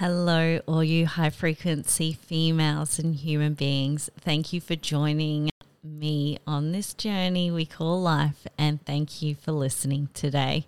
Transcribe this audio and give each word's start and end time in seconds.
Hello, 0.00 0.60
all 0.66 0.82
you 0.82 1.04
high 1.04 1.28
frequency 1.28 2.14
females 2.14 2.98
and 2.98 3.14
human 3.14 3.52
beings. 3.52 4.08
Thank 4.18 4.50
you 4.50 4.58
for 4.58 4.74
joining 4.74 5.50
me 5.84 6.38
on 6.46 6.72
this 6.72 6.94
journey 6.94 7.50
we 7.50 7.66
call 7.66 8.00
life, 8.00 8.46
and 8.56 8.82
thank 8.86 9.20
you 9.20 9.34
for 9.34 9.52
listening 9.52 10.08
today. 10.14 10.66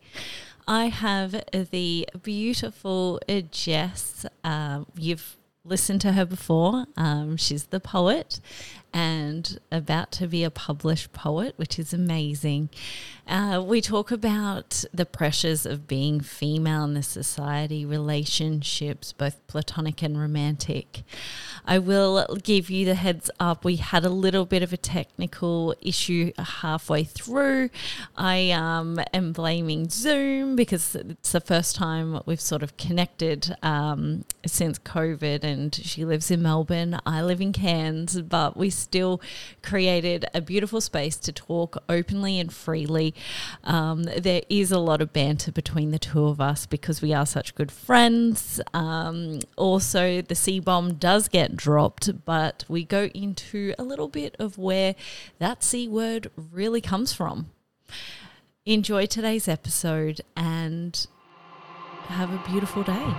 I 0.68 0.88
have 0.88 1.44
the 1.70 2.06
beautiful 2.22 3.20
Jess. 3.50 4.26
Uh, 4.44 4.84
you've 4.98 5.38
listened 5.64 6.02
to 6.02 6.12
her 6.12 6.26
before. 6.26 6.84
Um, 6.98 7.38
she's 7.38 7.64
the 7.64 7.80
poet 7.80 8.38
and 8.92 9.58
about 9.70 10.12
to 10.12 10.26
be 10.26 10.44
a 10.44 10.50
published 10.50 11.12
poet, 11.12 11.54
which 11.56 11.78
is 11.78 11.92
amazing. 11.92 12.68
Uh, 13.26 13.62
we 13.64 13.80
talk 13.80 14.10
about 14.10 14.84
the 14.92 15.06
pressures 15.06 15.64
of 15.64 15.86
being 15.86 16.20
female 16.20 16.84
in 16.84 16.94
the 16.94 17.02
society, 17.02 17.86
relationships, 17.86 19.12
both 19.12 19.46
platonic 19.46 20.02
and 20.02 20.18
romantic. 20.18 21.02
I 21.64 21.78
will 21.78 22.26
give 22.42 22.68
you 22.68 22.84
the 22.84 22.96
heads 22.96 23.30
up. 23.38 23.64
We 23.64 23.76
had 23.76 24.04
a 24.04 24.10
little 24.10 24.44
bit 24.44 24.62
of 24.62 24.72
a 24.72 24.76
technical 24.76 25.74
issue 25.80 26.32
halfway 26.36 27.04
through. 27.04 27.70
I 28.16 28.50
um, 28.50 28.98
am 29.14 29.32
blaming 29.32 29.88
Zoom 29.88 30.56
because 30.56 30.96
it's 30.96 31.32
the 31.32 31.40
first 31.40 31.76
time 31.76 32.20
we've 32.26 32.40
sort 32.40 32.64
of 32.64 32.76
connected 32.76 33.54
um, 33.62 34.24
since 34.44 34.80
COVID, 34.80 35.44
and 35.44 35.72
she 35.74 36.04
lives 36.04 36.30
in 36.30 36.42
Melbourne. 36.42 36.98
I 37.06 37.22
live 37.22 37.40
in 37.40 37.52
Cairns, 37.52 38.20
but 38.20 38.56
we 38.56 38.70
still 38.82 39.20
created 39.62 40.26
a 40.34 40.40
beautiful 40.40 40.80
space 40.80 41.16
to 41.16 41.32
talk 41.32 41.82
openly 41.88 42.38
and 42.38 42.52
freely. 42.52 43.14
Um, 43.64 44.02
there 44.02 44.42
is 44.48 44.72
a 44.72 44.78
lot 44.78 45.00
of 45.00 45.12
banter 45.12 45.52
between 45.52 45.90
the 45.90 45.98
two 45.98 46.26
of 46.26 46.40
us 46.40 46.66
because 46.66 47.00
we 47.00 47.14
are 47.14 47.26
such 47.26 47.54
good 47.54 47.70
friends. 47.70 48.60
Um, 48.74 49.40
also, 49.56 50.22
the 50.22 50.34
C 50.34 50.60
bomb 50.60 50.94
does 50.94 51.28
get 51.28 51.56
dropped, 51.56 52.24
but 52.24 52.64
we 52.68 52.84
go 52.84 53.04
into 53.14 53.74
a 53.78 53.84
little 53.84 54.08
bit 54.08 54.36
of 54.38 54.58
where 54.58 54.94
that 55.38 55.62
C 55.62 55.88
word 55.88 56.30
really 56.36 56.80
comes 56.80 57.12
from. 57.12 57.50
Enjoy 58.64 59.06
today's 59.06 59.48
episode 59.48 60.20
and 60.36 61.06
have 62.06 62.32
a 62.32 62.48
beautiful 62.48 62.82
day. 62.82 63.14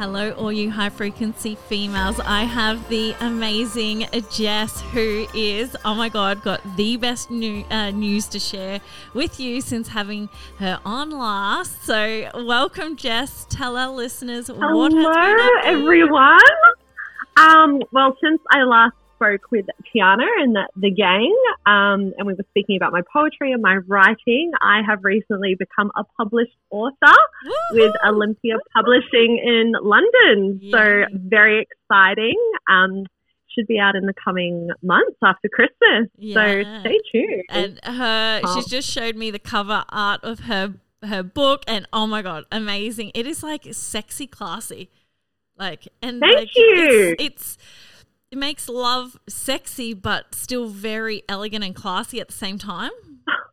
Hello, 0.00 0.30
all 0.30 0.50
you 0.50 0.70
high 0.70 0.88
frequency 0.88 1.56
females. 1.68 2.18
I 2.20 2.44
have 2.44 2.88
the 2.88 3.14
amazing 3.20 4.06
Jess, 4.32 4.80
who 4.80 5.26
is, 5.34 5.76
oh 5.84 5.94
my 5.94 6.08
God, 6.08 6.42
got 6.42 6.62
the 6.78 6.96
best 6.96 7.30
new, 7.30 7.66
uh, 7.70 7.90
news 7.90 8.26
to 8.28 8.38
share 8.38 8.80
with 9.12 9.38
you 9.38 9.60
since 9.60 9.88
having 9.88 10.30
her 10.58 10.80
on 10.86 11.10
last. 11.10 11.84
So, 11.84 12.30
welcome, 12.34 12.96
Jess. 12.96 13.46
Tell 13.50 13.76
our 13.76 13.90
listeners 13.90 14.46
Hello, 14.46 14.74
what 14.74 14.94
has 14.94 15.04
been 15.04 15.76
everyone. 15.76 16.40
Um, 17.36 17.82
well, 17.92 18.16
since 18.24 18.40
I 18.50 18.62
last 18.62 18.94
spoke 19.20 19.50
with 19.50 19.66
Tiana 19.94 20.26
and 20.38 20.56
the, 20.56 20.68
the 20.76 20.90
gang, 20.90 21.34
um, 21.66 22.12
and 22.16 22.26
we 22.26 22.34
were 22.34 22.46
speaking 22.50 22.76
about 22.76 22.92
my 22.92 23.02
poetry 23.12 23.52
and 23.52 23.60
my 23.60 23.76
writing. 23.86 24.52
I 24.60 24.80
have 24.86 25.00
recently 25.04 25.56
become 25.58 25.90
a 25.96 26.04
published 26.16 26.56
author 26.70 26.96
Woo-hoo! 27.44 27.82
with 27.82 27.92
Olympia 28.06 28.54
Publishing 28.74 29.38
in 29.44 29.72
London. 29.82 30.60
So 30.70 31.04
very 31.12 31.66
exciting. 31.66 32.36
Um, 32.70 33.04
should 33.54 33.66
be 33.66 33.78
out 33.80 33.96
in 33.96 34.06
the 34.06 34.14
coming 34.24 34.70
months 34.80 35.18
after 35.24 35.48
Christmas. 35.48 36.08
Yeah. 36.16 36.34
So 36.34 36.80
stay 36.80 36.98
tuned. 37.10 37.42
And 37.50 37.80
her, 37.82 38.40
Oh. 38.44 38.54
she's 38.54 38.66
just 38.66 38.88
showed 38.88 39.16
me 39.16 39.32
the 39.32 39.40
cover 39.40 39.84
art 39.88 40.20
of 40.22 40.40
her 40.40 40.74
her 41.02 41.22
book, 41.22 41.62
and 41.66 41.86
oh 41.92 42.06
my 42.06 42.22
god, 42.22 42.44
amazing! 42.52 43.10
It 43.14 43.26
is 43.26 43.42
like 43.42 43.66
sexy, 43.72 44.26
classy, 44.26 44.90
like 45.58 45.88
and 46.02 46.20
Thank 46.20 46.36
like, 46.36 46.56
you. 46.56 47.16
It's, 47.18 47.56
it's 47.56 47.58
it 48.30 48.38
makes 48.38 48.68
love 48.68 49.18
sexy, 49.28 49.94
but 49.94 50.34
still 50.34 50.68
very 50.68 51.22
elegant 51.28 51.64
and 51.64 51.74
classy 51.74 52.20
at 52.20 52.28
the 52.28 52.34
same 52.34 52.58
time. 52.58 52.90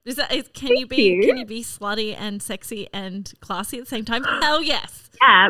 Is 0.06 0.16
that 0.16 0.34
is, 0.34 0.50
can 0.54 0.76
you 0.78 0.88
be 0.88 1.04
you. 1.04 1.22
can 1.24 1.38
you 1.38 1.46
be 1.46 1.64
slutty 1.64 2.16
and 2.18 2.42
sexy 2.42 2.88
and 2.94 3.32
classy 3.42 3.78
at 3.78 3.86
the 3.86 3.90
same 3.90 4.06
time? 4.06 4.24
Hell 4.24 4.64
yes, 4.64 5.10
yeah, 5.22 5.48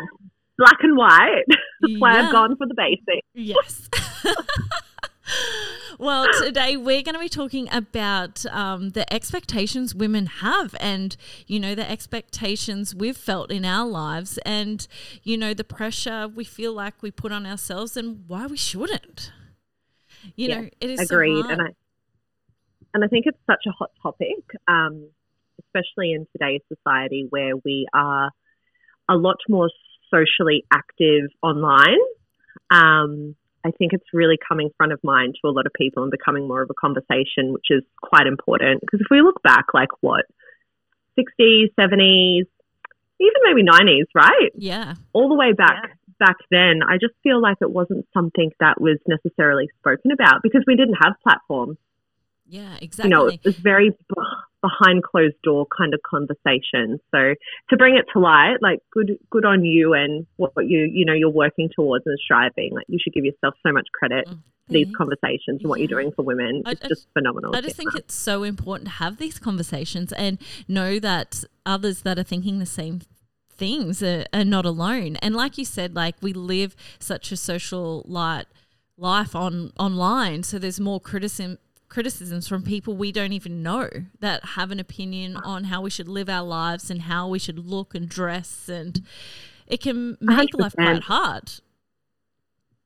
black 0.56 0.76
and 0.82 0.96
white. 0.96 1.44
That's 1.80 1.94
why 1.98 2.18
I've 2.18 2.32
gone 2.32 2.56
for 2.56 2.66
the 2.66 2.74
basics. 2.74 3.26
yes. 3.34 3.88
well, 5.98 6.26
today 6.42 6.76
we're 6.76 7.02
going 7.02 7.14
to 7.14 7.20
be 7.20 7.28
talking 7.28 7.68
about 7.72 8.44
um, 8.46 8.90
the 8.90 9.10
expectations 9.12 9.94
women 9.94 10.26
have, 10.26 10.74
and 10.80 11.16
you 11.46 11.60
know 11.60 11.74
the 11.74 11.88
expectations 11.88 12.94
we've 12.94 13.16
felt 13.16 13.50
in 13.50 13.64
our 13.64 13.86
lives, 13.86 14.38
and 14.44 14.86
you 15.22 15.36
know 15.36 15.54
the 15.54 15.64
pressure 15.64 16.28
we 16.28 16.44
feel 16.44 16.72
like 16.72 17.02
we 17.02 17.10
put 17.10 17.32
on 17.32 17.46
ourselves, 17.46 17.96
and 17.96 18.24
why 18.26 18.46
we 18.46 18.56
shouldn't. 18.56 19.32
You 20.36 20.48
Yeah, 20.48 20.60
know, 20.62 20.68
it 20.80 20.90
is 20.90 21.00
Agreed. 21.00 21.44
So 21.44 21.50
and. 21.50 21.62
I 21.62 21.66
and 22.94 23.04
I 23.04 23.08
think 23.08 23.26
it's 23.26 23.38
such 23.46 23.64
a 23.66 23.70
hot 23.70 23.90
topic, 24.02 24.44
um, 24.66 25.08
especially 25.62 26.12
in 26.12 26.26
today's 26.32 26.62
society 26.68 27.26
where 27.28 27.52
we 27.62 27.86
are 27.92 28.30
a 29.08 29.14
lot 29.14 29.36
more 29.48 29.70
socially 30.10 30.64
active 30.72 31.30
online. 31.42 31.98
Um, 32.70 33.36
I 33.64 33.70
think 33.72 33.92
it's 33.92 34.06
really 34.12 34.38
coming 34.48 34.70
front 34.76 34.92
of 34.92 35.02
mind 35.02 35.36
to 35.40 35.48
a 35.48 35.52
lot 35.52 35.66
of 35.66 35.72
people 35.72 36.02
and 36.02 36.10
becoming 36.10 36.46
more 36.46 36.62
of 36.62 36.70
a 36.70 36.74
conversation, 36.74 37.52
which 37.52 37.66
is 37.70 37.82
quite 38.00 38.26
important. 38.26 38.80
Because 38.80 39.00
if 39.00 39.06
we 39.10 39.20
look 39.20 39.42
back, 39.42 39.66
like 39.74 39.88
what, 40.00 40.24
60s, 41.18 41.72
70s, 41.78 42.46
even 43.20 43.40
maybe 43.44 43.64
90s, 43.68 44.06
right? 44.14 44.50
yeah, 44.54 44.94
all 45.12 45.28
the 45.28 45.34
way 45.34 45.52
back 45.52 45.98
back 46.18 46.36
then, 46.50 46.80
I 46.86 46.98
just 47.00 47.14
feel 47.22 47.40
like 47.40 47.58
it 47.60 47.70
wasn't 47.70 48.06
something 48.12 48.50
that 48.60 48.80
was 48.80 48.98
necessarily 49.06 49.68
spoken 49.78 50.10
about 50.10 50.42
because 50.42 50.64
we 50.66 50.76
didn't 50.76 50.96
have 51.02 51.14
platforms. 51.22 51.78
yeah, 52.46 52.76
exactly. 52.80 53.10
You 53.10 53.16
know, 53.16 53.26
it 53.26 53.40
was 53.44 53.56
very 53.56 53.96
behind 54.60 55.02
closed 55.02 55.36
door 55.42 55.66
kind 55.76 55.94
of 55.94 56.00
conversation. 56.02 57.00
So 57.10 57.34
to 57.70 57.76
bring 57.76 57.96
it 57.96 58.06
to 58.12 58.18
light, 58.18 58.56
like 58.60 58.80
good 58.92 59.18
good 59.30 59.44
on 59.44 59.64
you 59.64 59.94
and 59.94 60.26
what 60.36 60.52
you 60.66 60.88
you 60.92 61.04
know 61.04 61.14
you're 61.14 61.30
working 61.30 61.68
towards 61.74 62.06
and 62.06 62.18
striving. 62.22 62.70
Like 62.74 62.86
you 62.88 62.98
should 63.02 63.12
give 63.12 63.24
yourself 63.24 63.54
so 63.66 63.72
much 63.72 63.86
credit 63.92 64.26
Mm, 64.28 64.38
for 64.66 64.72
these 64.72 64.88
conversations 64.96 65.60
and 65.62 65.68
what 65.70 65.78
you're 65.80 65.88
doing 65.88 66.12
for 66.12 66.22
women. 66.22 66.62
I- 66.66 66.72
It's 66.72 66.84
I 66.84 66.88
just 66.88 67.08
phenomenal. 67.14 67.54
I 67.56 67.60
just 67.60 67.76
think 67.76 67.94
it's 67.94 68.14
so 68.14 68.42
important 68.42 68.88
to 68.88 68.94
have 68.94 69.16
these 69.18 69.38
conversations 69.38 70.12
and 70.12 70.38
know 70.66 70.98
that 70.98 71.44
others 71.64 72.02
that 72.02 72.18
are 72.18 72.22
thinking 72.24 72.58
the 72.58 72.66
same 72.66 73.00
things 73.50 74.02
are, 74.02 74.24
are 74.32 74.44
not 74.44 74.64
alone. 74.66 75.16
And 75.16 75.34
like 75.34 75.58
you 75.58 75.64
said, 75.64 75.94
like 75.94 76.16
we 76.20 76.32
live 76.32 76.76
such 76.98 77.32
a 77.32 77.36
social 77.36 78.04
light 78.06 78.46
life 78.96 79.34
on 79.36 79.72
online, 79.78 80.42
so 80.42 80.58
there's 80.58 80.80
more 80.80 81.00
criticism 81.00 81.58
criticisms 81.88 82.46
from 82.46 82.62
people 82.62 82.94
we 82.96 83.10
don't 83.10 83.32
even 83.32 83.62
know 83.62 83.88
that 84.20 84.44
have 84.44 84.70
an 84.70 84.78
opinion 84.78 85.36
on 85.36 85.64
how 85.64 85.80
we 85.80 85.90
should 85.90 86.08
live 86.08 86.28
our 86.28 86.44
lives 86.44 86.90
and 86.90 87.02
how 87.02 87.26
we 87.26 87.38
should 87.38 87.58
look 87.58 87.94
and 87.94 88.08
dress 88.08 88.68
and 88.68 89.02
it 89.66 89.80
can 89.80 90.16
make 90.20 90.50
life 90.54 90.74
quite 90.74 90.96
100%. 90.96 91.02
hard. 91.02 91.52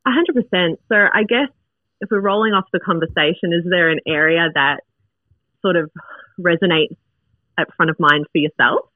A 0.04 0.10
hundred 0.10 0.34
percent. 0.34 0.80
So 0.88 0.96
I 0.96 1.22
guess 1.22 1.48
if 2.00 2.10
we're 2.10 2.20
rolling 2.20 2.52
off 2.52 2.64
the 2.72 2.80
conversation, 2.80 3.52
is 3.52 3.64
there 3.68 3.88
an 3.88 4.00
area 4.06 4.48
that 4.54 4.80
sort 5.62 5.76
of 5.76 5.90
resonates 6.40 6.96
at 7.56 7.72
front 7.76 7.90
of 7.90 8.00
mind 8.00 8.26
for 8.32 8.38
yourself? 8.38 8.88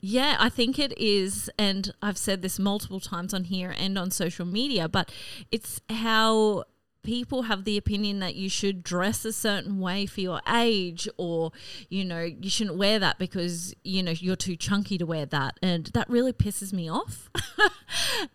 Yeah, 0.00 0.36
I 0.40 0.48
think 0.48 0.78
it 0.78 0.96
is. 0.98 1.50
And 1.58 1.92
I've 2.00 2.16
said 2.16 2.40
this 2.40 2.58
multiple 2.58 3.00
times 3.00 3.34
on 3.34 3.44
here 3.44 3.74
and 3.78 3.98
on 3.98 4.10
social 4.10 4.46
media, 4.46 4.88
but 4.88 5.12
it's 5.52 5.82
how 5.90 6.64
people 7.06 7.42
have 7.42 7.64
the 7.64 7.78
opinion 7.78 8.18
that 8.18 8.34
you 8.34 8.48
should 8.50 8.82
dress 8.82 9.24
a 9.24 9.32
certain 9.32 9.78
way 9.78 10.04
for 10.04 10.20
your 10.20 10.40
age 10.52 11.08
or 11.16 11.52
you 11.88 12.04
know 12.04 12.20
you 12.22 12.50
shouldn't 12.50 12.76
wear 12.76 12.98
that 12.98 13.18
because 13.18 13.72
you 13.84 14.02
know 14.02 14.10
you're 14.10 14.36
too 14.36 14.56
chunky 14.56 14.98
to 14.98 15.06
wear 15.06 15.24
that 15.24 15.56
and 15.62 15.86
that 15.94 16.10
really 16.10 16.32
pisses 16.32 16.72
me 16.72 16.90
off 16.90 17.30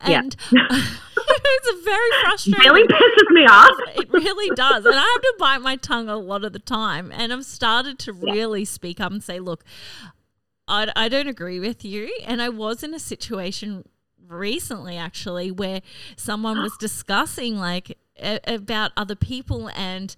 Yeah. 0.08 0.20
and 0.22 0.36
it's 0.52 1.86
very 1.86 2.10
frustrating 2.22 2.72
Really 2.72 2.88
pisses 2.88 3.32
me 3.32 3.42
off. 3.46 3.76
it 3.96 4.12
really 4.12 4.56
does. 4.56 4.86
And 4.86 4.96
I 4.96 5.00
have 5.02 5.22
to 5.22 5.34
bite 5.38 5.60
my 5.62 5.76
tongue 5.76 6.08
a 6.10 6.16
lot 6.18 6.44
of 6.44 6.54
the 6.54 6.60
time. 6.60 7.12
And 7.14 7.32
I've 7.34 7.46
started 7.46 8.00
to 8.00 8.14
really 8.14 8.66
speak 8.66 9.00
up 9.00 9.12
and 9.12 9.24
say, 9.24 9.40
look, 9.40 9.64
I, 10.68 10.92
I 10.96 11.10
don't 11.10 11.28
agree 11.28 11.60
with 11.60 11.84
you. 11.84 12.12
And 12.26 12.42
I 12.42 12.50
was 12.50 12.84
in 12.84 12.94
a 12.94 13.00
situation 13.00 13.84
recently, 14.28 14.98
actually, 14.98 15.52
where 15.52 15.82
someone 16.16 16.62
was 16.62 16.76
discussing 16.80 17.58
like 17.58 17.98
about 18.46 18.92
other 18.96 19.16
people 19.16 19.70
and 19.76 20.16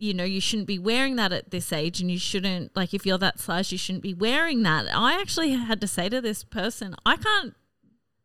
you 0.00 0.14
know, 0.14 0.22
you 0.22 0.40
shouldn't 0.40 0.68
be 0.68 0.78
wearing 0.78 1.16
that 1.16 1.32
at 1.32 1.50
this 1.50 1.72
age 1.72 2.00
and 2.00 2.08
you 2.08 2.20
shouldn't, 2.20 2.76
like, 2.76 2.94
if 2.94 3.04
you're 3.04 3.18
that 3.18 3.40
size, 3.40 3.72
you 3.72 3.78
shouldn't 3.78 4.04
be 4.04 4.14
wearing 4.14 4.62
that. 4.62 4.86
I 4.94 5.20
actually 5.20 5.50
had 5.50 5.80
to 5.80 5.88
say 5.88 6.08
to 6.08 6.20
this 6.20 6.44
person, 6.44 6.94
I 7.04 7.16
can't, 7.16 7.56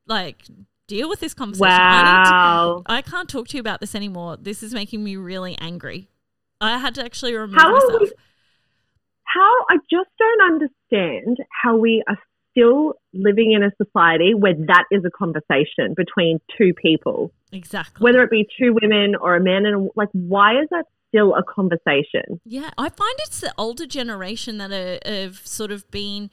like, 0.05 0.43
deal 0.87 1.09
with 1.09 1.19
this 1.19 1.33
conversation. 1.33 1.71
Wow. 1.71 2.83
I, 2.85 2.97
I 2.97 3.01
can't 3.01 3.27
talk 3.27 3.47
to 3.47 3.57
you 3.57 3.59
about 3.59 3.79
this 3.79 3.95
anymore. 3.95 4.37
This 4.37 4.61
is 4.61 4.71
making 4.71 5.03
me 5.03 5.15
really 5.15 5.57
angry. 5.59 6.09
I 6.61 6.77
had 6.77 6.93
to 6.93 7.03
actually 7.03 7.33
remove 7.33 7.55
How 7.59 7.71
myself. 7.71 8.01
we- 8.01 8.11
How 9.23 9.65
I 9.71 9.77
just 9.89 10.09
don't 10.19 10.53
understand 10.53 11.37
how 11.63 11.75
we 11.75 12.03
are 12.07 12.19
still 12.51 12.93
living 13.15 13.53
in 13.53 13.63
a 13.63 13.71
society 13.83 14.35
where 14.35 14.53
that 14.53 14.83
is 14.91 15.03
a 15.05 15.09
conversation 15.09 15.95
between 15.97 16.39
two 16.55 16.75
people, 16.79 17.31
exactly. 17.55 18.03
whether 18.03 18.21
it 18.23 18.29
be 18.29 18.47
two 18.59 18.75
women 18.81 19.15
or 19.15 19.35
a 19.35 19.41
man 19.41 19.65
and 19.65 19.75
a, 19.75 19.89
like 19.95 20.09
why 20.11 20.59
is 20.59 20.67
that 20.71 20.85
still 21.09 21.35
a 21.35 21.43
conversation? 21.43 22.41
Yeah, 22.45 22.71
I 22.77 22.89
find 22.89 23.15
it's 23.19 23.39
the 23.39 23.53
older 23.57 23.85
generation 23.85 24.57
that 24.57 24.71
are, 24.71 24.99
have 25.05 25.45
sort 25.45 25.71
of 25.71 25.89
been 25.91 26.29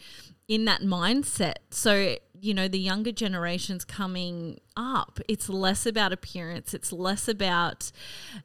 in 0.48 0.64
that 0.64 0.80
mindset. 0.80 1.56
So, 1.70 2.16
you 2.40 2.54
know, 2.54 2.66
the 2.66 2.78
younger 2.78 3.12
generations 3.12 3.84
coming 3.84 4.58
up, 4.76 5.20
it's 5.28 5.48
less 5.48 5.86
about 5.86 6.12
appearance, 6.12 6.74
it's 6.74 6.92
less 6.92 7.28
about 7.28 7.92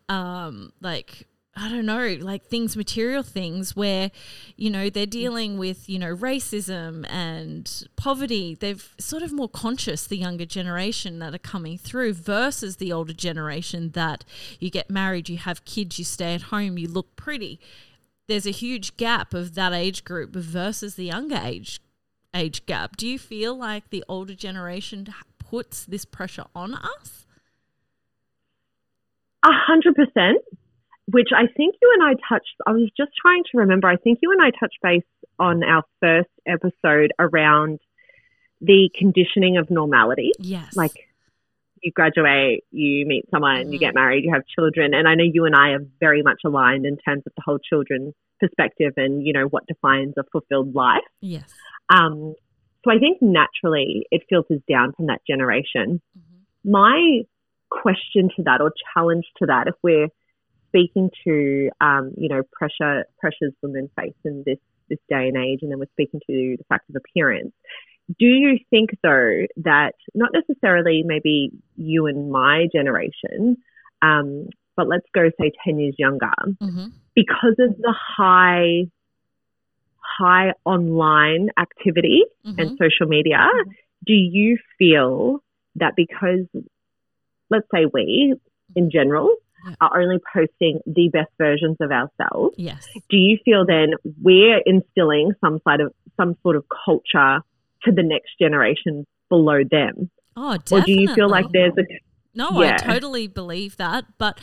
um, 0.09 0.73
like, 0.81 1.27
I 1.57 1.69
don't 1.69 1.85
know, 1.85 2.17
like 2.19 2.43
things, 2.43 2.75
material 2.75 3.23
things 3.23 3.77
where, 3.77 4.11
you 4.57 4.69
know, 4.69 4.89
they're 4.89 5.07
mm. 5.07 5.11
dealing 5.11 5.57
with, 5.57 5.87
you 5.87 5.97
know, 5.97 6.13
racism 6.13 7.09
and 7.09 7.87
poverty. 7.95 8.57
They've 8.59 8.93
sort 8.99 9.23
of 9.23 9.31
more 9.31 9.47
conscious, 9.47 10.05
the 10.05 10.17
younger 10.17 10.45
generation 10.45 11.19
that 11.19 11.33
are 11.33 11.39
coming 11.39 11.77
through 11.77 12.13
versus 12.13 12.75
the 12.75 12.91
older 12.91 13.13
generation 13.13 13.91
that 13.91 14.25
you 14.59 14.69
get 14.69 14.89
married, 14.89 15.29
you 15.29 15.37
have 15.37 15.63
kids, 15.63 15.97
you 15.97 16.03
stay 16.03 16.35
at 16.35 16.43
home, 16.43 16.77
you 16.77 16.89
look 16.89 17.15
pretty. 17.15 17.59
There's 18.27 18.45
a 18.45 18.51
huge 18.51 18.97
gap 18.97 19.33
of 19.33 19.55
that 19.55 19.71
age 19.71 20.03
group 20.03 20.35
versus 20.35 20.95
the 20.95 21.05
younger 21.05 21.39
age 21.41 21.79
age 22.35 22.65
gap. 22.65 22.97
Do 22.97 23.07
you 23.07 23.17
feel 23.17 23.55
like 23.55 23.91
the 23.91 24.03
older 24.09 24.35
generation 24.35 25.07
puts 25.39 25.85
this 25.85 26.03
pressure 26.03 26.45
on 26.53 26.73
us? 26.73 27.25
A 29.45 29.51
hundred 29.53 29.95
percent. 29.95 30.39
Which 31.15 31.29
I 31.33 31.47
think 31.55 31.75
you 31.81 31.89
and 31.97 32.03
I 32.03 32.13
touched. 32.27 32.55
I 32.67 32.71
was 32.73 32.89
just 32.97 33.11
trying 33.15 33.43
to 33.51 33.57
remember. 33.59 33.87
I 33.87 33.95
think 33.95 34.19
you 34.21 34.33
and 34.33 34.41
I 34.41 34.49
touched 34.59 34.79
base 34.83 35.03
on 35.39 35.63
our 35.63 35.83
first 36.01 36.29
episode 36.45 37.13
around 37.17 37.79
the 38.59 38.89
conditioning 38.93 39.55
of 39.55 39.69
normality. 39.71 40.31
Yes. 40.39 40.75
Like 40.75 40.91
you 41.81 41.93
graduate, 41.93 42.65
you 42.71 43.05
meet 43.05 43.29
someone, 43.29 43.71
you 43.71 43.77
Mhm. 43.77 43.85
get 43.85 43.95
married, 43.95 44.25
you 44.25 44.33
have 44.33 44.45
children, 44.45 44.93
and 44.93 45.07
I 45.07 45.15
know 45.15 45.23
you 45.23 45.45
and 45.45 45.55
I 45.55 45.69
are 45.69 45.85
very 46.01 46.21
much 46.21 46.41
aligned 46.43 46.85
in 46.85 46.97
terms 46.97 47.23
of 47.25 47.31
the 47.37 47.43
whole 47.45 47.59
children 47.59 48.13
perspective 48.41 48.91
and 48.97 49.25
you 49.25 49.31
know 49.31 49.45
what 49.45 49.65
defines 49.67 50.15
a 50.17 50.23
fulfilled 50.33 50.75
life. 50.75 51.01
yes. 51.21 51.49
Um, 51.89 52.35
so 52.83 52.91
I 52.91 52.99
think 52.99 53.21
naturally 53.21 54.05
it 54.11 54.23
filters 54.29 54.61
down 54.67 54.91
from 54.93 55.05
that 55.05 55.21
generation. 55.25 56.01
Mhm. 56.17 56.69
My 56.69 57.21
question 57.69 58.29
to 58.35 58.43
that 58.43 58.59
or 58.59 58.73
challenge 58.93 59.25
to 59.37 59.45
that, 59.45 59.67
if 59.69 59.75
we're 59.81 60.09
speaking 60.75 61.09
to 61.25 61.69
um, 61.81 62.11
you 62.17 62.29
know 62.29 62.41
pressure 62.51 63.05
pressures 63.19 63.53
women 63.61 63.89
face 63.99 64.13
in 64.23 64.43
this 64.45 64.57
this 64.89 64.99
day 65.09 65.27
and 65.27 65.37
age, 65.37 65.59
and 65.61 65.71
then 65.71 65.79
we're 65.79 65.85
speaking 65.93 66.19
to 66.27 66.55
the 66.57 66.63
fact 66.69 66.89
of 66.89 66.95
appearance. 66.95 67.53
Do 68.19 68.25
you 68.25 68.59
think 68.69 68.91
though 69.01 69.45
that 69.57 69.93
not 70.13 70.29
necessarily 70.33 71.03
maybe 71.05 71.51
you 71.75 72.05
and 72.05 72.31
my 72.31 72.67
generation, 72.71 73.57
um, 74.01 74.47
but 74.75 74.87
let's 74.87 75.07
go 75.13 75.29
say 75.39 75.51
ten 75.63 75.79
years 75.79 75.95
younger, 75.97 76.29
Mhm. 76.61 76.91
because 77.15 77.55
of 77.59 77.77
the 77.77 77.95
high 77.97 78.85
high 79.97 80.53
online 80.65 81.49
activity 81.57 82.23
Mhm. 82.45 82.55
and 82.59 82.77
social 82.77 83.07
media, 83.07 83.49
do 84.05 84.13
you 84.13 84.57
feel 84.77 85.41
that 85.75 85.93
because, 85.95 86.45
let's 87.49 87.67
say 87.73 87.85
we 87.91 88.35
in 88.75 88.91
general, 88.91 89.35
Yeah. 89.65 89.73
are 89.81 90.01
only 90.01 90.19
posting 90.33 90.79
the 90.85 91.09
best 91.09 91.31
versions 91.37 91.77
of 91.79 91.91
ourselves, 91.91 92.55
Yes. 92.57 92.87
do 93.09 93.17
you 93.17 93.37
feel 93.43 93.65
then 93.65 93.93
we're 94.21 94.61
instilling 94.65 95.33
some 95.43 95.59
sort 95.67 95.81
of 95.81 95.93
some 96.17 96.35
sort 96.43 96.55
of 96.55 96.65
culture 96.85 97.39
to 97.83 97.91
the 97.91 98.03
next 98.03 98.37
generation 98.39 99.05
below 99.29 99.63
them, 99.69 100.09
Oh, 100.37 100.57
definitely. 100.57 100.77
or 100.81 100.85
do 100.85 100.91
you 101.01 101.13
feel 101.15 101.29
like 101.29 101.45
there's 101.51 101.73
a 101.77 101.83
No, 102.37 102.49
I 102.61 102.75
totally 102.77 103.27
believe 103.27 103.77
that. 103.77 104.05
But 104.17 104.39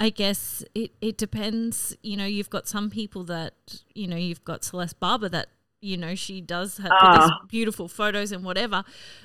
I 0.00 0.08
guess 0.10 0.64
it, 0.74 0.90
it 1.00 1.16
depends. 1.16 1.96
You 2.02 2.16
know, 2.16 2.24
you've 2.26 2.50
got 2.50 2.66
some 2.66 2.90
people 2.90 3.22
that, 3.24 3.54
you 3.94 4.08
know, 4.08 4.16
you've 4.16 4.42
got 4.44 4.64
Celeste 4.64 4.98
Barber 4.98 5.28
that, 5.28 5.46
you 5.80 5.96
know, 5.96 6.14
she 6.16 6.40
does 6.40 6.78
have 6.78 6.90
Ah. 6.92 7.30
beautiful 7.48 7.86
photos 7.86 8.32
and 8.32 8.44
whatever, 8.44 8.82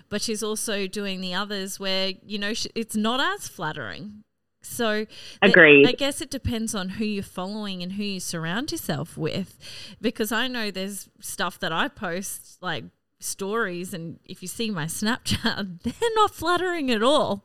but 0.09 0.21
she's 0.21 0.43
also 0.43 0.85
doing 0.85 1.19
the 1.21 1.33
others 1.33 1.79
where, 1.79 2.13
you 2.23 2.37
know, 2.37 2.53
she, 2.53 2.69
it's 2.75 2.95
not 2.95 3.19
as 3.19 3.47
flattering. 3.47 4.23
So 4.61 5.05
Agreed. 5.41 5.87
I 5.87 5.91
guess 5.93 6.21
it 6.21 6.29
depends 6.29 6.75
on 6.75 6.89
who 6.89 7.05
you're 7.05 7.23
following 7.23 7.81
and 7.81 7.93
who 7.93 8.03
you 8.03 8.19
surround 8.19 8.71
yourself 8.71 9.17
with, 9.17 9.57
because 9.99 10.31
I 10.31 10.47
know 10.47 10.69
there's 10.71 11.09
stuff 11.19 11.59
that 11.59 11.71
I 11.71 11.87
post 11.87 12.57
like 12.61 12.85
stories, 13.19 13.93
and 13.93 14.19
if 14.25 14.41
you 14.41 14.47
see 14.47 14.69
my 14.71 14.85
Snapchat, 14.85 15.81
they're 15.83 16.09
not 16.15 16.33
flattering 16.35 16.91
at 16.91 17.01
all. 17.03 17.43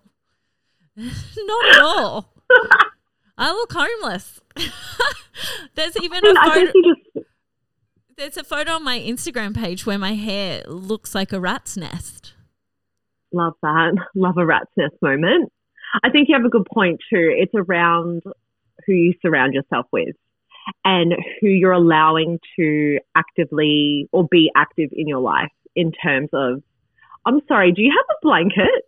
not 0.97 1.67
at 1.75 1.81
all. 1.81 2.33
I 3.39 3.51
look 3.53 3.73
homeless. 3.73 4.41
there's 5.75 5.97
even 6.03 6.25
a 6.27 6.31
I 6.39 6.49
photo. 6.49 6.65
guess 6.67 6.73
you 6.75 6.97
just 7.15 7.27
There's 8.17 8.37
a 8.39 8.45
photo 8.45 8.73
on 8.73 8.85
my 8.85 8.99
Instagram 8.99 9.55
page 9.55 9.85
where 9.85 9.99
my 9.99 10.15
hair 10.15 10.63
looks 10.67 11.15
like 11.15 11.33
a 11.33 11.41
rat's 11.41 11.77
nest. 11.77 12.33
love 13.33 13.53
that. 13.63 13.95
Love 14.15 14.39
a 14.39 14.47
rat's 14.47 14.71
nest 14.77 14.95
moment. 15.03 15.53
I 16.03 16.11
think 16.11 16.29
you 16.29 16.35
have 16.37 16.45
a 16.45 16.51
good 16.51 16.67
point 16.73 17.01
too. 17.11 17.33
It's 17.37 17.55
around 17.55 18.23
who 18.87 18.93
you 18.93 19.15
surround 19.23 19.55
yourself 19.55 19.87
with 19.93 20.15
and 20.85 21.15
who 21.41 21.49
you're 21.49 21.73
allowing 21.73 22.39
to 22.59 22.99
actively 23.15 24.09
or 24.13 24.27
be 24.29 24.51
active 24.57 24.91
in 24.93 25.07
your 25.09 25.21
life 25.21 25.53
in 25.75 25.93
terms 25.93 26.29
of 26.33 26.63
I'm 27.25 27.41
sorry, 27.49 27.73
do 27.73 27.83
you 27.83 27.91
have 27.91 28.17
a 28.17 28.19
blanket? 28.23 28.85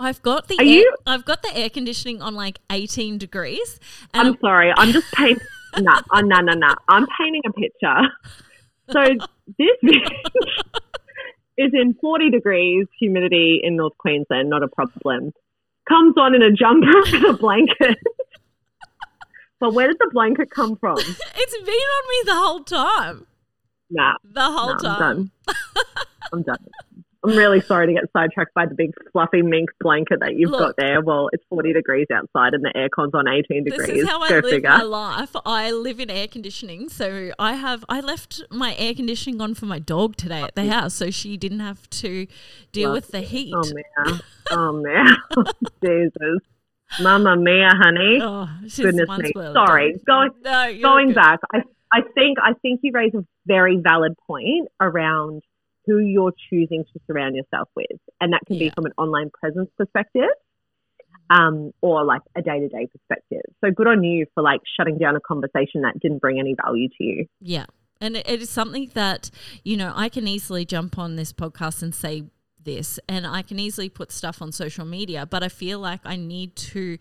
I've 0.00 0.22
got 0.22 0.48
the 0.48 0.56
Are 0.58 0.62
air, 0.62 0.68
you- 0.68 0.96
I've 1.06 1.24
got 1.24 1.42
the 1.42 1.56
air 1.56 1.70
conditioning 1.70 2.22
on 2.22 2.34
like 2.34 2.58
18 2.70 3.18
degrees, 3.18 3.80
and 4.14 4.28
I'm 4.28 4.38
sorry, 4.40 4.72
I'm 4.76 4.92
just 4.92 5.10
painting. 5.12 5.38
nah, 5.78 6.00
uh, 6.10 6.20
nah, 6.20 6.40
nah, 6.40 6.54
nah. 6.54 6.74
I'm 6.88 7.06
painting 7.18 7.42
a 7.46 7.52
picture. 7.52 8.00
So 8.90 9.04
this 9.58 9.76
is 11.58 11.70
in 11.74 11.94
40 12.00 12.30
degrees 12.30 12.86
humidity 12.98 13.60
in 13.62 13.76
North 13.76 13.96
Queensland, 13.98 14.48
not 14.50 14.62
a 14.62 14.68
problem. 14.68 15.32
Comes 15.88 16.14
on 16.18 16.34
in 16.34 16.42
a 16.42 16.52
jumper 16.52 16.90
and 17.14 17.24
a 17.24 17.32
blanket. 17.32 17.96
but 19.60 19.72
where 19.72 19.88
did 19.88 19.96
the 19.98 20.10
blanket 20.12 20.50
come 20.50 20.76
from? 20.76 20.98
it's 20.98 21.56
been 21.64 21.74
on 21.74 22.08
me 22.08 22.22
the 22.26 22.34
whole 22.34 22.60
time. 22.64 23.26
Nah, 23.90 24.14
The 24.22 24.42
whole 24.42 24.68
nah, 24.68 24.72
I'm 24.74 24.78
time. 24.80 24.98
done. 24.98 25.30
I'm 26.32 26.42
done. 26.42 26.58
I'm 27.28 27.36
really 27.36 27.60
sorry 27.60 27.86
to 27.88 27.92
get 27.92 28.04
sidetracked 28.12 28.54
by 28.54 28.66
the 28.66 28.74
big 28.74 28.92
fluffy 29.12 29.42
mink 29.42 29.70
blanket 29.80 30.20
that 30.20 30.34
you've 30.34 30.50
Look. 30.50 30.60
got 30.60 30.76
there. 30.76 31.00
Well, 31.00 31.28
it's 31.32 31.44
40 31.48 31.72
degrees 31.72 32.06
outside 32.12 32.54
and 32.54 32.64
the 32.64 32.72
aircon's 32.74 33.14
on 33.14 33.28
18 33.28 33.64
This 33.64 33.76
degrees. 33.76 34.02
is 34.02 34.08
how 34.08 34.20
I 34.20 34.28
Go 34.28 34.34
live 34.36 34.44
figure. 34.50 34.70
my 34.70 34.82
life. 34.82 35.36
I 35.44 35.70
live 35.70 36.00
in 36.00 36.10
air 36.10 36.28
conditioning, 36.28 36.88
so 36.88 37.32
I 37.38 37.54
have 37.54 37.84
I 37.88 38.00
left 38.00 38.42
my 38.50 38.74
air 38.76 38.94
conditioning 38.94 39.40
on 39.40 39.54
for 39.54 39.66
my 39.66 39.78
dog 39.78 40.16
today 40.16 40.42
at 40.42 40.54
the 40.54 40.62
mm. 40.62 40.70
house, 40.70 40.94
so 40.94 41.10
she 41.10 41.36
didn't 41.36 41.60
have 41.60 41.88
to 41.90 42.26
deal 42.72 42.90
Love 42.90 42.96
with 42.96 43.08
the 43.08 43.20
heat. 43.20 43.52
Oh, 43.54 43.72
man. 43.74 44.20
Oh, 44.50 44.72
man. 44.72 45.16
Jesus. 45.84 46.40
Mamma 47.02 47.36
mia, 47.36 47.68
honey. 47.74 48.18
Oh, 48.22 48.48
she's 48.62 48.78
Goodness 48.78 49.10
me. 49.18 49.32
Sorry. 49.34 49.96
Going 50.06 50.30
No, 50.42 50.78
going 50.80 51.08
good. 51.08 51.16
back, 51.16 51.40
I 51.52 51.62
I 51.92 52.00
think 52.14 52.38
I 52.42 52.52
think 52.62 52.80
you 52.82 52.92
raise 52.92 53.14
a 53.14 53.24
very 53.46 53.76
valid 53.76 54.14
point 54.26 54.68
around 54.80 55.42
who 55.88 55.98
you're 55.98 56.34
choosing 56.50 56.84
to 56.92 57.00
surround 57.06 57.34
yourself 57.34 57.68
with, 57.74 57.98
and 58.20 58.32
that 58.34 58.42
can 58.46 58.56
Yeah. 58.56 58.68
be 58.68 58.70
from 58.74 58.84
an 58.84 58.92
online 58.98 59.30
presence 59.30 59.70
perspective, 59.76 60.28
um, 61.30 61.72
or 61.80 62.04
like 62.04 62.22
a 62.36 62.42
day 62.42 62.60
to 62.60 62.68
day 62.68 62.86
perspective. 62.86 63.42
So 63.64 63.70
good 63.70 63.86
on 63.86 64.04
you 64.04 64.26
for 64.34 64.42
like 64.42 64.60
shutting 64.76 64.98
down 64.98 65.16
a 65.16 65.20
conversation 65.20 65.82
that 65.82 65.98
didn't 65.98 66.18
bring 66.18 66.38
any 66.38 66.54
value 66.64 66.88
to 66.98 67.04
you. 67.04 67.26
Yeah. 67.40 67.66
And 68.00 68.16
it, 68.16 68.28
it 68.28 68.42
is 68.42 68.50
something 68.50 68.90
that, 68.94 69.30
you 69.64 69.76
know, 69.76 69.92
I 69.94 70.08
can 70.08 70.28
easily 70.28 70.64
jump 70.64 70.98
on 70.98 71.16
this 71.16 71.32
podcast 71.32 71.82
and 71.82 71.94
say 71.94 72.24
this, 72.62 73.00
and 73.08 73.26
I 73.26 73.42
can 73.42 73.58
easily 73.58 73.88
put 73.88 74.12
stuff 74.12 74.42
on 74.42 74.52
social 74.52 74.84
media, 74.84 75.26
but 75.26 75.42
I 75.42 75.48
feel 75.48 75.78
like 75.78 76.00
I 76.04 76.16
need 76.16 76.54
to, 76.56 76.98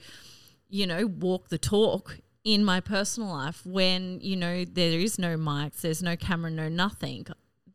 you 0.69 0.87
know, 0.87 1.05
walk 1.05 1.49
the 1.49 1.57
talk 1.57 2.19
in 2.43 2.63
my 2.63 2.79
personal 2.79 3.29
life 3.29 3.65
when, 3.65 4.19
you 4.21 4.35
know, 4.35 4.63
there 4.65 4.99
is 4.99 5.19
no 5.19 5.35
mics, 5.37 5.81
there's 5.81 6.01
no 6.01 6.15
camera, 6.15 6.49
no 6.49 6.69
nothing. 6.69 7.27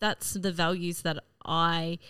That's 0.03 0.33
the 0.33 0.51
values 0.51 1.03
that 1.03 1.23
I 1.47 2.01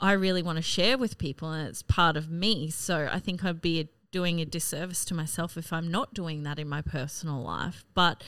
I 0.00 0.12
really 0.12 0.42
want 0.42 0.56
to 0.56 0.62
share 0.62 0.98
with 0.98 1.16
people 1.16 1.52
and 1.52 1.68
it's 1.68 1.82
part 1.82 2.16
of 2.16 2.28
me. 2.28 2.70
So 2.70 3.08
I 3.12 3.20
think 3.20 3.44
I'd 3.44 3.62
be 3.62 3.80
a 3.80 3.88
doing 4.10 4.40
a 4.40 4.44
disservice 4.44 5.04
to 5.04 5.14
myself 5.14 5.56
if 5.56 5.72
I'm 5.72 5.88
not 5.88 6.12
doing 6.12 6.42
that 6.42 6.58
in 6.58 6.68
my 6.68 6.82
personal 6.82 7.40
life. 7.40 7.84
But, 7.94 8.24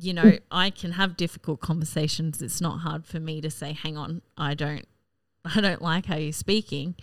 you 0.00 0.14
know, 0.14 0.38
I 0.50 0.70
can 0.70 0.92
have 0.92 1.18
difficult 1.18 1.60
conversations. 1.60 2.40
It's 2.40 2.62
not 2.62 2.78
hard 2.78 3.04
for 3.04 3.20
me 3.20 3.42
to 3.42 3.50
say, 3.50 3.74
hang 3.74 3.98
on, 3.98 4.22
I 4.38 4.54
don't 4.54 4.88
I 5.44 5.60
don't 5.60 5.82
like 5.82 6.06
how 6.06 6.16
you're 6.16 6.32
speaking. 6.32 6.94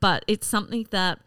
But 0.00 0.24
it's 0.26 0.46
something 0.46 0.88
that 0.90 1.20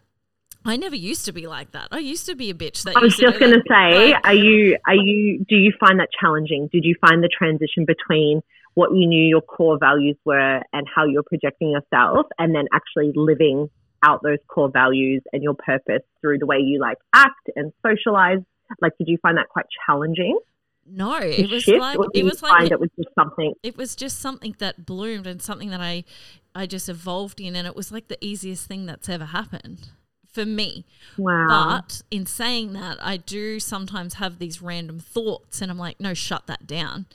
I 0.66 0.76
never 0.76 0.96
used 0.96 1.24
to 1.24 1.32
be 1.32 1.46
like 1.46 1.72
that. 1.72 1.88
I 1.90 1.98
used 1.98 2.26
to 2.26 2.34
be 2.34 2.50
a 2.50 2.54
bitch. 2.54 2.84
That 2.84 2.96
I 2.96 3.00
was 3.00 3.16
just 3.16 3.38
going 3.40 3.52
to 3.52 3.62
say, 3.68 4.12
are 4.12 4.34
you 4.34 4.76
are 4.86 4.94
you 4.94 5.44
do 5.48 5.56
you 5.56 5.72
find 5.80 5.98
that 6.00 6.10
challenging? 6.20 6.68
Did 6.70 6.84
you 6.84 6.94
find 7.00 7.22
the 7.22 7.28
transition 7.28 7.86
between 7.86 8.42
what 8.74 8.90
you 8.94 9.06
knew 9.06 9.22
your 9.22 9.42
core 9.42 9.78
values 9.78 10.16
were 10.24 10.62
and 10.72 10.86
how 10.94 11.04
you're 11.04 11.22
projecting 11.22 11.70
yourself, 11.70 12.26
and 12.38 12.54
then 12.54 12.66
actually 12.72 13.12
living 13.14 13.68
out 14.04 14.22
those 14.22 14.38
core 14.48 14.70
values 14.70 15.22
and 15.32 15.42
your 15.42 15.54
purpose 15.54 16.02
through 16.20 16.38
the 16.38 16.46
way 16.46 16.58
you 16.58 16.80
like 16.80 16.98
act 17.14 17.50
and 17.54 17.72
socialize? 17.86 18.38
Like, 18.80 18.92
did 18.98 19.08
you 19.08 19.18
find 19.22 19.36
that 19.36 19.48
quite 19.48 19.66
challenging? 19.86 20.38
No, 20.84 21.16
it 21.18 21.48
was 21.48 21.62
shift, 21.62 21.78
like 21.78 21.98
it 22.12 22.24
was 22.24 22.42
like 22.42 22.70
it 22.70 22.80
was 22.80 22.90
just 22.96 23.14
something. 23.14 23.54
It 23.62 23.76
was 23.76 23.94
just 23.94 24.18
something 24.18 24.56
that 24.58 24.84
bloomed 24.84 25.28
and 25.28 25.40
something 25.40 25.70
that 25.70 25.80
I 25.80 26.02
I 26.56 26.66
just 26.66 26.88
evolved 26.88 27.40
in, 27.40 27.54
and 27.54 27.66
it 27.66 27.76
was 27.76 27.92
like 27.92 28.08
the 28.08 28.18
easiest 28.20 28.66
thing 28.66 28.86
that's 28.86 29.08
ever 29.08 29.26
happened 29.26 29.90
for 30.26 30.44
me. 30.44 30.84
Wow. 31.16 31.46
But 31.48 32.02
in 32.10 32.26
saying 32.26 32.72
that, 32.72 32.98
I 33.00 33.16
do 33.18 33.60
sometimes 33.60 34.14
have 34.14 34.38
these 34.38 34.60
random 34.60 34.98
thoughts, 34.98 35.62
and 35.62 35.70
I'm 35.70 35.78
like, 35.78 36.00
no, 36.00 36.14
shut 36.14 36.46
that 36.48 36.66
down. 36.66 37.06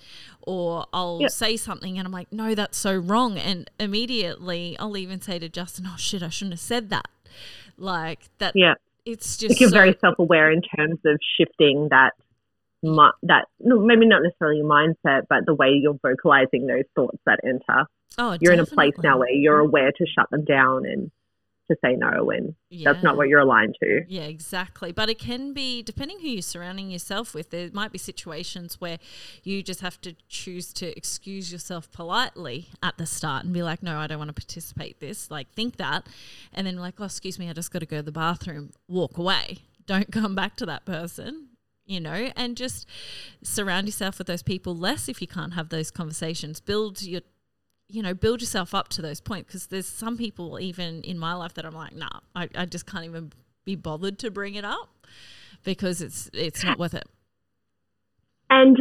Or 0.47 0.85
I'll 0.93 1.19
yep. 1.19 1.31
say 1.31 1.57
something, 1.57 1.97
and 1.99 2.07
I'm 2.07 2.13
like, 2.13 2.31
no, 2.31 2.55
that's 2.55 2.77
so 2.77 2.95
wrong. 2.95 3.37
And 3.37 3.69
immediately, 3.79 4.77
I'll 4.79 4.95
even 4.95 5.19
say 5.21 5.39
to 5.39 5.49
Justin, 5.49 5.85
oh 5.87 5.95
shit, 5.97 6.23
I 6.23 6.29
shouldn't 6.29 6.53
have 6.53 6.61
said 6.61 6.89
that. 6.89 7.09
Like 7.77 8.29
that. 8.39 8.53
Yeah. 8.55 8.75
It's 9.05 9.35
just. 9.35 9.59
you're 9.59 9.69
so, 9.69 9.75
very 9.75 9.97
self 9.99 10.17
aware 10.19 10.49
in 10.49 10.61
terms 10.61 10.99
of 11.05 11.19
shifting 11.37 11.89
that 11.91 12.11
that 12.81 13.45
maybe 13.59 14.05
not 14.05 14.21
necessarily 14.23 14.59
your 14.59 14.67
mindset, 14.67 15.23
but 15.29 15.45
the 15.45 15.53
way 15.53 15.69
you're 15.69 15.99
vocalizing 16.01 16.67
those 16.67 16.85
thoughts 16.95 17.17
that 17.25 17.39
enter. 17.43 17.85
Oh, 18.17 18.37
you're 18.39 18.55
definitely. 18.55 18.57
in 18.57 18.59
a 18.59 18.65
place 18.65 18.93
now 19.03 19.19
where 19.19 19.31
you're 19.31 19.61
mm. 19.61 19.67
aware 19.67 19.91
to 19.91 20.05
shut 20.07 20.29
them 20.29 20.45
down 20.45 20.85
and 20.85 21.11
to 21.69 21.77
say 21.83 21.95
no 21.95 22.23
when 22.23 22.55
yeah. 22.69 22.91
that's 22.91 23.03
not 23.03 23.17
what 23.17 23.27
you're 23.27 23.39
aligned 23.39 23.75
to. 23.81 24.03
Yeah, 24.07 24.23
exactly. 24.23 24.91
But 24.91 25.09
it 25.09 25.19
can 25.19 25.53
be 25.53 25.81
depending 25.81 26.19
who 26.19 26.27
you're 26.27 26.41
surrounding 26.41 26.89
yourself 26.89 27.33
with. 27.33 27.49
There 27.49 27.69
might 27.73 27.91
be 27.91 27.97
situations 27.97 28.79
where 28.79 28.97
you 29.43 29.63
just 29.63 29.81
have 29.81 29.99
to 30.01 30.15
choose 30.27 30.73
to 30.73 30.95
excuse 30.97 31.51
yourself 31.51 31.91
politely 31.91 32.69
at 32.81 32.97
the 32.97 33.05
start 33.05 33.45
and 33.45 33.53
be 33.53 33.63
like, 33.63 33.83
"No, 33.83 33.97
I 33.97 34.07
don't 34.07 34.17
want 34.19 34.29
to 34.29 34.33
participate." 34.33 34.99
This 34.99 35.29
like 35.31 35.51
think 35.51 35.77
that, 35.77 36.07
and 36.53 36.67
then 36.67 36.77
like, 36.77 36.95
"Oh, 36.99 37.05
excuse 37.05 37.39
me, 37.39 37.49
I 37.49 37.53
just 37.53 37.71
got 37.71 37.79
to 37.79 37.85
go 37.85 37.97
to 37.97 38.03
the 38.03 38.11
bathroom." 38.11 38.71
Walk 38.87 39.17
away. 39.17 39.59
Don't 39.85 40.11
come 40.11 40.35
back 40.35 40.55
to 40.57 40.65
that 40.65 40.85
person 40.85 41.49
you 41.87 42.01
know, 42.01 42.29
and 42.35 42.57
just 42.57 42.85
surround 43.41 43.87
yourself 43.87 44.17
with 44.17 44.27
those 44.27 44.43
people 44.43 44.75
less 44.75 45.07
if 45.07 45.21
you 45.21 45.27
can't 45.27 45.53
have 45.53 45.69
those 45.69 45.89
conversations. 45.89 46.59
Build 46.59 47.01
your, 47.01 47.21
you 47.89 48.03
know, 48.03 48.13
build 48.13 48.41
yourself 48.41 48.73
up 48.73 48.89
to 48.89 49.01
those 49.01 49.21
points 49.21 49.47
because 49.47 49.67
there's 49.67 49.87
some 49.87 50.17
people 50.17 50.59
even 50.59 51.01
in 51.03 51.17
my 51.17 51.33
life 51.33 51.53
that 51.53 51.65
I'm 51.65 51.73
like, 51.73 51.95
nah, 51.95 52.19
I, 52.35 52.49
I 52.55 52.65
just 52.65 52.85
can't 52.85 53.05
even 53.05 53.31
be 53.65 53.75
bothered 53.75 54.19
to 54.19 54.31
bring 54.31 54.55
it 54.55 54.65
up 54.65 54.89
because 55.63 56.01
it's 56.01 56.29
it's 56.33 56.63
not 56.63 56.79
worth 56.79 56.93
it. 56.93 57.07
And 58.49 58.77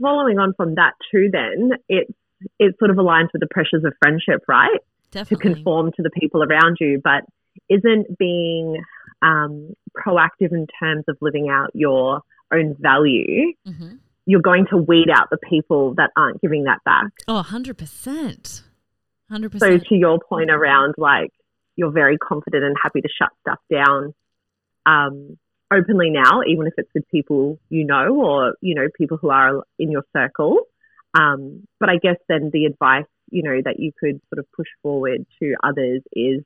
following 0.00 0.38
on 0.38 0.54
from 0.56 0.74
that 0.76 0.92
too, 1.10 1.28
then 1.30 1.72
it's 1.88 2.12
it 2.58 2.74
sort 2.78 2.90
of 2.90 2.96
aligns 2.96 3.28
with 3.32 3.40
the 3.40 3.48
pressures 3.50 3.84
of 3.84 3.92
friendship, 4.02 4.42
right? 4.48 4.80
Definitely. 5.10 5.36
To 5.36 5.54
conform 5.54 5.92
to 5.96 6.02
the 6.02 6.10
people 6.10 6.42
around 6.42 6.78
you, 6.80 7.00
but 7.02 7.24
isn't 7.68 8.18
being 8.18 8.82
um, 9.22 9.74
proactive 9.96 10.52
in 10.52 10.66
terms 10.80 11.04
of 11.08 11.16
living 11.20 11.48
out 11.48 11.70
your 11.72 12.22
own 12.52 12.76
value, 12.78 13.52
mm-hmm. 13.66 13.94
You're 14.26 14.42
going 14.42 14.66
to 14.70 14.76
weed 14.76 15.08
out 15.14 15.28
the 15.30 15.38
people 15.38 15.94
that 15.96 16.10
aren't 16.16 16.40
giving 16.40 16.64
that 16.64 16.78
back. 16.84 17.10
Oh, 17.28 17.44
100%. 17.46 18.62
100%. 19.30 19.58
So, 19.58 19.78
to 19.78 19.94
your 19.94 20.18
point 20.18 20.50
around 20.50 20.94
like 20.98 21.30
you're 21.76 21.90
very 21.90 22.18
confident 22.18 22.64
and 22.64 22.76
happy 22.80 23.00
to 23.00 23.08
shut 23.08 23.30
stuff 23.40 23.58
down 23.70 24.14
um, 24.86 25.38
openly 25.72 26.10
now, 26.10 26.42
even 26.46 26.66
if 26.66 26.74
it's 26.76 26.90
with 26.94 27.08
people 27.10 27.58
you 27.68 27.84
know 27.84 28.16
or, 28.16 28.54
you 28.60 28.74
know, 28.74 28.88
people 28.96 29.16
who 29.16 29.30
are 29.30 29.64
in 29.78 29.90
your 29.90 30.04
circle. 30.16 30.60
Um, 31.14 31.66
but 31.80 31.88
I 31.88 31.96
guess 32.02 32.16
then 32.28 32.50
the 32.52 32.66
advice, 32.66 33.06
you 33.30 33.42
know, 33.42 33.60
that 33.64 33.78
you 33.78 33.92
could 33.98 34.20
sort 34.32 34.38
of 34.38 34.46
push 34.52 34.68
forward 34.82 35.26
to 35.40 35.54
others 35.62 36.02
is 36.12 36.42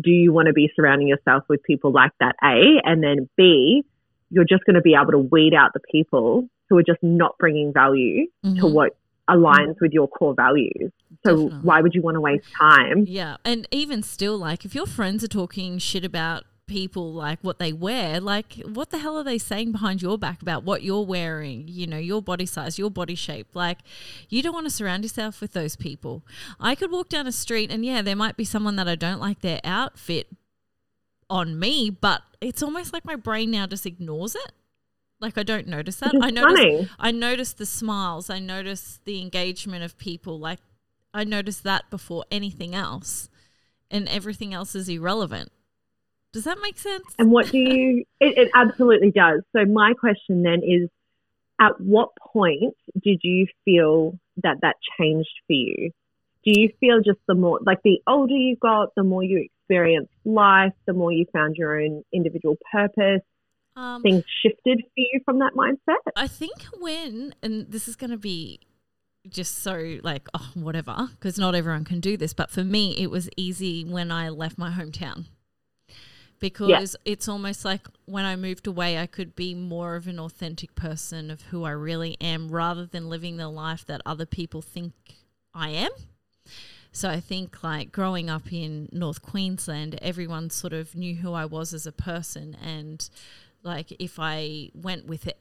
do 0.00 0.10
you 0.10 0.32
want 0.32 0.46
to 0.46 0.52
be 0.52 0.70
surrounding 0.74 1.08
yourself 1.08 1.44
with 1.48 1.62
people 1.62 1.92
like 1.92 2.12
that? 2.20 2.34
A. 2.42 2.80
And 2.84 3.02
then 3.02 3.28
B, 3.36 3.84
you're 4.30 4.44
just 4.44 4.64
going 4.64 4.74
to 4.74 4.80
be 4.80 4.94
able 5.00 5.12
to 5.12 5.18
weed 5.18 5.52
out 5.54 5.72
the 5.74 5.80
people 5.92 6.48
who 6.70 6.78
are 6.78 6.82
just 6.82 7.02
not 7.02 7.36
bringing 7.38 7.72
value 7.72 8.26
mm-hmm. 8.44 8.60
to 8.60 8.66
what 8.66 8.96
aligns 9.28 9.74
with 9.80 9.92
your 9.92 10.08
core 10.08 10.34
values. 10.34 10.90
So 11.26 11.36
Definitely. 11.36 11.58
why 11.62 11.80
would 11.80 11.94
you 11.94 12.02
want 12.02 12.14
to 12.14 12.20
waste 12.20 12.46
time? 12.58 13.04
Yeah. 13.06 13.36
And 13.44 13.68
even 13.70 14.02
still, 14.02 14.38
like 14.38 14.64
if 14.64 14.74
your 14.74 14.86
friends 14.86 15.22
are 15.22 15.28
talking 15.28 15.78
shit 15.78 16.04
about 16.04 16.44
people 16.66 17.12
like 17.12 17.40
what 17.42 17.58
they 17.58 17.72
wear 17.72 18.20
like 18.20 18.62
what 18.64 18.90
the 18.90 18.98
hell 18.98 19.18
are 19.18 19.24
they 19.24 19.38
saying 19.38 19.72
behind 19.72 20.00
your 20.00 20.16
back 20.16 20.40
about 20.40 20.62
what 20.62 20.84
you're 20.84 21.04
wearing 21.04 21.64
you 21.66 21.84
know 21.84 21.98
your 21.98 22.22
body 22.22 22.46
size 22.46 22.78
your 22.78 22.88
body 22.88 23.16
shape 23.16 23.48
like 23.54 23.78
you 24.28 24.40
don't 24.40 24.54
want 24.54 24.64
to 24.64 24.70
surround 24.70 25.02
yourself 25.02 25.40
with 25.40 25.52
those 25.52 25.74
people 25.74 26.24
i 26.60 26.76
could 26.76 26.92
walk 26.92 27.08
down 27.08 27.26
a 27.26 27.32
street 27.32 27.72
and 27.72 27.84
yeah 27.84 28.00
there 28.02 28.14
might 28.14 28.36
be 28.36 28.44
someone 28.44 28.76
that 28.76 28.86
i 28.86 28.94
don't 28.94 29.18
like 29.18 29.40
their 29.40 29.60
outfit 29.64 30.28
on 31.28 31.58
me 31.58 31.90
but 31.90 32.22
it's 32.40 32.62
almost 32.62 32.92
like 32.92 33.04
my 33.04 33.16
brain 33.16 33.50
now 33.50 33.66
just 33.66 33.84
ignores 33.84 34.36
it 34.36 34.52
like 35.20 35.36
I 35.36 35.42
don't 35.42 35.66
notice 35.66 35.96
that. 35.96 36.14
I 36.20 36.30
notice 36.30 36.58
funny. 36.58 36.88
I 36.98 37.10
notice 37.10 37.52
the 37.52 37.66
smiles. 37.66 38.30
I 38.30 38.38
notice 38.38 39.00
the 39.04 39.20
engagement 39.20 39.84
of 39.84 39.98
people. 39.98 40.38
Like 40.38 40.60
I 41.12 41.24
notice 41.24 41.58
that 41.60 41.90
before 41.90 42.24
anything 42.30 42.74
else. 42.74 43.28
And 43.90 44.08
everything 44.08 44.54
else 44.54 44.76
is 44.76 44.88
irrelevant. 44.88 45.50
Does 46.32 46.44
that 46.44 46.58
make 46.62 46.78
sense? 46.78 47.04
And 47.18 47.30
what 47.30 47.50
do 47.50 47.58
you? 47.58 48.04
It, 48.20 48.38
it 48.38 48.50
absolutely 48.54 49.10
does. 49.10 49.42
So 49.54 49.64
my 49.64 49.94
question 49.98 50.42
then 50.42 50.62
is, 50.64 50.88
at 51.60 51.78
what 51.80 52.10
point 52.32 52.74
did 53.02 53.20
you 53.22 53.46
feel 53.64 54.18
that 54.42 54.58
that 54.62 54.76
changed 54.98 55.28
for 55.46 55.52
you? 55.52 55.90
Do 56.44 56.52
you 56.58 56.70
feel 56.80 57.00
just 57.04 57.18
the 57.28 57.34
more 57.34 57.58
like 57.66 57.82
the 57.84 58.00
older 58.06 58.34
you 58.34 58.56
got, 58.56 58.94
the 58.94 59.02
more 59.02 59.22
you 59.22 59.44
experienced 59.44 60.12
life, 60.24 60.72
the 60.86 60.94
more 60.94 61.12
you 61.12 61.26
found 61.32 61.56
your 61.56 61.82
own 61.82 62.02
individual 62.14 62.56
purpose? 62.72 63.20
Um, 63.80 64.02
things 64.02 64.24
shifted 64.42 64.80
for 64.80 64.92
you 64.96 65.20
from 65.24 65.38
that 65.38 65.54
mindset? 65.54 66.12
I 66.14 66.26
think 66.26 66.64
when, 66.78 67.34
and 67.42 67.70
this 67.70 67.88
is 67.88 67.96
going 67.96 68.10
to 68.10 68.18
be 68.18 68.60
just 69.28 69.62
so 69.62 69.98
like, 70.02 70.28
oh, 70.34 70.50
whatever, 70.54 71.08
because 71.12 71.38
not 71.38 71.54
everyone 71.54 71.84
can 71.84 72.00
do 72.00 72.16
this, 72.16 72.34
but 72.34 72.50
for 72.50 72.62
me, 72.62 72.94
it 72.98 73.10
was 73.10 73.30
easy 73.36 73.84
when 73.84 74.10
I 74.10 74.28
left 74.28 74.58
my 74.58 74.70
hometown 74.70 75.26
because 76.40 76.68
yeah. 76.68 77.12
it's 77.12 77.28
almost 77.28 77.64
like 77.64 77.86
when 78.06 78.24
I 78.24 78.36
moved 78.36 78.66
away, 78.66 78.98
I 78.98 79.06
could 79.06 79.34
be 79.34 79.54
more 79.54 79.94
of 79.94 80.06
an 80.08 80.18
authentic 80.18 80.74
person 80.74 81.30
of 81.30 81.42
who 81.42 81.64
I 81.64 81.70
really 81.70 82.16
am 82.20 82.48
rather 82.48 82.86
than 82.86 83.08
living 83.08 83.36
the 83.36 83.48
life 83.48 83.86
that 83.86 84.02
other 84.04 84.26
people 84.26 84.60
think 84.60 84.92
I 85.54 85.70
am. 85.70 85.90
So 86.92 87.08
I 87.08 87.20
think 87.20 87.62
like 87.62 87.92
growing 87.92 88.28
up 88.28 88.52
in 88.52 88.88
North 88.90 89.22
Queensland, 89.22 89.98
everyone 90.02 90.50
sort 90.50 90.72
of 90.72 90.96
knew 90.96 91.14
who 91.16 91.32
I 91.32 91.44
was 91.44 91.72
as 91.72 91.86
a 91.86 91.92
person. 91.92 92.56
And 92.62 93.08
like 93.62 93.92
if 93.98 94.18
I 94.18 94.70
went 94.74 95.06
with 95.06 95.26
it, 95.26 95.38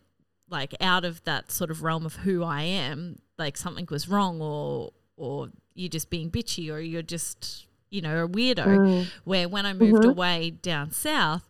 like 0.49 0.75
out 0.81 1.05
of 1.05 1.23
that 1.25 1.51
sort 1.51 1.71
of 1.71 1.83
realm 1.83 2.05
of 2.05 2.17
who 2.17 2.43
I 2.43 2.63
am, 2.63 3.19
like 3.37 3.57
something 3.57 3.87
was 3.89 4.09
wrong 4.09 4.41
or, 4.41 4.91
or 5.15 5.49
you're 5.73 5.89
just 5.89 6.09
being 6.09 6.31
bitchy 6.31 6.71
or 6.71 6.79
you're 6.79 7.01
just 7.01 7.67
you 7.89 8.01
know, 8.01 8.25
a 8.25 8.27
weirdo. 8.27 8.65
Mm. 8.65 9.07
Where 9.23 9.49
when 9.49 9.65
I 9.65 9.73
moved 9.73 10.01
mm-hmm. 10.03 10.09
away 10.09 10.51
down 10.51 10.91
south, 10.91 11.47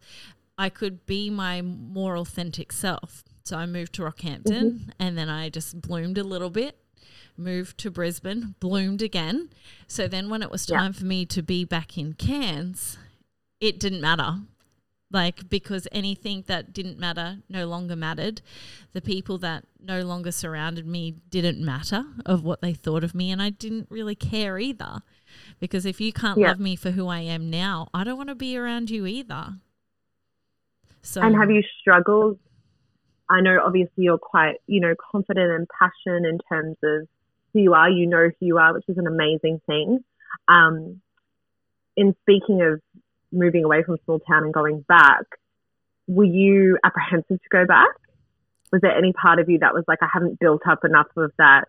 I 0.57 0.69
could 0.69 1.05
be 1.05 1.29
my 1.29 1.61
more 1.61 2.17
authentic 2.17 2.71
self. 2.71 3.23
So 3.43 3.57
I 3.57 3.65
moved 3.65 3.93
to 3.93 4.03
Rockhampton 4.03 4.43
mm-hmm. 4.43 4.89
and 4.99 5.17
then 5.17 5.29
I 5.29 5.49
just 5.49 5.81
bloomed 5.81 6.17
a 6.17 6.23
little 6.23 6.49
bit, 6.49 6.77
moved 7.37 7.77
to 7.79 7.91
Brisbane, 7.91 8.55
bloomed 8.59 9.01
again. 9.01 9.49
So 9.87 10.07
then 10.07 10.29
when 10.29 10.43
it 10.43 10.51
was 10.51 10.65
time 10.65 10.93
yeah. 10.93 10.99
for 10.99 11.05
me 11.05 11.25
to 11.27 11.41
be 11.41 11.65
back 11.65 11.97
in 11.97 12.13
Cairns, 12.13 12.97
it 13.59 13.79
didn't 13.79 14.01
matter. 14.01 14.39
Like, 15.11 15.49
because 15.49 15.87
anything 15.91 16.43
that 16.47 16.71
didn't 16.71 16.99
matter 16.99 17.39
no 17.49 17.65
longer 17.65 17.95
mattered. 17.95 18.41
The 18.93 19.01
people 19.01 19.39
that 19.39 19.65
no 19.81 20.01
longer 20.01 20.31
surrounded 20.31 20.85
me 20.85 21.15
didn't 21.31 21.63
matter 21.63 22.05
of 22.25 22.43
what 22.43 22.61
they 22.61 22.73
thought 22.73 23.03
of 23.03 23.15
me, 23.15 23.31
and 23.31 23.41
I 23.41 23.49
didn't 23.49 23.87
really 23.89 24.15
care 24.15 24.59
either. 24.59 25.01
Because 25.59 25.85
if 25.85 25.99
you 25.99 26.13
can't 26.13 26.39
yeah. 26.39 26.49
love 26.49 26.59
me 26.59 26.75
for 26.75 26.91
who 26.91 27.07
I 27.07 27.21
am 27.21 27.49
now, 27.49 27.87
I 27.93 28.03
don't 28.03 28.17
want 28.17 28.29
to 28.29 28.35
be 28.35 28.55
around 28.55 28.91
you 28.91 29.07
either. 29.07 29.55
So 31.01 31.21
And 31.21 31.35
have 31.35 31.49
you 31.49 31.63
struggled? 31.79 32.37
I 33.29 33.41
know 33.41 33.59
obviously 33.63 34.03
you're 34.03 34.17
quite, 34.17 34.57
you 34.67 34.79
know, 34.79 34.93
confident 35.11 35.51
and 35.51 35.67
passionate 35.69 36.27
in 36.27 36.39
terms 36.49 36.77
of 36.83 37.07
who 37.53 37.59
you 37.59 37.73
are. 37.73 37.89
You 37.89 38.07
know 38.07 38.29
who 38.39 38.45
you 38.45 38.57
are, 38.57 38.73
which 38.73 38.85
is 38.87 38.97
an 38.97 39.07
amazing 39.07 39.61
thing. 39.65 40.03
Um, 40.47 41.01
in 41.95 42.15
speaking 42.21 42.61
of 42.61 42.81
moving 43.31 43.63
away 43.63 43.83
from 43.83 43.97
small 44.05 44.19
town 44.19 44.43
and 44.43 44.53
going 44.53 44.83
back, 44.87 45.23
were 46.07 46.23
you 46.25 46.77
apprehensive 46.83 47.41
to 47.41 47.49
go 47.51 47.65
back? 47.65 47.87
Was 48.71 48.81
there 48.81 48.95
any 48.95 49.13
part 49.13 49.39
of 49.39 49.49
you 49.49 49.59
that 49.59 49.73
was 49.73 49.83
like, 49.87 49.99
I 50.01 50.07
haven't 50.11 50.39
built 50.39 50.61
up 50.69 50.85
enough 50.85 51.07
of 51.17 51.31
that 51.37 51.65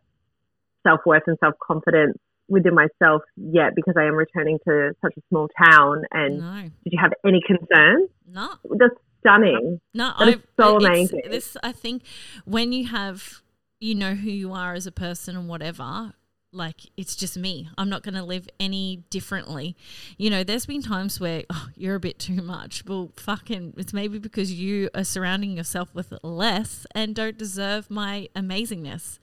self 0.87 1.01
worth 1.07 1.23
and 1.27 1.37
self 1.41 1.55
confidence 1.67 2.17
within 2.49 2.75
myself 2.75 3.23
yet 3.37 3.75
because 3.77 3.95
I 3.97 4.05
am 4.05 4.15
returning 4.15 4.59
to 4.67 4.93
such 5.03 5.15
a 5.17 5.21
small 5.29 5.49
town? 5.63 6.03
And 6.11 6.39
No, 6.41 6.63
did 6.85 6.93
you 6.93 6.99
have 7.01 7.13
any 7.25 7.41
concerns? 7.47 8.11
no, 8.27 8.49
That's 8.79 8.95
stunning. 9.21 9.81
no. 9.95 10.13
That 10.19 10.29
I- 10.29 10.63
so 10.63 10.77
amazing. 10.79 11.23
This, 11.31 11.57
I 11.63 11.73
think, 11.73 12.03
when 12.45 12.73
you 12.73 12.87
have, 12.89 13.43
you 13.79 13.95
know 13.95 14.15
who 14.15 14.31
you 14.31 14.53
are 14.53 14.75
as 14.75 14.87
a 14.87 14.93
person 14.93 15.37
and 15.37 15.49
whatever. 15.49 16.13
Like 16.53 16.91
it's 16.97 17.15
just 17.15 17.37
me. 17.37 17.69
I'm 17.79 17.89
not 17.89 18.03
going 18.03 18.15
to 18.15 18.25
live 18.25 18.49
any 18.59 19.05
differently. 19.11 19.77
You 20.19 20.31
know, 20.31 20.43
there's 20.43 20.67
been 20.67 20.83
times 20.83 21.21
where 21.21 21.45
oh, 21.51 21.69
you're 21.77 21.95
a 21.95 22.01
bit 22.01 22.19
too 22.19 22.43
much. 22.43 22.85
Well, 22.87 23.13
fucking, 23.17 23.75
it's 23.77 23.93
maybe 23.93 24.19
because 24.19 24.53
you 24.53 24.91
are 24.95 25.05
surrounding 25.05 25.57
yourself 25.57 25.95
with 25.95 26.13
less 26.23 26.87
and 26.95 27.15
don't 27.15 27.39
deserve 27.39 27.91
my 27.91 28.29
amazingness. 28.35 29.19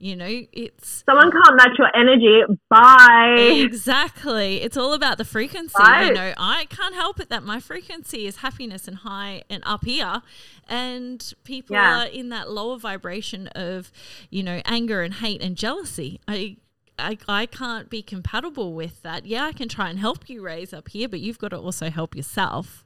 You 0.00 0.16
know, 0.16 0.42
it's 0.52 1.04
Someone 1.08 1.30
can't 1.30 1.54
match 1.56 1.78
your 1.78 1.96
energy. 1.96 2.42
Bye. 2.68 3.36
Exactly. 3.38 4.60
It's 4.60 4.76
all 4.76 4.94
about 4.94 5.16
the 5.16 5.24
frequency. 5.24 5.74
You 5.80 6.12
know, 6.12 6.34
I 6.36 6.64
can't 6.68 6.96
help 6.96 7.20
it 7.20 7.28
that 7.28 7.44
my 7.44 7.60
frequency 7.60 8.26
is 8.26 8.38
happiness 8.38 8.88
and 8.88 8.96
high 8.96 9.42
and 9.48 9.62
up 9.64 9.84
here. 9.84 10.22
And 10.68 11.32
people 11.44 11.76
Yeah. 11.76 12.02
are 12.02 12.06
in 12.06 12.30
that 12.30 12.50
lower 12.50 12.78
vibration 12.78 13.46
of, 13.54 13.92
you 14.28 14.42
know, 14.42 14.60
anger 14.64 15.02
and 15.02 15.14
hate 15.14 15.40
and 15.40 15.56
jealousy. 15.56 16.18
I, 16.26 16.56
I, 17.02 17.18
I 17.28 17.46
can't 17.46 17.90
be 17.90 18.02
compatible 18.02 18.72
with 18.72 19.02
that. 19.02 19.26
Yeah, 19.26 19.44
I 19.44 19.52
can 19.52 19.68
try 19.68 19.90
and 19.90 19.98
help 19.98 20.28
you 20.28 20.42
raise 20.42 20.72
up 20.72 20.88
here, 20.88 21.08
but 21.08 21.20
you've 21.20 21.38
got 21.38 21.48
to 21.48 21.58
also 21.58 21.90
help 21.90 22.14
yourself. 22.14 22.84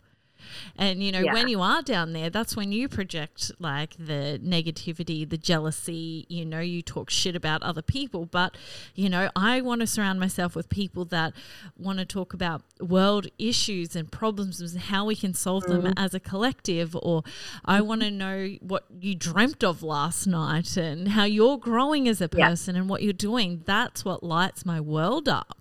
And 0.76 1.02
you 1.02 1.12
know, 1.12 1.20
Yeah. 1.20 1.32
when 1.32 1.48
you 1.48 1.60
are 1.60 1.82
down 1.82 2.12
there, 2.12 2.30
that's 2.30 2.56
when 2.56 2.72
you 2.72 2.88
project 2.88 3.52
like 3.58 3.94
the 3.98 4.40
negativity, 4.42 5.28
the 5.28 5.38
jealousy, 5.38 6.26
you 6.28 6.44
know, 6.44 6.60
you 6.60 6.82
talk 6.82 7.10
shit 7.10 7.36
about 7.36 7.62
other 7.62 7.82
people. 7.82 8.26
But, 8.26 8.56
you 8.94 9.08
know, 9.08 9.30
I 9.36 9.60
want 9.60 9.80
to 9.80 9.86
surround 9.86 10.20
myself 10.20 10.54
with 10.54 10.68
people 10.68 11.04
that 11.06 11.34
want 11.76 11.98
to 11.98 12.04
talk 12.04 12.32
about 12.32 12.62
world 12.80 13.28
issues 13.38 13.96
and 13.96 14.10
problems 14.10 14.60
and 14.60 14.80
how 14.80 15.04
we 15.06 15.16
can 15.16 15.34
solve 15.34 15.64
them 15.64 15.82
mm-hmm. 15.82 15.92
as 15.96 16.14
a 16.14 16.20
collective. 16.20 16.96
Or 16.96 17.22
I 17.64 17.80
want 17.80 18.02
to 18.02 18.08
mm-hmm. 18.08 18.18
know 18.18 18.56
what 18.60 18.84
you 19.00 19.14
dreamt 19.14 19.64
of 19.64 19.82
last 19.82 20.26
night 20.26 20.76
and 20.76 21.08
how 21.08 21.24
you're 21.24 21.58
growing 21.58 22.08
as 22.08 22.20
a 22.20 22.28
Yeah. 22.32 22.48
person 22.50 22.76
and 22.76 22.88
what 22.88 23.02
you're 23.02 23.12
doing. 23.12 23.62
That's 23.64 24.04
what 24.04 24.22
lights 24.22 24.64
my 24.64 24.80
world 24.80 25.28
up. 25.28 25.58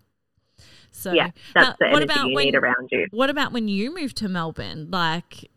So, 0.96 1.12
Yeah, 1.14 1.32
that's 1.54 1.80
now, 1.80 1.88
the 1.88 1.94
what 1.94 2.04
about 2.04 2.28
you 2.30 2.36
when, 2.36 2.46
need 2.46 2.56
around 2.56 2.90
you. 2.92 3.08
what 3.12 3.30
about 3.30 3.52
when 3.52 3.68
you 3.68 3.94
moved 3.94 4.18
to 4.18 4.30
Melbourne? 4.30 4.90
Like, 4.90 5.50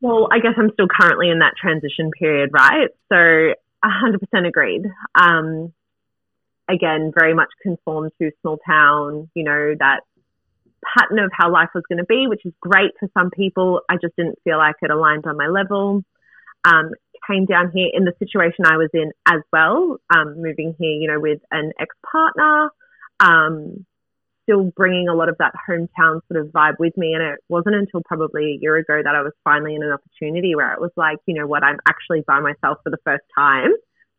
Well, 0.00 0.28
I 0.30 0.38
guess 0.38 0.52
I'm 0.56 0.70
still 0.72 0.88
currently 0.88 1.30
in 1.30 1.38
that 1.40 1.54
transition 1.60 2.10
period, 2.18 2.50
right? 2.52 2.88
So 3.10 3.54
100% 3.84 4.46
agreed. 4.46 4.82
Um, 5.14 5.72
again, 6.68 7.12
very 7.18 7.34
much 7.34 7.48
conformed 7.62 8.12
to 8.20 8.30
small 8.40 8.58
town, 8.66 9.30
you 9.34 9.44
know, 9.44 9.74
that 9.78 10.00
pattern 10.96 11.18
of 11.18 11.30
how 11.32 11.50
life 11.50 11.70
was 11.74 11.82
going 11.88 11.98
to 11.98 12.04
be, 12.04 12.26
which 12.26 12.44
is 12.44 12.52
great 12.60 12.92
for 13.00 13.08
some 13.14 13.30
people. 13.30 13.80
I 13.88 13.94
just 14.00 14.14
didn't 14.16 14.38
feel 14.44 14.58
like 14.58 14.76
it 14.82 14.90
aligned 14.90 15.24
on 15.26 15.36
my 15.36 15.46
level. 15.46 16.04
Um, 16.66 16.90
came 17.30 17.46
down 17.46 17.70
here 17.74 17.88
in 17.92 18.04
the 18.04 18.12
situation 18.18 18.66
I 18.66 18.76
was 18.76 18.90
in 18.92 19.10
as 19.26 19.40
well, 19.52 19.98
um, 20.14 20.42
moving 20.42 20.74
here, 20.78 20.92
you 20.92 21.08
know, 21.08 21.20
with 21.20 21.40
an 21.50 21.72
ex 21.80 21.94
partner. 22.10 22.70
Um, 23.20 23.86
still 24.44 24.70
bringing 24.76 25.08
a 25.08 25.14
lot 25.14 25.28
of 25.28 25.36
that 25.38 25.52
hometown 25.68 26.20
sort 26.30 26.40
of 26.44 26.52
vibe 26.52 26.78
with 26.78 26.96
me. 26.96 27.14
And 27.14 27.22
it 27.22 27.40
wasn't 27.48 27.74
until 27.74 28.02
probably 28.06 28.54
a 28.54 28.58
year 28.60 28.76
ago 28.76 29.00
that 29.02 29.14
I 29.14 29.22
was 29.22 29.32
finally 29.42 29.74
in 29.74 29.82
an 29.82 29.90
opportunity 29.90 30.54
where 30.54 30.72
it 30.72 30.80
was 30.80 30.92
like, 30.96 31.18
you 31.26 31.34
know 31.34 31.46
what, 31.46 31.64
I'm 31.64 31.78
actually 31.88 32.22
by 32.26 32.40
myself 32.40 32.78
for 32.84 32.90
the 32.90 32.98
first 33.04 33.24
time. 33.36 33.70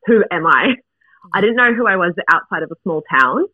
Who 0.07 0.23
am 0.31 0.45
I? 0.45 0.75
I 1.33 1.41
didn't 1.41 1.55
know 1.55 1.73
who 1.73 1.87
I 1.87 1.95
was 1.95 2.13
outside 2.31 2.63
of 2.63 2.71
a 2.71 2.79
small 2.83 3.01
town 3.09 3.45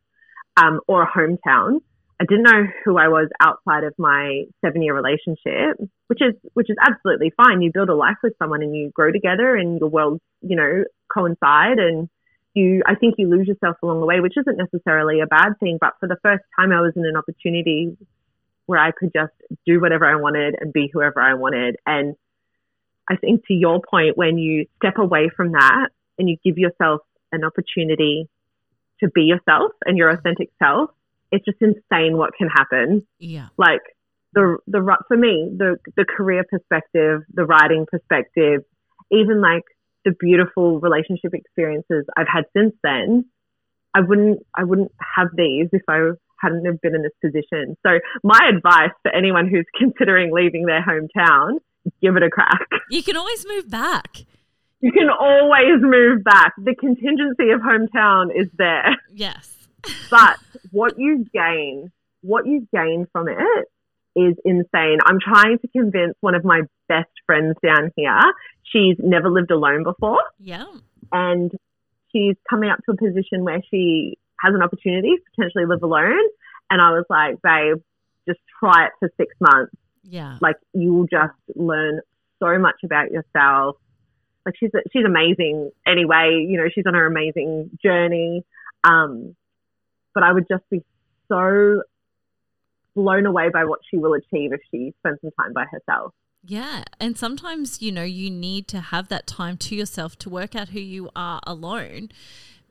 um, 0.58 0.82
or 0.88 1.04
a 1.04 1.08
hometown. 1.08 1.80
I 2.20 2.26
didn't 2.26 2.44
know 2.44 2.64
who 2.86 2.98
I 2.98 3.08
was 3.08 3.30
outside 3.42 3.84
of 3.84 3.96
my 3.98 4.44
seven 4.64 4.84
year 4.84 4.96
relationship, 4.96 5.78
which 6.08 6.20
is 6.22 6.36
which 6.54 6.70
is 6.70 6.78
absolutely 6.80 7.32
fine. 7.36 7.62
You 7.62 7.72
build 7.74 7.90
a 7.90 7.96
life 7.96 8.18
with 8.22 8.34
someone 8.38 8.62
and 8.62 8.76
you 8.76 8.92
grow 8.94 9.12
together 9.12 9.56
and 9.56 9.80
your 9.80 9.90
worlds, 9.90 10.22
you 10.42 10.56
know, 10.56 10.84
coincide 11.12 11.80
and 11.80 12.10
you 12.54 12.82
I 12.86 12.96
think 12.96 13.16
you 13.18 13.30
lose 13.30 13.48
yourself 13.48 13.78
along 13.82 14.00
the 14.00 14.06
way, 14.06 14.20
which 14.20 14.38
isn't 14.38 14.58
necessarily 14.58 15.20
a 15.22 15.28
bad 15.28 15.60
thing. 15.60 15.78
But 15.80 15.94
for 16.00 16.08
the 16.08 16.18
first 16.22 16.44
time 16.60 16.72
I 16.72 16.82
was 16.82 16.94
in 16.96 17.06
an 17.06 17.16
opportunity 17.16 17.98
where 18.66 18.80
I 18.80 18.92
could 18.92 19.12
just 19.14 19.34
do 19.66 19.82
whatever 19.82 20.06
I 20.06 20.16
wanted 20.16 20.56
and 20.60 20.72
be 20.72 20.90
whoever 20.92 21.22
I 21.22 21.34
wanted. 21.34 21.78
And 21.86 22.16
I 23.10 23.16
think 23.18 23.46
to 23.48 23.54
your 23.54 23.82
point, 23.82 24.18
when 24.18 24.38
you 24.38 24.68
step 24.78 24.98
away 24.98 25.30
from 25.36 25.52
that 25.54 25.90
and 26.18 26.30
you 26.30 26.38
give 26.44 26.58
yourself 26.58 27.02
an 27.32 27.44
opportunity 27.44 28.30
to 29.02 29.10
be 29.10 29.24
yourself 29.24 29.72
and 29.86 29.98
your 29.98 30.10
authentic 30.10 30.50
self, 30.62 30.92
it's 31.32 31.44
just 31.46 31.58
insane 31.62 32.18
what 32.18 32.34
can 32.38 32.48
happen. 32.48 33.06
yeah, 33.20 33.48
Like 33.58 33.82
the 34.34 34.58
the 34.68 34.98
for 35.08 35.18
me, 35.18 35.50
the 35.56 35.78
the 35.96 36.06
career 36.06 36.46
perspective, 36.50 37.22
the 37.34 37.46
writing 37.46 37.86
perspective, 37.90 38.64
even 39.12 39.42
like 39.42 39.64
the 40.06 40.14
beautiful 40.20 40.80
relationship 40.80 41.34
experiences 41.34 42.06
I've 42.18 42.28
had 42.28 42.46
since 42.56 42.74
then, 42.84 43.26
I 43.96 44.02
wouldn't 44.02 44.46
I 44.56 44.64
wouldn't 44.64 44.92
have 45.16 45.28
these 45.36 45.68
if 45.72 45.84
I 45.88 46.12
hadn't 46.40 46.66
have 46.66 46.82
been 46.82 46.96
in 46.96 47.04
this 47.04 47.12
position. 47.22 47.78
So 47.86 48.00
my 48.24 48.40
advice 48.50 48.94
for 49.04 49.14
anyone 49.14 49.48
who's 49.48 49.66
considering 49.78 50.34
leaving 50.34 50.66
their 50.66 50.84
hometown, 50.84 51.60
give 52.02 52.16
it 52.16 52.24
a 52.24 52.30
crack. 52.30 52.68
you 52.90 53.04
can 53.04 53.18
always 53.18 53.46
move 53.48 53.70
back. 53.70 54.18
You 54.82 54.92
can 54.92 55.10
always 55.10 55.80
move 55.82 56.24
back. 56.24 56.54
The 56.58 56.76
contingency 56.76 57.52
of 57.52 57.62
hometown 57.62 58.30
is 58.36 58.48
there. 58.58 58.98
Yes. 59.14 59.68
but 60.12 60.38
what 60.72 60.98
you 60.98 61.26
gain, 61.34 61.92
what 62.22 62.48
you 62.48 62.68
gain 62.74 63.08
from 63.12 63.28
it 63.28 63.68
is 64.16 64.36
insane. 64.44 64.98
I'm 65.06 65.20
trying 65.20 65.60
to 65.60 65.68
convince 65.68 66.16
one 66.22 66.36
of 66.36 66.44
my 66.44 66.62
best 66.94 67.12
friends 67.26 67.56
down 67.64 67.92
here. 67.96 68.20
She's 68.72 68.98
never 69.00 69.30
lived 69.30 69.52
alone 69.52 69.84
before 69.84 70.24
Yeah. 70.40 70.66
and 71.12 71.52
she's 72.12 72.36
coming 72.50 72.70
up 72.70 72.80
to 72.86 72.92
a 72.92 72.98
position 72.98 73.44
where 73.48 73.62
she 73.70 74.18
has 74.44 74.54
an 74.54 74.62
opportunity 74.62 75.12
to 75.16 75.22
potentially 75.36 75.66
live 75.66 75.84
alone. 75.84 76.26
And 76.70 76.82
I 76.82 76.90
was 76.98 77.06
like, 77.10 77.36
babe, 77.42 77.78
just 78.28 78.40
try 78.60 78.86
it 78.88 78.92
for 79.00 79.10
six 79.18 79.34
months. 79.40 79.74
Yeah. 80.04 80.38
Like 80.42 80.58
you 80.74 80.94
will 80.94 81.08
just 81.08 81.38
learn 81.56 82.02
so 82.40 82.58
much 82.60 82.80
about 82.84 83.12
yourself. 83.12 83.78
Like 84.46 84.56
she's 84.60 84.72
she's 84.92 85.06
amazing 85.06 85.72
anyway. 85.86 86.46
You 86.50 86.58
know, 86.58 86.68
she's 86.74 86.86
on 86.88 86.96
her 86.96 87.06
amazing 87.06 87.78
journey. 87.84 88.44
Um, 88.84 89.36
but 90.14 90.24
I 90.24 90.32
would 90.34 90.48
just 90.50 90.64
be 90.70 90.82
so 91.30 91.84
blown 92.96 93.26
away 93.26 93.50
by 93.50 93.64
what 93.66 93.80
she 93.90 93.98
will 93.98 94.14
achieve 94.14 94.52
if 94.54 94.62
she 94.72 94.94
spends 95.00 95.20
some 95.22 95.32
time 95.40 95.54
by 95.54 95.66
herself. 95.66 96.14
Yeah. 96.44 96.84
And 97.00 97.18
sometimes, 97.18 97.82
you 97.82 97.92
know, 97.92 98.04
you 98.04 98.30
need 98.30 98.68
to 98.70 98.80
have 98.80 99.10
that 99.10 99.28
time 99.28 99.58
to 99.58 99.76
yourself 99.76 100.18
to 100.20 100.30
work 100.30 100.56
out 100.56 100.70
who 100.70 100.80
you 100.80 101.10
are 101.16 101.40
alone 101.46 102.10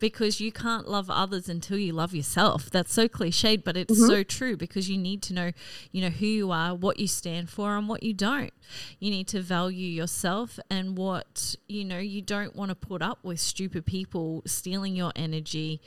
because 0.00 0.40
you 0.40 0.50
can't 0.50 0.88
love 0.88 1.09
others 1.11 1.48
until 1.48 1.78
you 1.78 1.92
love 1.92 2.14
yourself. 2.14 2.70
That's 2.70 2.92
so 2.92 3.06
cliched, 3.06 3.62
but 3.62 3.76
it's 3.76 3.92
mm-hmm. 3.92 4.09
so 4.09 4.22
true 4.24 4.56
because 4.56 4.88
you 4.90 4.98
need 4.98 5.22
to 5.22 5.35
know, 5.35 5.52
you 5.92 6.00
know, 6.00 6.09
who 6.09 6.26
you 6.26 6.50
are, 6.50 6.74
what 6.74 6.98
you 6.98 7.06
stand 7.06 7.50
for 7.50 7.76
and 7.76 7.88
what 7.88 8.02
you 8.02 8.14
don't. 8.14 8.52
You 8.98 9.11
need 9.11 9.28
to 9.28 9.42
value 9.42 9.87
yourself 9.87 10.59
and 10.68 10.96
what, 10.96 11.54
you 11.68 11.85
know, 11.85 11.98
you 11.98 12.22
don't 12.22 12.56
want 12.56 12.70
to 12.70 12.74
put 12.74 13.02
up 13.02 13.18
with 13.22 13.38
stupid 13.38 13.87
people 13.87 14.42
stealing 14.46 14.96
your 14.96 15.12
energy 15.14 15.80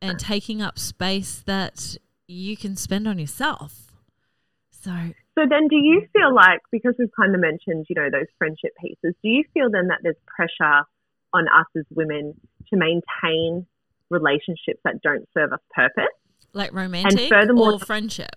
and 0.00 0.18
taking 0.18 0.60
up 0.60 0.78
space 0.78 1.42
that 1.46 1.96
you 2.26 2.56
can 2.56 2.74
spend 2.74 3.06
on 3.06 3.18
yourself. 3.18 3.92
So, 4.70 5.12
So 5.38 5.46
then, 5.48 5.68
do 5.68 5.76
you 5.76 6.06
feel 6.12 6.34
like 6.34 6.60
because 6.70 6.94
we've 6.98 7.08
kind 7.18 7.34
of 7.34 7.40
mentioned, 7.40 7.86
you 7.88 7.96
know, 7.96 8.10
those 8.10 8.26
friendship 8.38 8.72
pieces, 8.80 9.14
do 9.22 9.28
you 9.28 9.44
feel 9.54 9.70
then 9.70 9.88
that 9.88 10.00
there's 10.02 10.16
pressure 10.26 10.84
on 11.32 11.48
us 11.48 11.66
as 11.76 11.84
women 11.90 12.34
to 12.68 12.76
maintain 12.76 13.66
relationships 14.10 14.80
that 14.84 15.00
don't 15.02 15.26
serve 15.34 15.52
us 15.52 15.60
purpose? 15.74 16.04
like 16.52 16.72
romantic 16.72 17.28
furthermore- 17.28 17.72
or 17.72 17.78
friendship? 17.78 18.36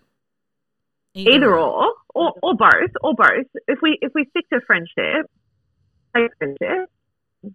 either 1.13 1.57
or, 1.57 1.93
or 2.13 2.33
or 2.41 2.55
both, 2.55 2.91
or 3.01 3.13
both. 3.13 3.45
If 3.67 3.79
we 3.81 3.97
if 4.01 4.11
we 4.13 4.25
stick 4.31 4.49
to 4.51 4.59
friendship, 4.67 5.29
friendship, 6.11 6.89
do 7.43 7.51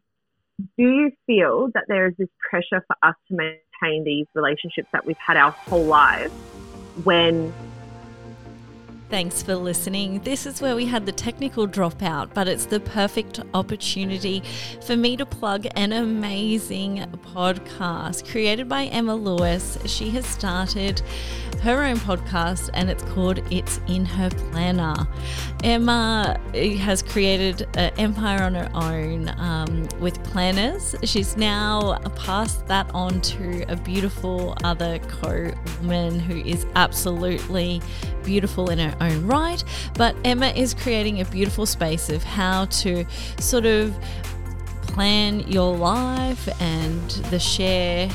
you 0.79 1.13
feel 1.27 1.69
that 1.75 1.85
there 1.89 2.07
is 2.07 2.15
this 2.19 2.29
pressure 2.49 2.85
for 2.87 2.97
us 3.03 3.15
to 3.29 3.35
maintain 3.35 4.05
these 4.05 4.27
relationships 4.35 4.89
that 4.93 5.05
we've 5.05 5.19
had 5.19 5.37
our 5.37 5.51
whole 5.51 5.85
lives 5.85 6.33
when 7.05 7.53
Thanks 9.11 9.43
for 9.43 9.57
listening. 9.57 10.21
This 10.21 10.47
is 10.47 10.63
where 10.63 10.77
we 10.77 10.87
had 10.87 11.05
the 11.05 11.11
technical 11.11 11.67
dropout, 11.67 12.33
but 12.33 12.47
it's 12.47 12.67
the 12.67 12.79
perfect 12.79 13.41
opportunity 13.55 14.41
for 14.87 14.97
me 14.97 15.17
to 15.17 15.27
plug 15.27 15.67
an 15.75 15.93
amazing 15.93 16.99
podcast 17.35 18.31
created 18.31 18.69
by 18.69 18.85
Emma 18.85 19.17
Lewis. 19.17 19.79
She 19.85 20.11
has 20.11 20.25
started 20.25 21.03
her 21.63 21.83
own 21.83 21.97
podcast 21.97 22.71
and 22.73 22.89
it's 22.89 23.03
called 23.03 23.41
It's 23.51 23.81
in 23.89 24.05
Her 24.05 24.31
Planner. 24.31 25.09
Emma 25.65 26.39
has 26.55 27.03
created 27.03 27.67
an 27.77 27.93
empire 27.99 28.45
on 28.45 28.55
her 28.55 28.71
own 28.75 29.29
um, 29.41 29.89
with 29.99 30.23
planners. 30.23 30.95
She's 31.03 31.37
now 31.37 31.99
passed 32.15 32.65
that 32.69 32.89
on 32.95 33.21
to 33.23 33.65
a 33.71 33.75
beautiful 33.75 34.57
other 34.63 35.01
co 35.01 35.51
woman 35.83 36.21
who 36.21 36.37
is 36.49 36.65
absolutely 36.77 37.83
beautiful 38.25 38.71
in 38.71 38.79
her 38.79 38.95
own 39.01 39.27
right. 39.27 39.63
But 39.95 40.17
Emma 40.25 40.49
is 40.49 40.75
creating 40.75 41.21
a 41.21 41.25
beautiful 41.25 41.67
space 41.67 42.09
of 42.09 42.23
how 42.23 42.67
to 42.67 43.05
sort 43.39 43.67
of 43.67 43.95
plan 44.83 45.41
your 45.41 45.77
life 45.77 46.49
and 46.61 47.11
the 47.31 47.39
share 47.39 48.11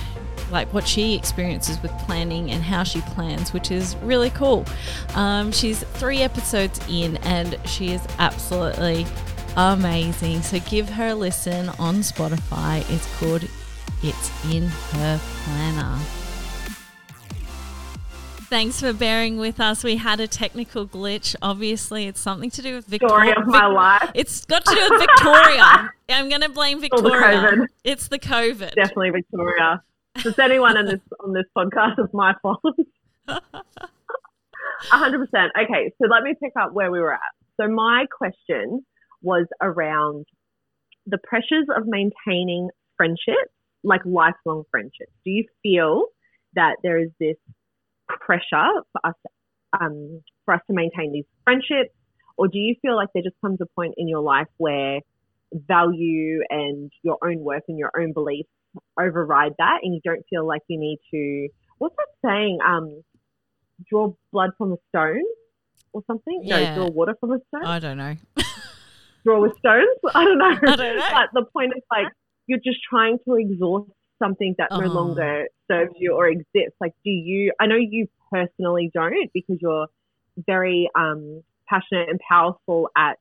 like 0.51 0.71
what 0.73 0.87
she 0.87 1.15
experiences 1.15 1.81
with 1.81 1.91
planning 1.99 2.51
and 2.51 2.61
how 2.61 2.83
she 2.83 3.01
plans, 3.01 3.53
which 3.53 3.71
is 3.71 3.95
really 4.03 4.29
cool. 4.29 4.65
Um, 5.15 5.51
she's 5.51 5.83
three 5.83 6.21
episodes 6.21 6.79
in 6.89 7.17
and 7.17 7.57
she 7.65 7.91
is 7.91 8.05
absolutely 8.19 9.05
amazing. 9.57 10.41
So 10.41 10.59
give 10.59 10.89
her 10.89 11.09
a 11.09 11.15
listen 11.15 11.69
on 11.79 11.95
Spotify. 11.95 12.89
It's 12.93 13.19
called 13.19 13.47
It's 14.03 14.53
in 14.53 14.67
Her 14.67 15.19
Planner. 15.43 16.24
Thanks 18.55 18.79
for 18.79 18.93
bearing 18.93 19.35
with 19.35 19.59
us. 19.59 19.83
We 19.83 19.97
had 19.97 20.21
a 20.21 20.29
technical 20.29 20.87
glitch. 20.87 21.35
Obviously, 21.41 22.07
it's 22.07 22.21
something 22.21 22.49
to 22.51 22.61
do 22.61 22.75
with 22.75 22.85
Victoria. 22.85 23.33
Story 23.33 23.43
of 23.43 23.47
my 23.47 23.65
life. 23.65 24.11
It's 24.15 24.45
got 24.45 24.63
to 24.63 24.73
do 24.73 24.87
with 24.91 25.01
Victoria. 25.01 25.91
I'm 26.09 26.29
going 26.29 26.39
to 26.39 26.47
blame 26.47 26.79
Victoria. 26.79 27.41
The 27.41 27.67
it's 27.83 28.07
the 28.07 28.17
COVID. 28.17 28.73
Definitely 28.75 29.09
Victoria. 29.09 29.83
Does 30.23 30.39
anyone 30.39 30.77
on 30.77 30.85
this 30.85 31.01
on 31.19 31.33
this 31.33 31.43
podcast 31.53 31.99
is 31.99 32.09
my 32.13 32.33
fault. 32.41 32.61
hundred 34.89 35.19
percent. 35.19 35.51
Okay, 35.61 35.91
so 36.01 36.07
let 36.07 36.23
me 36.23 36.33
pick 36.41 36.53
up 36.57 36.71
where 36.71 36.89
we 36.89 37.01
were 37.01 37.13
at. 37.13 37.19
So 37.59 37.67
my 37.67 38.05
question 38.17 38.85
was 39.21 39.47
around 39.61 40.27
the 41.05 41.17
pressures 41.17 41.67
of 41.75 41.87
maintaining 41.87 42.69
friendships, 42.95 43.51
like 43.83 43.99
lifelong 44.05 44.63
friendships. 44.71 45.11
Do 45.25 45.31
you 45.31 45.43
feel 45.61 46.05
that 46.53 46.77
there 46.83 46.97
is 46.97 47.09
this 47.19 47.35
pressure 48.07 48.83
for 48.91 49.01
us 49.03 49.15
um, 49.79 50.21
for 50.45 50.53
us 50.53 50.61
to 50.67 50.73
maintain 50.73 51.11
these 51.11 51.25
friendships, 51.43 51.93
or 52.37 52.47
do 52.47 52.57
you 52.57 52.75
feel 52.81 52.95
like 52.95 53.09
there 53.13 53.23
just 53.23 53.35
comes 53.41 53.59
a 53.61 53.65
point 53.75 53.95
in 53.97 54.07
your 54.07 54.21
life 54.21 54.47
where 54.57 54.99
value 55.53 56.39
and 56.49 56.91
your 57.03 57.17
own 57.23 57.39
worth 57.39 57.63
and 57.67 57.77
your 57.77 57.91
own 57.99 58.13
beliefs 58.13 58.49
override 58.99 59.53
that, 59.57 59.79
and 59.83 59.93
you 59.93 60.01
don't 60.03 60.23
feel 60.29 60.45
like 60.45 60.61
you 60.67 60.79
need 60.79 60.99
to? 61.11 61.49
What's 61.77 61.95
that 61.97 62.29
saying? 62.29 62.59
Um, 62.65 63.01
draw 63.89 64.13
blood 64.31 64.51
from 64.57 64.73
a 64.73 64.77
stone 64.89 65.23
or 65.93 66.03
something? 66.07 66.41
Yeah. 66.43 66.75
No, 66.75 66.83
draw 66.83 66.89
water 66.93 67.15
from 67.19 67.31
a 67.31 67.39
stone. 67.49 67.65
I 67.65 67.79
don't 67.79 67.97
know. 67.97 68.15
draw 69.23 69.41
with 69.41 69.57
stones. 69.57 69.97
I 70.15 70.23
don't 70.23 70.37
know. 70.37 70.45
I 70.45 70.75
don't 70.75 70.97
know. 70.97 71.07
But 71.11 71.29
the 71.33 71.45
point 71.51 71.73
is 71.75 71.83
like 71.91 72.07
you're 72.47 72.59
just 72.63 72.79
trying 72.89 73.17
to 73.27 73.35
exhaust 73.35 73.91
something 74.21 74.55
that 74.57 74.69
oh. 74.71 74.79
no 74.79 74.87
longer 74.87 75.47
serves 75.69 75.93
you 75.97 76.13
or 76.13 76.27
exists. 76.27 76.75
Like, 76.79 76.93
do 77.03 77.11
you? 77.11 77.51
I 77.59 77.67
know 77.67 77.75
you 77.75 78.07
personally 78.31 78.91
don't 78.93 79.31
because 79.33 79.57
you're 79.61 79.87
very 80.45 80.89
um, 80.95 81.43
passionate 81.67 82.09
and 82.09 82.19
powerful 82.27 82.89
at 82.97 83.17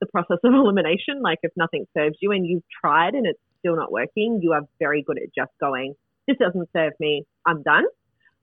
the 0.00 0.06
process 0.06 0.38
of 0.44 0.52
elimination. 0.54 1.22
Like, 1.22 1.38
if 1.42 1.52
nothing 1.56 1.86
serves 1.96 2.16
you 2.20 2.32
and 2.32 2.46
you've 2.46 2.64
tried 2.80 3.14
and 3.14 3.26
it's 3.26 3.40
still 3.60 3.76
not 3.76 3.92
working, 3.92 4.40
you 4.42 4.52
are 4.52 4.62
very 4.78 5.02
good 5.02 5.18
at 5.18 5.34
just 5.34 5.52
going, 5.60 5.94
"This 6.26 6.36
doesn't 6.38 6.68
serve 6.72 6.92
me. 6.98 7.24
I'm 7.46 7.62
done." 7.62 7.84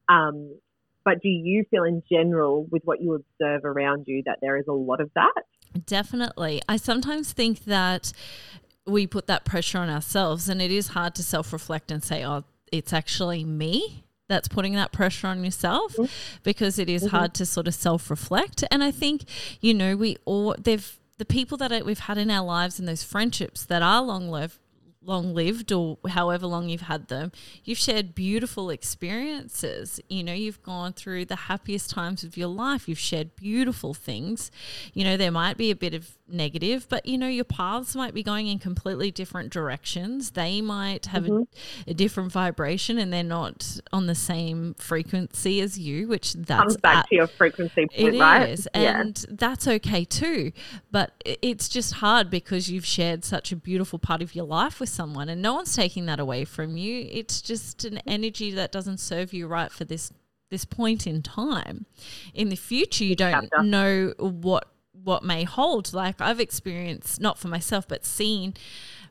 Um, 0.10 0.58
but 1.04 1.22
do 1.22 1.30
you 1.30 1.64
feel 1.72 1.86
in 1.86 2.04
general 2.12 2.66
with 2.70 2.82
what 2.84 3.02
you 3.02 3.14
observe 3.14 3.64
around 3.64 4.06
you 4.08 4.24
that 4.26 4.40
there 4.42 4.58
is 4.58 4.66
a 4.68 4.74
lot 4.74 5.00
of 5.00 5.10
that? 5.16 5.44
Definitely. 5.86 6.62
I 6.68 6.76
sometimes 6.76 7.32
think 7.32 7.66
that 7.66 8.12
we 8.88 9.06
put 9.06 9.28
that 9.28 9.46
pressure 9.46 9.78
on 9.78 9.90
ourselves 9.90 10.50
and 10.50 10.62
it 10.62 10.72
is 10.72 10.90
hard 10.90 11.14
to 11.16 11.24
self-reflect 11.24 11.92
and 11.92 12.04
say 12.04 12.24
oh 12.26 12.44
it's 12.72 12.94
actually 12.94 13.44
me 13.44 14.04
that's 14.30 14.48
putting 14.48 14.74
that 14.74 14.92
pressure 14.92 15.28
on 15.28 15.44
yourself 15.44 15.94
mm-hmm. 15.94 16.06
because 16.44 16.80
it 16.80 16.90
is 16.90 17.04
mm-hmm. 17.04 17.16
hard 17.16 17.34
to 17.34 17.46
sort 17.46 17.68
of 17.68 17.76
self-reflect 17.76 18.64
and 18.72 18.84
i 18.84 18.92
think 18.92 19.24
you 19.62 19.74
know 19.74 19.96
we 19.96 20.18
all 20.26 20.56
they've 20.58 21.00
the 21.18 21.26
people 21.26 21.58
that 21.58 21.86
we've 21.86 22.00
had 22.00 22.18
in 22.18 22.30
our 22.30 22.46
lives 22.46 22.78
and 22.78 22.88
those 22.88 23.04
friendships 23.04 23.66
that 23.66 23.82
are 23.82 24.02
long 24.02 24.30
lived 24.30 24.60
long 25.08 25.34
lived 25.34 25.72
or 25.72 25.98
however 26.10 26.46
long 26.46 26.70
you've 26.70 26.82
had 26.82 27.08
them, 27.08 27.32
you've 27.64 27.78
shared 27.78 28.14
beautiful 28.14 28.70
experiences. 28.70 30.00
You 30.10 30.24
know, 30.24 30.34
you've 30.34 30.62
gone 30.62 30.94
through 30.94 31.26
the 31.26 31.36
happiest 31.36 31.90
times 31.90 32.24
of 32.24 32.38
your 32.38 32.50
life. 32.50 32.88
You've 32.88 33.00
shared 33.00 33.36
beautiful 33.36 33.94
things. 33.94 34.52
You 34.94 35.06
know, 35.06 35.18
there 35.18 35.32
might 35.32 35.58
be 35.58 35.72
a 35.72 35.76
bit 35.76 35.94
of 35.94 36.17
negative, 36.30 36.88
but 36.90 37.06
you 37.06 37.18
know, 37.18 37.28
your 37.28 37.46
paths 37.46 37.96
might 37.96 38.14
be 38.14 38.24
going 38.24 38.48
in 38.48 38.60
completely 38.60 39.12
different 39.12 39.52
directions. 39.52 40.32
They 40.32 40.62
might 40.62 41.08
have 41.08 41.24
mm-hmm. 41.24 41.44
a, 41.88 41.92
a, 41.92 41.94
different 41.94 42.32
vibration 42.32 42.98
and 42.98 43.12
they're 43.12 43.24
not 43.24 43.80
on 43.92 44.08
the 44.08 44.16
same 44.16 44.74
frequency 44.76 45.62
as 45.62 45.78
you, 45.80 46.08
which 46.08 46.34
that's 46.34 46.62
comes 46.62 46.78
back 46.78 46.98
at, 46.98 47.10
to 47.10 47.16
your 47.16 47.28
frequency 47.28 47.88
point, 47.88 48.16
it 48.16 48.20
right? 48.20 48.50
Is, 48.50 48.68
and 48.74 49.26
yeah. 49.28 49.36
that's 49.38 49.68
okay 49.68 50.06
too. 50.06 50.52
But 50.92 51.12
it's 51.26 51.70
just 51.70 51.96
hard 51.96 52.30
because 52.30 52.70
you've 52.70 52.86
shared 52.86 53.24
such 53.24 53.52
a 53.52 53.56
beautiful 53.56 54.00
part 54.00 54.22
of 54.22 54.36
your 54.36 54.46
life 54.46 54.80
with 54.80 54.90
someone 54.90 55.30
and 55.30 55.42
no 55.42 55.56
one's 55.56 55.76
taking 55.76 56.06
that 56.08 56.20
away 56.20 56.46
from 56.46 56.78
you. 56.78 57.08
It's 57.12 57.42
just 57.42 57.86
an 57.86 58.00
energy 58.06 58.52
that 58.52 58.72
doesn't 58.72 59.00
serve 59.00 59.34
you 59.34 59.48
right 59.48 59.72
for 59.72 59.86
this 59.86 60.12
this 60.50 60.64
point 60.64 61.06
in 61.06 61.22
time. 61.22 61.86
In 62.34 62.48
the 62.48 62.56
future 62.56 63.04
you 63.04 63.16
don't 63.16 63.50
know 63.62 64.14
what 64.18 64.70
what 65.04 65.24
may 65.24 65.44
hold. 65.44 65.94
Like 65.94 66.22
I've 66.22 66.40
experienced, 66.40 67.22
not 67.22 67.38
for 67.38 67.48
myself, 67.48 67.88
but 67.88 68.06
seen 68.06 68.54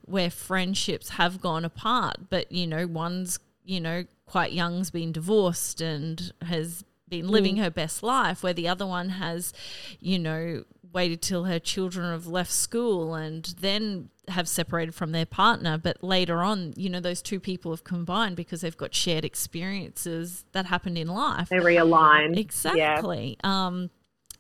where 0.03 0.31
friendships 0.31 1.11
have 1.11 1.41
gone 1.41 1.65
apart. 1.65 2.29
But, 2.31 2.51
you 2.53 2.67
know, 2.67 2.87
one's, 2.87 3.39
you 3.65 3.81
know, 3.81 4.05
quite 4.27 4.53
young's 4.53 4.91
been 4.91 5.13
divorced 5.13 5.81
and 5.81 6.33
has 6.43 6.85
been 7.09 7.29
living 7.29 7.57
mm. 7.57 7.63
her 7.63 7.71
best 7.71 8.03
life, 8.03 8.43
where 8.43 8.53
the 8.53 8.69
other 8.69 8.87
one 8.87 9.11
has, 9.11 9.53
you 10.01 10.19
know, 10.19 10.65
waited 10.93 11.21
till 11.23 11.45
her 11.45 11.59
children 11.59 12.11
have 12.11 12.27
left 12.27 12.51
school 12.51 13.15
and 13.15 13.55
then 13.61 14.09
have 14.29 14.49
separated 14.49 14.95
from 14.95 15.13
their 15.13 15.27
partner. 15.27 15.79
But 15.79 16.03
later 16.03 16.43
on, 16.43 16.73
you 16.77 16.89
know, 16.89 17.01
those 17.01 17.23
two 17.23 17.39
people 17.39 17.71
have 17.71 17.85
combined 17.85 18.35
because 18.35 18.63
they've 18.63 18.77
got 18.77 18.95
shared 18.95 19.25
experiences 19.25 20.45
that 20.53 20.67
happened 20.67 20.99
in 20.99 21.09
life. 21.09 21.49
They 21.49 21.57
realign. 21.57 22.37
Exactly. 22.37 23.37
Yeah. 23.43 23.67
Um, 23.67 23.91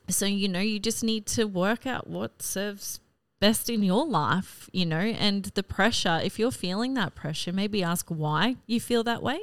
so, 0.08 0.26
you 0.26 0.48
know, 0.48 0.60
you 0.60 0.78
just 0.78 1.02
need 1.02 1.26
to 1.26 1.44
work 1.44 1.86
out 1.86 2.06
what 2.06 2.42
serves 2.42 3.00
best 3.38 3.68
in 3.68 3.82
your 3.82 4.06
life, 4.06 4.70
you 4.72 4.86
know, 4.86 4.96
and 4.98 5.44
the 5.54 5.62
pressure, 5.62 6.20
if 6.22 6.38
you're 6.38 6.50
feeling 6.50 6.94
that 6.94 7.14
pressure, 7.14 7.52
maybe 7.52 7.82
ask 7.82 8.08
why 8.08 8.56
you 8.66 8.80
feel 8.80 9.04
that 9.04 9.22
way. 9.22 9.40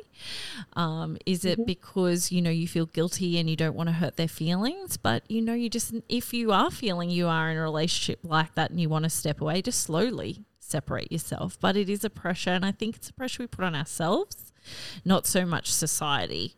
Um, 0.75 1.17
is 1.25 1.45
it 1.45 1.59
mm-hmm. 1.59 1.65
because, 1.65 2.31
you 2.31 2.41
know, 2.41 2.49
you 2.49 2.67
feel 2.67 2.87
guilty 2.87 3.37
and 3.37 3.49
you 3.49 3.55
don't 3.55 3.75
want 3.75 3.89
to 3.89 3.93
hurt 3.93 4.17
their 4.17 4.27
feelings? 4.27 4.97
But, 4.97 5.23
you 5.29 5.41
know, 5.41 5.53
you 5.53 5.69
just, 5.69 5.93
if 6.09 6.33
you 6.33 6.51
are 6.51 6.71
feeling 6.71 7.09
you 7.09 7.27
are 7.27 7.51
in 7.51 7.57
a 7.57 7.61
relationship 7.61 8.19
like 8.23 8.55
that 8.55 8.71
and 8.71 8.81
you 8.81 8.89
want 8.89 9.03
to 9.03 9.09
step 9.09 9.41
away, 9.41 9.61
just 9.61 9.81
slowly 9.81 10.43
separate 10.59 11.11
yourself. 11.11 11.57
But 11.59 11.77
it 11.77 11.87
is 11.87 12.03
a 12.03 12.09
pressure, 12.09 12.49
and 12.49 12.65
I 12.65 12.71
think 12.71 12.95
it's 12.95 13.09
a 13.09 13.13
pressure 13.13 13.43
we 13.43 13.47
put 13.47 13.65
on 13.65 13.75
ourselves, 13.75 14.51
not 15.05 15.27
so 15.27 15.45
much 15.45 15.71
society. 15.71 16.55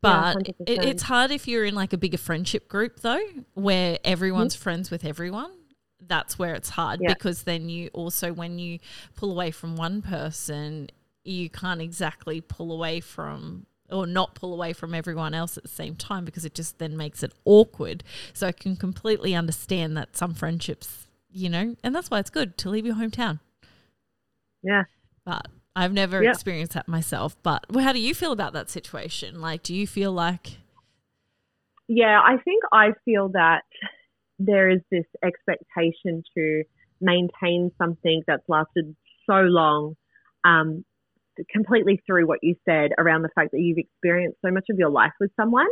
But 0.00 0.46
yeah, 0.46 0.54
it, 0.66 0.84
it's 0.84 1.02
hard 1.02 1.30
if 1.30 1.48
you're 1.48 1.64
in 1.64 1.74
like 1.74 1.92
a 1.92 1.98
bigger 1.98 2.18
friendship 2.18 2.68
group 2.68 3.00
though, 3.00 3.26
where 3.54 3.98
everyone's 4.04 4.54
mm-hmm. 4.54 4.62
friends 4.62 4.90
with 4.90 5.04
everyone. 5.04 5.52
That's 6.00 6.38
where 6.38 6.54
it's 6.54 6.70
hard 6.70 7.00
yeah. 7.02 7.12
because 7.12 7.42
then 7.42 7.68
you 7.68 7.90
also, 7.92 8.32
when 8.32 8.58
you 8.58 8.78
pull 9.14 9.30
away 9.30 9.50
from 9.50 9.76
one 9.76 10.00
person, 10.00 10.88
you 11.24 11.50
can't 11.50 11.82
exactly 11.82 12.40
pull 12.40 12.72
away 12.72 13.00
from 13.00 13.66
or 13.90 14.06
not 14.06 14.34
pull 14.34 14.52
away 14.52 14.72
from 14.72 14.94
everyone 14.94 15.34
else 15.34 15.56
at 15.56 15.62
the 15.62 15.68
same 15.68 15.96
time 15.96 16.24
because 16.24 16.44
it 16.44 16.54
just 16.54 16.78
then 16.78 16.96
makes 16.96 17.22
it 17.22 17.32
awkward. 17.44 18.04
So 18.32 18.46
I 18.46 18.52
can 18.52 18.76
completely 18.76 19.34
understand 19.34 19.96
that 19.96 20.16
some 20.16 20.34
friendships, 20.34 21.06
you 21.30 21.48
know, 21.48 21.76
and 21.82 21.94
that's 21.94 22.10
why 22.10 22.18
it's 22.18 22.30
good 22.30 22.58
to 22.58 22.70
leave 22.70 22.86
your 22.86 22.96
hometown. 22.96 23.40
Yeah. 24.62 24.84
But 25.24 25.48
I've 25.78 25.92
never 25.92 26.20
yeah. 26.20 26.30
experienced 26.30 26.72
that 26.72 26.88
myself, 26.88 27.36
but 27.44 27.64
how 27.72 27.92
do 27.92 28.00
you 28.00 28.12
feel 28.12 28.32
about 28.32 28.52
that 28.54 28.68
situation? 28.68 29.40
Like, 29.40 29.62
do 29.62 29.72
you 29.72 29.86
feel 29.86 30.10
like. 30.10 30.56
Yeah, 31.86 32.20
I 32.20 32.36
think 32.44 32.64
I 32.72 32.88
feel 33.04 33.28
that 33.28 33.62
there 34.40 34.68
is 34.68 34.80
this 34.90 35.04
expectation 35.24 36.24
to 36.36 36.64
maintain 37.00 37.70
something 37.78 38.24
that's 38.26 38.42
lasted 38.48 38.96
so 39.24 39.36
long, 39.36 39.94
um, 40.44 40.84
completely 41.48 42.02
through 42.04 42.26
what 42.26 42.40
you 42.42 42.56
said 42.64 42.90
around 42.98 43.22
the 43.22 43.30
fact 43.36 43.52
that 43.52 43.60
you've 43.60 43.78
experienced 43.78 44.38
so 44.44 44.50
much 44.50 44.64
of 44.70 44.78
your 44.78 44.90
life 44.90 45.12
with 45.20 45.30
someone. 45.40 45.68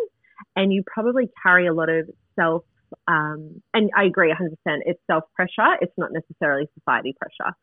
and 0.54 0.72
you 0.72 0.84
probably 0.86 1.28
carry 1.42 1.66
a 1.66 1.74
lot 1.74 1.88
of 1.88 2.08
self. 2.38 2.62
Um, 3.08 3.62
and 3.74 3.90
I 3.96 4.04
agree 4.04 4.32
100%. 4.32 4.52
It's 4.84 5.00
self 5.10 5.24
pressure. 5.34 5.76
It's 5.80 5.94
not 5.98 6.10
necessarily 6.12 6.68
society 6.78 7.16
pressure. 7.18 7.56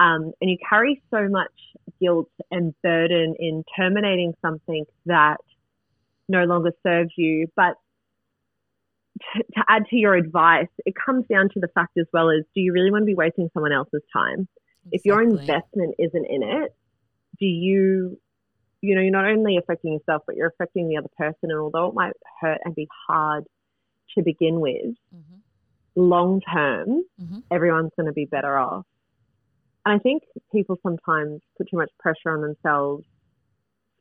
Um, 0.00 0.32
and 0.40 0.50
you 0.50 0.56
carry 0.68 1.02
so 1.10 1.28
much 1.28 1.52
guilt 2.00 2.30
and 2.50 2.74
burden 2.82 3.34
in 3.38 3.64
terminating 3.76 4.34
something 4.40 4.84
that 5.06 5.38
no 6.28 6.44
longer 6.44 6.72
serves 6.82 7.10
you. 7.16 7.48
But 7.56 7.74
to, 9.34 9.42
to 9.42 9.64
add 9.68 9.86
to 9.90 9.96
your 9.96 10.14
advice, 10.14 10.68
it 10.86 10.94
comes 10.94 11.26
down 11.26 11.48
to 11.54 11.60
the 11.60 11.68
fact 11.68 11.98
as 11.98 12.06
well 12.12 12.30
as 12.30 12.44
do 12.54 12.60
you 12.60 12.72
really 12.72 12.90
want 12.90 13.02
to 13.02 13.06
be 13.06 13.14
wasting 13.14 13.50
someone 13.52 13.72
else's 13.72 14.02
time? 14.12 14.46
Exactly. 14.86 14.92
If 14.92 15.04
your 15.04 15.22
investment 15.22 15.94
isn't 15.98 16.26
in 16.26 16.42
it, 16.42 16.74
do 17.40 17.46
you, 17.46 18.18
you 18.80 18.94
know, 18.94 19.00
you're 19.00 19.10
not 19.10 19.26
only 19.26 19.56
affecting 19.56 19.94
yourself, 19.94 20.22
but 20.26 20.36
you're 20.36 20.48
affecting 20.48 20.88
the 20.88 20.96
other 20.96 21.10
person. 21.16 21.50
And 21.50 21.58
although 21.58 21.88
it 21.88 21.94
might 21.94 22.12
hurt 22.40 22.58
and 22.64 22.74
be 22.74 22.88
hard 23.08 23.44
to 24.14 24.22
begin 24.22 24.60
with, 24.60 24.94
mm-hmm. 25.14 25.38
long 25.96 26.40
term, 26.40 27.04
mm-hmm. 27.20 27.38
everyone's 27.50 27.90
going 27.96 28.06
to 28.06 28.12
be 28.12 28.24
better 28.24 28.56
off. 28.56 28.86
And 29.84 29.98
I 29.98 29.98
think 29.98 30.22
people 30.52 30.76
sometimes 30.82 31.40
put 31.56 31.68
too 31.70 31.76
much 31.76 31.90
pressure 31.98 32.30
on 32.30 32.42
themselves 32.42 33.04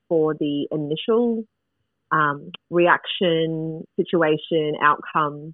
for 0.10 0.34
the 0.34 0.68
initial 0.72 1.44
um, 2.12 2.52
reaction, 2.70 3.86
situation, 3.96 4.74
outcome, 4.82 5.54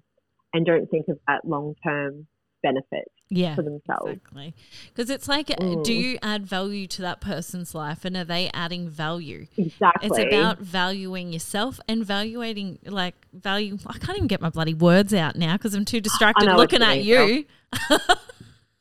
and 0.52 0.64
don't 0.64 0.88
think 0.90 1.08
of 1.08 1.18
that 1.26 1.44
long 1.44 1.74
term 1.84 2.26
benefit 2.62 3.10
yeah, 3.28 3.54
for 3.54 3.62
themselves. 3.62 4.12
Exactly. 4.12 4.54
Because 4.88 5.10
it's 5.10 5.28
like, 5.28 5.48
mm. 5.48 5.84
do 5.84 5.92
you 5.92 6.18
add 6.22 6.46
value 6.46 6.86
to 6.88 7.02
that 7.02 7.20
person's 7.20 7.74
life 7.74 8.04
and 8.04 8.16
are 8.16 8.24
they 8.24 8.50
adding 8.54 8.88
value? 8.88 9.46
Exactly. 9.56 10.08
It's 10.08 10.18
about 10.18 10.58
valuing 10.58 11.32
yourself 11.32 11.80
and 11.88 12.04
valuating, 12.04 12.78
like, 12.86 13.14
value. 13.32 13.78
I 13.86 13.98
can't 13.98 14.16
even 14.16 14.28
get 14.28 14.40
my 14.40 14.50
bloody 14.50 14.74
words 14.74 15.12
out 15.12 15.36
now 15.36 15.52
because 15.54 15.74
I'm 15.74 15.84
too 15.84 16.00
distracted 16.00 16.46
looking 16.54 16.82
at 16.82 17.04
you. 17.04 17.44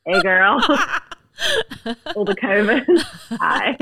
hey, 0.06 0.22
girl. 0.22 0.60
all 2.16 2.26
the 2.26 2.36
COVID. 2.36 2.86
Hi. 3.40 3.78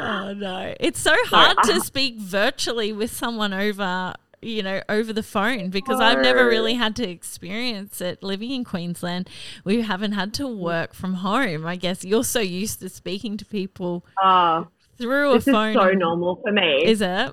Oh 0.00 0.32
no. 0.34 0.74
It's 0.80 1.00
so 1.00 1.14
hard 1.26 1.58
to 1.64 1.80
speak 1.80 2.18
virtually 2.18 2.92
with 2.92 3.10
someone 3.10 3.52
over 3.52 4.14
you 4.42 4.62
know, 4.62 4.82
over 4.88 5.12
the 5.12 5.22
phone 5.22 5.70
because 5.70 6.00
I've 6.00 6.20
never 6.20 6.46
really 6.46 6.74
had 6.74 6.94
to 6.96 7.08
experience 7.08 8.00
it 8.00 8.22
living 8.22 8.50
in 8.50 8.64
Queensland. 8.64 9.28
We 9.64 9.82
haven't 9.82 10.12
had 10.12 10.34
to 10.34 10.46
work 10.46 10.94
from 10.94 11.14
home. 11.14 11.66
I 11.66 11.76
guess 11.76 12.04
you're 12.04 12.24
so 12.24 12.40
used 12.40 12.80
to 12.80 12.88
speaking 12.88 13.36
to 13.38 13.44
people 13.44 14.04
uh, 14.22 14.64
through 14.98 15.32
a 15.32 15.40
phone. 15.40 15.74
This 15.74 15.82
is 15.82 15.88
so 15.88 15.90
normal 15.92 16.40
for 16.44 16.52
me. 16.52 16.84
Is 16.84 17.00
it? 17.00 17.32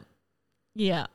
Yeah. 0.75 1.07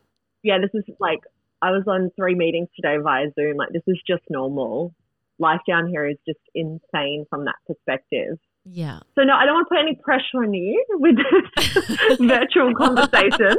Yeah, 0.42 0.58
this 0.58 0.70
is 0.74 0.84
like 1.00 1.20
I 1.62 1.70
was 1.70 1.84
on 1.86 2.10
three 2.16 2.34
meetings 2.34 2.68
today 2.76 2.98
via 3.02 3.26
Zoom. 3.34 3.56
Like 3.56 3.70
this 3.70 3.82
is 3.86 3.98
just 4.06 4.22
normal 4.30 4.94
life 5.38 5.60
down 5.66 5.88
here 5.88 6.06
is 6.06 6.16
just 6.26 6.40
insane 6.54 7.26
from 7.30 7.44
that 7.44 7.56
perspective. 7.66 8.38
Yeah. 8.64 9.00
So 9.14 9.22
no, 9.22 9.34
I 9.34 9.46
don't 9.46 9.54
want 9.54 9.68
to 9.68 9.74
put 9.74 9.80
any 9.80 9.94
pressure 9.96 10.44
on 10.44 10.52
you 10.52 10.84
with 10.90 11.16
this 11.16 12.18
virtual 12.20 12.74
conversation. 12.74 13.56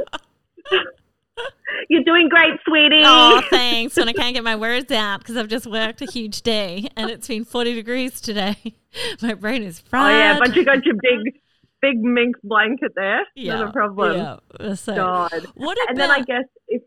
You're 1.88 2.04
doing 2.04 2.28
great, 2.28 2.52
sweetie. 2.66 3.02
Oh, 3.04 3.42
thanks. 3.50 3.96
When 3.96 4.08
I 4.08 4.12
can't 4.12 4.34
get 4.34 4.44
my 4.44 4.56
words 4.56 4.92
out 4.92 5.20
because 5.20 5.36
I've 5.36 5.48
just 5.48 5.66
worked 5.66 6.02
a 6.02 6.04
huge 6.04 6.42
day 6.42 6.88
and 6.96 7.10
it's 7.10 7.26
been 7.26 7.44
40 7.44 7.74
degrees 7.74 8.20
today. 8.20 8.56
My 9.22 9.34
brain 9.34 9.62
is 9.62 9.80
fried. 9.80 10.12
Oh, 10.12 10.18
yeah, 10.18 10.38
but 10.38 10.54
you 10.54 10.64
got 10.64 10.84
your 10.84 10.96
big, 10.96 11.34
big 11.80 11.98
mink 12.00 12.36
blanket 12.44 12.92
there. 12.94 13.20
Yeah. 13.34 13.56
Not 13.56 13.68
a 13.68 13.72
problem. 13.72 14.40
Yeah. 14.60 14.74
So, 14.74 14.94
God. 14.94 15.46
What 15.54 15.78
about, 15.78 15.88
and 15.90 15.98
then 15.98 16.10
I 16.10 16.20
guess 16.20 16.44
if, 16.68 16.82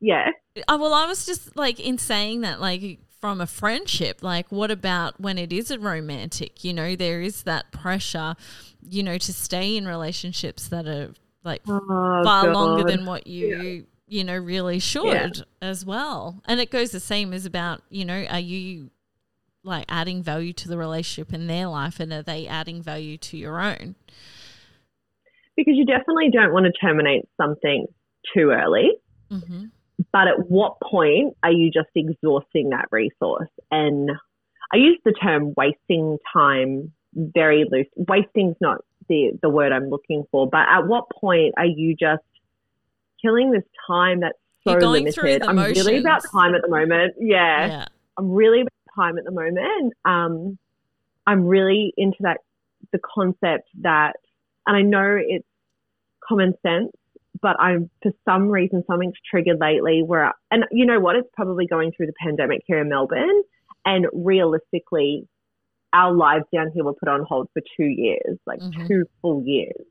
yeah. 0.00 0.30
Oh, 0.68 0.78
well, 0.78 0.94
I 0.94 1.06
was 1.06 1.24
just 1.24 1.56
like, 1.56 1.78
in 1.78 1.96
saying 1.96 2.40
that, 2.40 2.60
like, 2.60 2.98
from 3.22 3.40
a 3.40 3.46
friendship 3.46 4.18
like 4.20 4.50
what 4.50 4.68
about 4.68 5.18
when 5.20 5.38
it 5.38 5.52
is 5.52 5.70
a 5.70 5.78
romantic 5.78 6.64
you 6.64 6.74
know 6.74 6.96
there 6.96 7.20
is 7.22 7.44
that 7.44 7.70
pressure 7.70 8.34
you 8.82 9.00
know 9.00 9.16
to 9.16 9.32
stay 9.32 9.76
in 9.76 9.86
relationships 9.86 10.66
that 10.66 10.88
are 10.88 11.12
like 11.44 11.62
oh, 11.68 11.80
far 12.24 12.46
God. 12.46 12.52
longer 12.52 12.82
than 12.82 13.06
what 13.06 13.28
you 13.28 13.46
yeah. 13.56 13.80
you 14.08 14.24
know 14.24 14.36
really 14.36 14.80
should 14.80 15.36
yeah. 15.36 15.42
as 15.62 15.86
well 15.86 16.42
and 16.46 16.58
it 16.58 16.68
goes 16.68 16.90
the 16.90 16.98
same 16.98 17.32
as 17.32 17.46
about 17.46 17.80
you 17.90 18.04
know 18.04 18.24
are 18.24 18.40
you 18.40 18.90
like 19.62 19.84
adding 19.88 20.20
value 20.20 20.52
to 20.52 20.66
the 20.66 20.76
relationship 20.76 21.32
in 21.32 21.46
their 21.46 21.68
life 21.68 22.00
and 22.00 22.12
are 22.12 22.24
they 22.24 22.48
adding 22.48 22.82
value 22.82 23.16
to 23.16 23.36
your 23.36 23.60
own 23.60 23.94
because 25.56 25.74
you 25.76 25.86
definitely 25.86 26.28
don't 26.28 26.52
want 26.52 26.66
to 26.66 26.72
terminate 26.84 27.22
something 27.40 27.86
too 28.34 28.50
early 28.50 28.90
mm-hmm. 29.30 29.66
But 30.10 30.28
at 30.28 30.48
what 30.48 30.80
point 30.80 31.36
are 31.42 31.52
you 31.52 31.70
just 31.70 31.88
exhausting 31.94 32.70
that 32.70 32.86
resource? 32.90 33.50
And 33.70 34.10
I 34.72 34.78
use 34.78 34.98
the 35.04 35.12
term 35.12 35.54
wasting 35.56 36.18
time 36.32 36.92
very 37.14 37.66
loose. 37.70 37.86
Wasting's 37.96 38.56
not 38.60 38.78
the, 39.08 39.32
the 39.42 39.50
word 39.50 39.72
I'm 39.72 39.90
looking 39.90 40.24
for, 40.30 40.48
but 40.48 40.66
at 40.68 40.86
what 40.86 41.04
point 41.10 41.54
are 41.58 41.66
you 41.66 41.94
just 41.94 42.22
killing 43.20 43.52
this 43.52 43.64
time 43.86 44.20
that's 44.20 44.38
so 44.66 44.74
limited? 44.74 45.42
I'm 45.42 45.58
really 45.58 45.98
about 45.98 46.22
time 46.30 46.54
at 46.54 46.62
the 46.62 46.68
moment. 46.68 47.14
Yeah. 47.18 47.66
yeah. 47.66 47.84
I'm 48.16 48.30
really 48.30 48.62
about 48.62 48.72
time 48.96 49.18
at 49.18 49.24
the 49.24 49.30
moment. 49.30 49.92
Um, 50.04 50.58
I'm 51.26 51.46
really 51.46 51.92
into 51.96 52.18
that, 52.20 52.38
the 52.92 52.98
concept 52.98 53.68
that, 53.82 54.14
and 54.66 54.76
I 54.76 54.82
know 54.82 55.18
it's 55.18 55.46
common 56.26 56.54
sense, 56.62 56.92
but 57.42 57.60
I'm 57.60 57.90
for 58.02 58.12
some 58.24 58.48
reason 58.48 58.84
something's 58.86 59.14
triggered 59.28 59.58
lately 59.60 60.02
where 60.02 60.32
and 60.50 60.64
you 60.70 60.86
know 60.86 61.00
what? 61.00 61.16
It's 61.16 61.28
probably 61.34 61.66
going 61.66 61.92
through 61.92 62.06
the 62.06 62.14
pandemic 62.22 62.62
here 62.66 62.80
in 62.80 62.88
Melbourne. 62.88 63.42
And 63.84 64.06
realistically 64.12 65.26
our 65.92 66.12
lives 66.12 66.44
down 66.54 66.70
here 66.72 66.84
were 66.84 66.94
put 66.94 67.08
on 67.08 67.24
hold 67.28 67.48
for 67.52 67.60
2 67.76 67.84
years 67.84 68.38
like 68.46 68.60
mm-hmm. 68.60 68.86
two 68.86 69.04
full 69.20 69.42
years. 69.44 69.84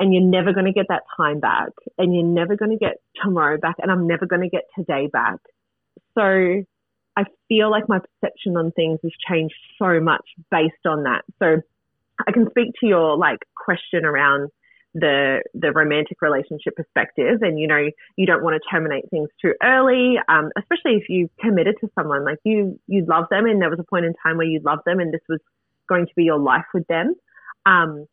And 0.00 0.12
you're 0.12 0.24
never 0.24 0.52
going 0.52 0.66
to 0.66 0.72
get 0.72 0.86
that 0.88 1.02
time 1.16 1.38
back 1.38 1.68
and 1.98 2.14
you're 2.14 2.24
never 2.24 2.56
going 2.56 2.72
to 2.72 2.78
get 2.78 2.96
tomorrow 3.22 3.58
back 3.58 3.76
and 3.78 3.92
I'm 3.92 4.08
never 4.08 4.26
going 4.26 4.42
to 4.42 4.48
get 4.48 4.64
today 4.76 5.06
back. 5.06 5.38
So 6.18 6.64
I 7.14 7.24
feel 7.48 7.70
like 7.70 7.88
my 7.88 7.98
perception 7.98 8.56
on 8.56 8.72
things 8.72 8.98
has 9.02 9.12
changed 9.28 9.54
so 9.78 10.00
much 10.00 10.24
based 10.50 10.86
on 10.86 11.04
that. 11.04 11.22
So 11.38 11.60
I 12.26 12.32
can 12.32 12.48
speak 12.50 12.72
to 12.80 12.86
your 12.86 13.16
like 13.16 13.40
question 13.54 14.04
around 14.04 14.50
the 14.94 15.42
the 15.54 15.72
romantic 15.72 16.20
relationship 16.20 16.76
perspective 16.76 17.40
and 17.40 17.58
you 17.58 17.66
know 17.66 17.88
you 18.16 18.26
don't 18.26 18.42
want 18.42 18.54
to 18.54 18.60
terminate 18.70 19.08
things 19.10 19.28
too 19.40 19.54
early 19.62 20.16
um, 20.28 20.50
especially 20.58 20.96
if 20.98 21.08
you've 21.08 21.30
committed 21.40 21.74
to 21.80 21.88
someone 21.98 22.24
like 22.24 22.38
you 22.44 22.78
you 22.88 23.04
love 23.08 23.24
them 23.30 23.46
and 23.46 23.62
there 23.62 23.70
was 23.70 23.78
a 23.78 23.84
point 23.84 24.04
in 24.04 24.12
time 24.22 24.36
where 24.36 24.46
you 24.46 24.60
loved 24.64 24.82
them 24.84 25.00
and 25.00 25.12
this 25.12 25.22
was 25.28 25.40
going 25.88 26.04
to 26.04 26.12
be 26.14 26.24
your 26.24 26.38
life 26.38 26.66
with 26.74 26.86
them 26.88 27.14
um, 27.64 28.06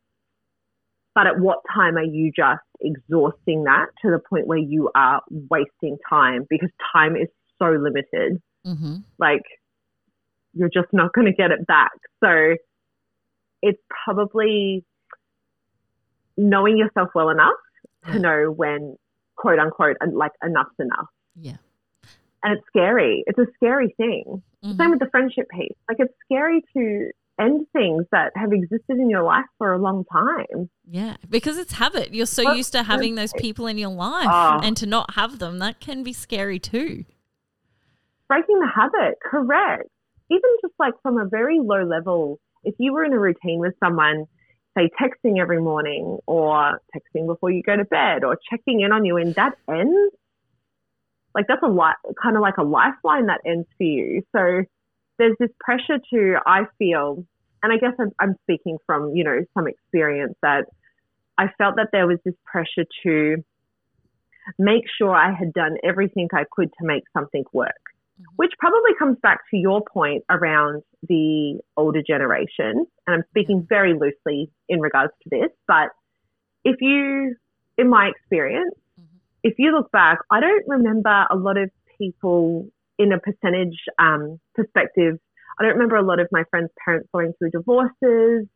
but 1.15 1.28
at 1.28 1.39
what 1.39 1.60
time 1.74 1.98
are 1.98 2.04
you 2.04 2.32
just 2.34 2.62
exhausting 2.80 3.65
that 3.65 3.88
to 4.02 4.10
the 4.10 4.20
point 4.30 4.48
where 4.48 4.58
you 4.58 4.89
are 4.96 5.22
wasting 5.50 5.98
time? 6.10 6.46
Because 6.50 6.70
time 6.94 7.15
is 7.15 7.28
so 7.58 7.72
limited. 7.72 8.42
Mm-hmm. 8.68 8.98
like 9.18 9.44
you're 10.54 10.70
just 10.70 10.89
not 10.92 11.13
going 11.13 11.26
to 11.26 11.34
get 11.34 11.52
it 11.52 11.65
back. 11.65 11.94
So 12.22 12.56
it's 13.62 13.82
probably 14.04 14.84
knowing 16.39 16.78
yourself 16.78 17.10
well 17.13 17.30
enough 17.30 17.60
yeah. 18.08 18.13
to 18.13 18.19
know 18.19 18.52
when 18.52 18.95
quote 19.36 19.60
unquote 19.60 19.97
like 20.13 20.32
enough's 20.43 20.67
enough. 20.80 21.08
Yeah. 21.36 21.58
And 22.41 22.58
it's 22.58 22.65
scary. 22.67 23.23
It's 23.28 23.38
a 23.38 23.47
scary 23.56 23.93
thing. 23.97 24.41
Mm-hmm. 24.63 24.78
Same 24.78 24.91
with 24.91 24.99
the 24.99 25.10
friendship 25.12 25.47
piece. 25.49 25.75
Like 25.89 25.97
it's 25.99 26.13
scary 26.25 26.63
to 26.73 27.12
end 27.39 27.65
things 27.73 28.06
that 28.12 28.32
have 28.36 28.52
existed 28.52 28.97
in 28.97 29.10
your 29.10 29.23
life 29.23 29.45
for 29.58 29.73
a 29.73 29.78
long 29.78 30.04
time. 30.12 30.69
Yeah, 30.89 31.15
because 31.30 31.58
it's 31.58 31.73
habit. 31.73 32.13
You're 32.13 32.25
so 32.25 32.54
used 32.54 32.73
to 32.73 32.84
having 32.84 33.15
those 33.15 33.34
people 33.34 33.67
in 33.67 33.78
your 33.78 33.91
life 33.91 34.28
oh. 34.30 34.60
and 34.62 34.75
to 34.78 34.86
not 34.86 35.15
have 35.15 35.39
them, 35.39 35.60
that 35.60 35.80
can 35.80 36.04
be 36.04 36.13
scary 36.13 36.60
too. 36.60 37.06
Breaking 38.28 38.60
the 38.60 38.67
habit, 38.67 39.15
correct. 39.23 39.89
Even 40.30 40.49
just 40.62 40.73
like 40.80 40.93
from 41.02 41.17
a 41.17 41.25
very 41.25 41.60
low 41.60 41.84
level, 41.84 42.39
if 42.63 42.75
you 42.78 42.93
were 42.93 43.04
in 43.04 43.13
a 43.13 43.19
routine 43.19 43.60
with 43.60 43.73
someone 43.84 44.25
say 44.78 44.90
texting 45.02 45.40
every 45.40 45.62
morning 45.62 46.20
or 46.26 46.80
texting 46.96 47.26
before 47.26 47.52
you 47.52 47.62
go 47.64 47.76
to 47.76 47.86
bed 47.86 48.24
or 48.24 48.38
checking 48.50 48.82
in 48.82 48.92
on 48.92 49.06
you 49.06 49.18
and 49.18 49.36
that 49.36 49.54
ends 49.70 50.14
like 51.36 51.46
that's 51.48 51.64
a 51.64 51.70
lot 51.70 51.96
kind 52.22 52.36
of 52.36 52.42
like 52.42 52.58
a 52.58 52.64
lifeline 52.64 53.28
that 53.28 53.40
ends 53.46 53.68
for 53.78 53.84
you. 53.84 54.24
So 54.36 54.64
there's 55.20 55.36
this 55.40 55.52
pressure 55.60 56.00
to 56.12 56.38
i 56.48 56.62
feel 56.80 57.24
and 57.62 57.72
i 57.72 57.78
guess 57.78 57.94
I'm, 58.00 58.10
I'm 58.20 58.36
speaking 58.44 58.78
from 58.88 59.14
you 59.14 59.24
know 59.24 59.42
some 59.56 59.68
experience 59.68 60.34
that 60.42 60.66
i 61.38 61.48
felt 61.60 61.76
that 61.76 61.90
there 61.92 62.08
was 62.08 62.18
this 62.26 62.34
pressure 62.46 62.86
to 63.04 63.44
make 64.58 64.86
sure 64.98 65.14
i 65.14 65.32
had 65.32 65.54
done 65.54 65.76
everything 65.84 66.28
i 66.34 66.46
could 66.52 66.70
to 66.80 66.88
make 66.88 67.04
something 67.16 67.44
work 67.54 67.88
Mm-hmm. 68.20 68.36
which 68.36 68.52
probably 68.60 68.92
comes 69.00 69.18
back 69.24 69.40
to 69.50 69.56
your 69.56 69.82
point 69.82 70.26
around 70.30 70.84
the 71.08 71.62
older 71.78 72.02
generation. 72.06 72.86
And 73.08 73.16
I'm 73.16 73.24
speaking 73.30 73.66
very 73.70 73.94
loosely 73.94 74.52
in 74.68 74.82
regards 74.82 75.14
to 75.24 75.30
this, 75.30 75.52
but 75.70 75.92
if 76.66 76.82
you, 76.82 77.38
in 77.78 77.90
my 77.90 78.10
experience, 78.10 78.76
mm-hmm. 79.00 79.18
if 79.44 79.54
you 79.58 79.72
look 79.72 79.90
back, 79.94 80.20
I 80.30 80.42
don't 80.42 80.68
remember 80.68 81.28
a 81.30 81.36
lot 81.38 81.58
of 81.58 81.70
people 81.98 82.68
in 82.98 83.14
a 83.14 83.20
percentage 83.20 83.78
um, 84.00 84.38
perspective. 84.54 85.18
I 85.58 85.64
don't 85.64 85.76
remember 85.76 85.96
a 85.96 86.04
lot 86.04 86.20
of 86.20 86.28
my 86.30 86.44
friends' 86.50 86.72
parents 86.84 87.08
going 87.14 87.32
through 87.40 87.52
divorces, 87.52 88.48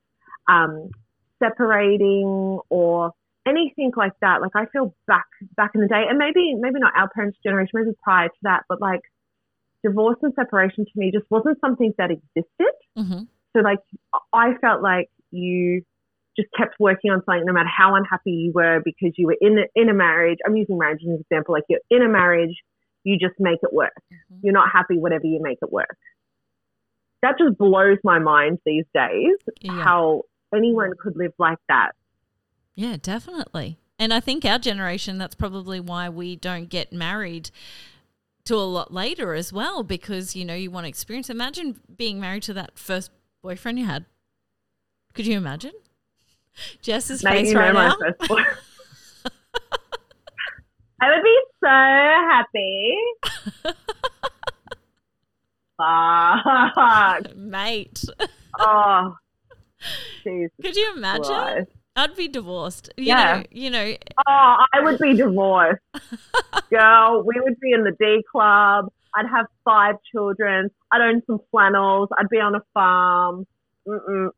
um, 0.49 0.89
separating, 1.39 2.60
or 2.69 3.12
anything 3.47 3.93
like 3.95 4.13
that. 4.19 4.41
Like 4.41 4.56
I 4.56 4.65
feel 4.73 4.93
back 5.08 5.28
back 5.56 5.71
in 5.73 5.80
the 5.80 5.88
day, 5.88 6.04
and 6.10 6.17
maybe 6.17 6.54
maybe 6.54 6.80
not 6.80 6.91
our 6.97 7.08
parents' 7.08 7.38
generation, 7.41 7.71
maybe 7.73 7.95
prior 8.04 8.28
to 8.28 8.36
that, 8.41 8.63
but 8.67 8.82
like 8.82 9.02
divorce 9.83 10.17
and 10.21 10.33
separation 10.33 10.85
to 10.85 10.91
me 10.95 11.11
just 11.11 11.29
wasn't 11.29 11.59
something 11.59 11.93
that 11.97 12.11
existed. 12.11 12.73
Mm-hmm. 12.97 13.23
So 13.55 13.59
like 13.61 13.79
I 14.33 14.53
felt 14.61 14.81
like 14.81 15.09
you 15.31 15.83
just 16.35 16.49
kept 16.57 16.75
working 16.79 17.11
on 17.11 17.21
something 17.25 17.45
no 17.45 17.53
matter 17.53 17.69
how 17.75 17.95
unhappy 17.95 18.31
you 18.31 18.51
were 18.53 18.81
because 18.83 19.13
you 19.17 19.27
were 19.27 19.37
in 19.39 19.59
a, 19.59 19.79
in 19.79 19.89
a 19.89 19.93
marriage. 19.93 20.39
I'm 20.45 20.55
using 20.55 20.77
marriage 20.77 21.01
as 21.03 21.09
an 21.09 21.19
example. 21.21 21.53
Like 21.53 21.65
you're 21.69 21.79
in 21.91 22.01
a 22.01 22.09
marriage, 22.09 22.55
you 23.03 23.17
just 23.19 23.35
make 23.39 23.59
it 23.61 23.73
work. 23.73 23.93
Mm-hmm. 24.11 24.39
You're 24.43 24.53
not 24.53 24.69
happy, 24.71 24.97
whatever 24.97 25.25
you 25.25 25.39
make 25.41 25.59
it 25.61 25.71
work. 25.71 25.97
That 27.21 27.35
just 27.37 27.57
blows 27.57 27.97
my 28.03 28.19
mind 28.19 28.59
these 28.65 28.85
days. 28.93 29.37
Yeah. 29.61 29.83
How 29.83 30.23
anyone 30.53 30.91
could 31.01 31.15
live 31.15 31.33
like 31.37 31.59
that. 31.69 31.91
Yeah, 32.75 32.97
definitely. 33.01 33.77
And 33.99 34.13
I 34.13 34.19
think 34.19 34.43
our 34.43 34.59
generation, 34.59 35.17
that's 35.17 35.35
probably 35.35 35.79
why 35.79 36.09
we 36.09 36.35
don't 36.35 36.67
get 36.67 36.91
married 36.91 37.51
to 38.45 38.56
a 38.56 38.58
lot 38.58 38.93
later 38.93 39.34
as 39.34 39.53
well, 39.53 39.84
because, 39.84 40.36
you 40.36 40.43
know, 40.45 40.53
you 40.56 40.69
want 40.71 40.86
to 40.86 40.89
experience. 40.89 41.29
Imagine 41.29 41.79
being 41.95 42.19
married 42.19 42.43
to 42.43 42.53
that 42.53 42.77
first 42.77 43.12
boyfriend 43.41 43.79
you 43.79 43.86
had. 43.86 44.06
Could 45.13 45.25
you 45.27 45.38
imagine? 45.38 45.73
Jess's 46.82 47.23
Mate, 47.23 47.32
face 47.32 47.47
you 47.49 47.53
know 47.56 47.60
right 47.62 47.73
my 47.73 47.88
now. 47.88 47.95
I 51.01 51.10
would 51.10 51.23
be 51.23 51.39
so 51.60 51.67
happy. 52.29 52.95
Fuck. 57.25 57.36
Mate, 57.36 58.03
Oh, 58.60 59.15
Jesus 60.23 60.51
could 60.62 60.75
you 60.75 60.93
imagine? 60.95 61.23
Christ. 61.25 61.69
I'd 61.95 62.15
be 62.15 62.27
divorced. 62.27 62.89
You 62.97 63.06
Yeah. 63.06 63.36
know, 63.38 63.43
you 63.51 63.69
know, 63.69 63.93
Oh, 64.27 64.56
I 64.73 64.82
would 64.82 64.99
be 64.99 65.13
divorced. 65.15 65.82
Girl, 66.69 67.23
we 67.25 67.39
would 67.39 67.60
be 67.60 67.71
in 67.71 67.84
the 67.84 67.91
D 67.99 68.23
club. 68.32 68.89
I'd 69.15 69.27
have 69.27 69.45
five 69.63 69.95
children. 70.12 70.69
I'd 70.91 71.01
own 71.01 71.21
some 71.27 71.39
flannels. 71.51 72.10
I'd 72.17 72.29
be 72.29 72.38
on 72.39 72.56
a 72.56 72.62
farm. 72.73 73.45
Mm-mm. 73.88 74.29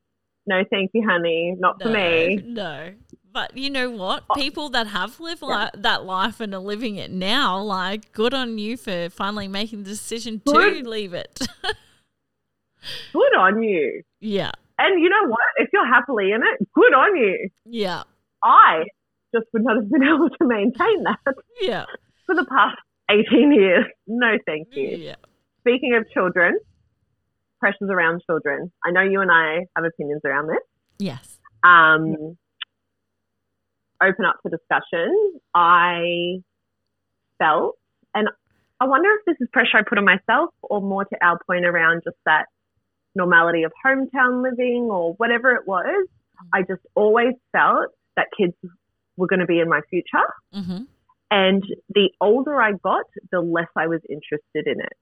No, 0.48 0.64
thank 0.70 0.92
you, 0.94 1.08
honey. 1.08 1.56
Not 1.58 1.82
for 1.82 1.88
no, 1.90 1.94
me. 1.94 2.36
No. 2.46 2.92
But 3.32 3.58
you 3.58 3.70
know 3.70 3.90
what? 3.90 4.24
Oh. 4.30 4.36
People 4.36 4.70
that 4.70 4.88
have 4.88 5.20
lived 5.20 5.42
li- 5.42 5.70
that 5.76 6.04
life 6.06 6.40
and 6.40 6.54
are 6.54 6.60
living 6.60 6.96
it 6.98 7.10
now, 7.12 7.60
like, 7.62 8.12
good 8.12 8.34
on 8.34 8.58
you 8.58 8.76
for 8.78 9.10
finally 9.10 9.48
making 9.48 9.84
the 9.84 9.90
decision 9.90 10.42
Good. 10.46 10.84
to 10.84 10.90
leave 10.90 11.14
it. 11.14 11.40
Good 13.14 13.36
on 13.38 13.64
you. 13.64 14.04
yeah. 14.20 14.52
And 14.78 15.02
you 15.02 15.10
know 15.10 15.28
what? 15.30 15.40
If 15.58 15.70
you're 15.72 15.88
happily 15.88 16.32
in 16.32 16.42
it, 16.44 16.68
good 16.74 16.94
on 16.94 17.16
you. 17.16 17.50
Yeah. 17.66 18.04
I 18.44 18.84
just 19.34 19.48
would 19.54 19.64
not 19.64 19.78
have 19.78 19.90
been 19.90 20.04
able 20.14 20.30
to 20.30 20.46
maintain 20.46 21.04
that 21.04 21.36
Yeah. 21.62 21.86
for 22.26 22.36
the 22.36 22.46
past 22.46 22.78
18 23.10 23.54
years. 23.54 23.86
No, 24.08 24.38
thank 24.46 24.70
you. 24.72 24.90
Yeah. 24.98 25.16
Speaking 25.62 25.96
of 25.96 26.06
children, 26.14 26.60
pressures 27.60 27.90
around 27.90 28.22
children. 28.30 28.72
I 28.86 28.92
know 28.92 29.02
you 29.02 29.22
and 29.22 29.32
I 29.32 29.62
have 29.76 29.86
opinions 29.86 30.22
around 30.26 30.48
this. 30.48 30.60
Yes. 31.00 31.40
um, 31.64 32.38
open 34.04 34.26
up 34.26 34.36
for 34.44 34.50
discussion, 34.50 35.10
I 35.54 36.38
felt, 37.40 37.76
and 38.14 38.28
I 38.80 38.86
wonder 38.88 39.10
if 39.12 39.26
this 39.26 39.38
is 39.40 39.48
pressure 39.52 39.78
I 39.78 39.82
put 39.88 39.98
on 39.98 40.06
myself 40.06 40.54
or 40.62 40.82
more 40.82 41.06
to 41.06 41.18
our 41.26 41.40
point 41.48 41.66
around 41.66 42.02
just 42.04 42.18
that 42.26 42.46
normality 43.16 43.64
of 43.64 43.72
hometown 43.86 44.44
living 44.44 44.88
or 44.92 45.14
whatever 45.14 45.52
it 45.52 45.68
was. 45.68 46.08
I 46.54 46.62
just 46.62 46.82
always 46.96 47.34
felt 47.52 47.92
that 48.16 48.28
kids 48.38 48.54
were 49.18 49.28
going 49.28 49.40
to 49.40 49.46
be 49.46 49.60
in 49.60 49.70
my 49.70 49.82
future. 49.90 50.28
Mm-hmm. 50.54 50.84
And 51.32 51.64
the 51.90 52.10
older 52.22 52.62
I 52.62 52.74
got, 52.74 53.06
the 53.32 53.42
less 53.42 53.68
I 53.76 53.88
was 53.88 54.02
interested 54.10 54.68
in 54.68 54.80
it. 54.80 54.94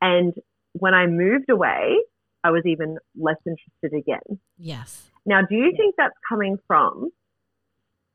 And 0.00 0.34
when 0.72 0.94
I 0.94 1.06
moved 1.06 1.50
away, 1.50 1.96
I 2.42 2.50
was 2.50 2.62
even 2.64 2.98
less 3.16 3.36
interested 3.46 3.98
again. 3.98 4.40
Yes. 4.58 5.06
Now, 5.26 5.42
do 5.42 5.54
you 5.54 5.72
think 5.76 5.94
that's 5.96 6.14
coming 6.28 6.56
from 6.66 7.10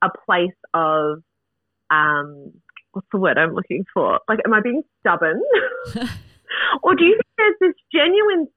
a 0.03 0.09
place 0.25 0.57
of, 0.73 1.21
um, 1.91 2.51
what's 2.91 3.07
the 3.11 3.19
word 3.19 3.37
I'm 3.37 3.53
looking 3.53 3.85
for? 3.93 4.19
Like, 4.27 4.39
am 4.45 4.53
I 4.53 4.61
being 4.61 4.83
stubborn? 4.99 5.41
or 6.83 6.95
do 6.95 7.03
you 7.03 7.13
think 7.13 7.27
there's 7.37 7.55
this 7.61 7.75
genuine, 7.93 8.47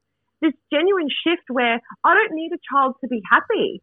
this 0.41 0.53
genuine 0.73 1.09
shift 1.09 1.43
where 1.49 1.81
I 2.05 2.15
don't 2.15 2.33
need 2.35 2.51
a 2.53 2.59
child 2.73 2.95
to 3.03 3.09
be 3.09 3.21
happy? 3.31 3.83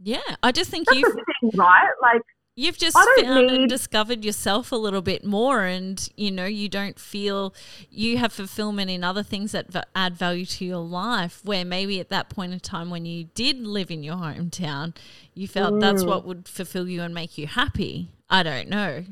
Yeah. 0.00 0.20
I 0.42 0.52
just 0.52 0.70
think 0.70 0.86
That's 0.86 0.98
you've 0.98 1.12
thing, 1.14 1.50
right? 1.54 1.90
Like, 2.02 2.22
You've 2.58 2.78
just 2.78 2.96
I 2.96 3.04
don't 3.18 3.26
and 3.50 3.60
need- 3.62 3.68
discovered 3.68 4.24
yourself 4.24 4.72
a 4.72 4.76
little 4.76 5.02
bit 5.02 5.26
more, 5.26 5.64
and 5.64 6.08
you 6.16 6.30
know, 6.30 6.46
you 6.46 6.70
don't 6.70 6.98
feel 6.98 7.52
you 7.90 8.16
have 8.16 8.32
fulfillment 8.32 8.88
in 8.90 9.04
other 9.04 9.22
things 9.22 9.52
that 9.52 9.66
add 9.94 10.16
value 10.16 10.46
to 10.46 10.64
your 10.64 10.78
life. 10.78 11.42
Where 11.44 11.66
maybe 11.66 12.00
at 12.00 12.08
that 12.08 12.30
point 12.30 12.54
in 12.54 12.60
time 12.60 12.88
when 12.88 13.04
you 13.04 13.24
did 13.34 13.58
live 13.66 13.90
in 13.90 14.02
your 14.02 14.16
hometown, 14.16 14.96
you 15.34 15.46
felt 15.46 15.80
that's 15.80 16.02
Mm. 16.02 16.08
what 16.08 16.24
would 16.24 16.48
fulfill 16.48 16.88
you 16.88 17.02
and 17.02 17.12
make 17.14 17.36
you 17.36 17.46
happy. 17.46 18.08
I 18.30 18.42
don't 18.42 18.68
know. 18.70 19.04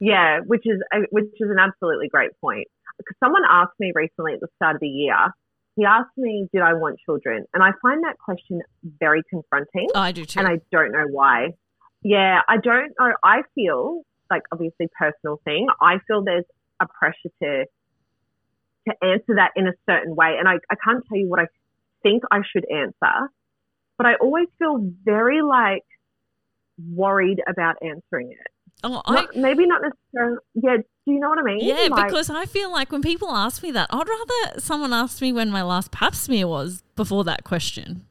yeah, 0.00 0.40
which 0.46 0.62
is 0.64 0.80
a, 0.92 0.98
which 1.10 1.24
is 1.40 1.50
an 1.50 1.58
absolutely 1.58 2.08
great 2.08 2.30
point. 2.40 2.68
Because 3.04 3.16
someone 3.22 3.42
asked 3.48 3.78
me 3.78 3.92
recently 3.94 4.34
at 4.34 4.40
the 4.40 4.48
start 4.56 4.76
of 4.76 4.80
the 4.80 4.88
year. 4.88 5.16
He 5.76 5.84
asked 5.84 6.16
me, 6.16 6.48
"Did 6.52 6.62
I 6.62 6.74
want 6.74 6.98
children?" 7.04 7.44
And 7.54 7.62
I 7.62 7.70
find 7.80 8.04
that 8.04 8.18
question 8.18 8.60
very 9.00 9.22
confronting. 9.30 9.88
Oh, 9.94 10.00
I 10.00 10.12
do 10.12 10.24
too. 10.24 10.38
and 10.38 10.48
I 10.48 10.58
don't 10.70 10.92
know 10.92 11.06
why. 11.10 11.50
Yeah, 12.02 12.40
I 12.48 12.56
don't 12.58 12.92
know. 12.98 13.12
I 13.22 13.42
feel 13.54 14.02
like 14.30 14.42
obviously 14.52 14.88
personal 14.98 15.40
thing. 15.44 15.68
I 15.80 15.98
feel 16.06 16.22
there's 16.22 16.44
a 16.80 16.86
pressure 16.86 17.30
to 17.42 17.64
to 18.88 18.94
answer 19.04 19.36
that 19.36 19.52
in 19.54 19.68
a 19.68 19.72
certain 19.88 20.16
way, 20.16 20.36
and 20.38 20.48
I, 20.48 20.54
I 20.70 20.74
can't 20.84 21.04
tell 21.08 21.16
you 21.16 21.28
what 21.28 21.40
I 21.40 21.46
think 22.02 22.24
I 22.30 22.40
should 22.50 22.66
answer, 22.70 23.30
but 23.96 24.06
I 24.06 24.14
always 24.16 24.48
feel 24.58 24.78
very 25.04 25.40
like 25.40 25.84
worried 26.78 27.40
about 27.48 27.76
answering 27.80 28.32
it. 28.32 28.51
Oh, 28.82 29.02
I, 29.04 29.14
Not, 29.14 29.36
maybe 29.36 29.66
not 29.66 29.82
necessarily. 29.82 30.38
Yeah, 30.54 30.76
do 30.76 31.12
you 31.12 31.18
know 31.18 31.28
what 31.28 31.38
I 31.38 31.42
mean? 31.42 31.60
yeah, 31.60 31.88
Like, 31.90 32.06
because 32.06 32.30
I 32.30 32.44
feel 32.46 32.70
like 32.70 32.92
when 32.92 33.02
people 33.02 33.30
ask 33.30 33.62
me 33.62 33.70
that, 33.72 33.88
I'd 33.90 34.08
rather 34.08 34.60
someone 34.60 34.92
ask 34.92 35.20
me 35.20 35.32
when 35.32 35.50
my 35.50 35.62
last 35.62 35.90
pap 35.90 36.14
smear 36.14 36.46
was 36.46 36.82
before 36.96 37.24
that 37.24 37.44
question. 37.44 38.06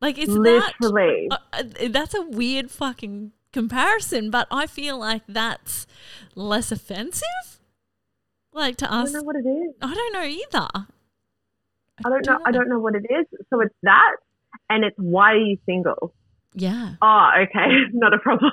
Like 0.00 0.18
it's 0.18 0.32
literally. 0.32 1.28
Uh, 1.30 1.38
uh, 1.52 1.62
that's 1.88 2.14
a 2.14 2.22
weird 2.22 2.70
fucking 2.70 3.32
comparison, 3.52 4.30
but 4.30 4.46
I 4.50 4.66
feel 4.66 4.98
like 4.98 5.22
that's 5.26 5.86
less 6.34 6.70
offensive. 6.70 7.60
Like 8.52 8.76
to 8.76 8.92
ask, 8.92 9.10
I 9.10 9.12
don't 9.12 9.12
know 9.12 9.22
what 9.22 9.36
it 9.36 9.48
is. 9.48 9.74
I 9.80 9.94
don't 9.94 10.12
know 10.12 10.22
either. 10.22 10.68
I 12.04 12.08
don't 12.08 12.26
know. 12.26 12.38
I 12.44 12.50
don't 12.50 12.68
know 12.68 12.78
what 12.78 12.94
it 12.94 13.04
is. 13.08 13.26
So 13.50 13.60
it's 13.60 13.74
that, 13.82 14.16
and 14.68 14.84
it's 14.84 14.96
why 14.98 15.32
are 15.32 15.38
you 15.38 15.58
single? 15.66 16.14
Yeah, 16.54 16.94
Oh, 17.02 17.30
okay, 17.42 17.66
not 17.92 18.14
a 18.14 18.18
problem. 18.18 18.52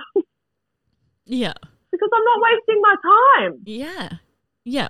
Yeah, 1.26 1.54
because 1.92 2.10
I'm 2.14 2.24
not 2.24 2.42
wasting 2.42 2.82
my 2.82 2.96
time. 3.04 3.62
yeah, 3.66 4.10
yeah. 4.66 4.88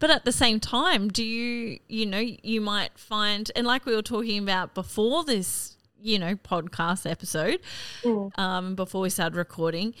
But 0.00 0.10
at 0.10 0.24
the 0.24 0.32
same 0.32 0.58
time, 0.58 1.08
do 1.08 1.22
you, 1.22 1.78
you 1.88 2.04
know, 2.04 2.18
you 2.42 2.60
might 2.60 2.98
find, 2.98 3.50
and 3.54 3.64
like 3.66 3.86
we 3.86 3.94
were 3.94 4.02
talking 4.02 4.42
about 4.42 4.74
before 4.74 5.22
this, 5.24 5.76
you 6.02 6.18
know, 6.18 6.34
podcast 6.34 7.08
episode, 7.08 7.60
Mm. 8.02 8.36
um, 8.36 8.74
before 8.74 9.02
we 9.02 9.10
started 9.10 9.36
recording, 9.36 9.94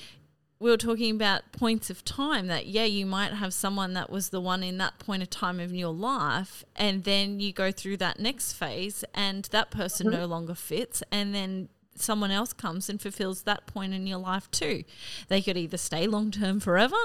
we 0.58 0.70
were 0.70 0.76
talking 0.76 1.14
about 1.14 1.52
points 1.52 1.88
of 1.88 2.04
time 2.04 2.48
that, 2.48 2.66
yeah, 2.66 2.84
you 2.84 3.06
might 3.06 3.32
have 3.32 3.54
someone 3.54 3.92
that 3.94 4.10
was 4.10 4.30
the 4.30 4.40
one 4.40 4.64
in 4.64 4.76
that 4.78 4.98
point 4.98 5.22
of 5.22 5.30
time 5.30 5.60
in 5.60 5.72
your 5.74 5.94
life, 5.94 6.64
and 6.74 7.04
then 7.04 7.38
you 7.38 7.52
go 7.52 7.70
through 7.70 7.96
that 7.98 8.18
next 8.18 8.54
phase, 8.54 9.04
and 9.14 9.44
that 9.52 9.70
person 9.70 10.10
no 10.10 10.26
longer 10.26 10.54
fits, 10.56 11.00
and 11.12 11.32
then 11.32 11.68
someone 12.00 12.30
else 12.30 12.52
comes 12.52 12.88
and 12.88 13.00
fulfills 13.00 13.42
that 13.42 13.66
point 13.66 13.92
in 13.94 14.06
your 14.06 14.18
life 14.18 14.50
too. 14.50 14.84
They 15.28 15.40
could 15.42 15.56
either 15.56 15.76
stay 15.76 16.06
long 16.06 16.30
term 16.30 16.60
forever, 16.60 16.96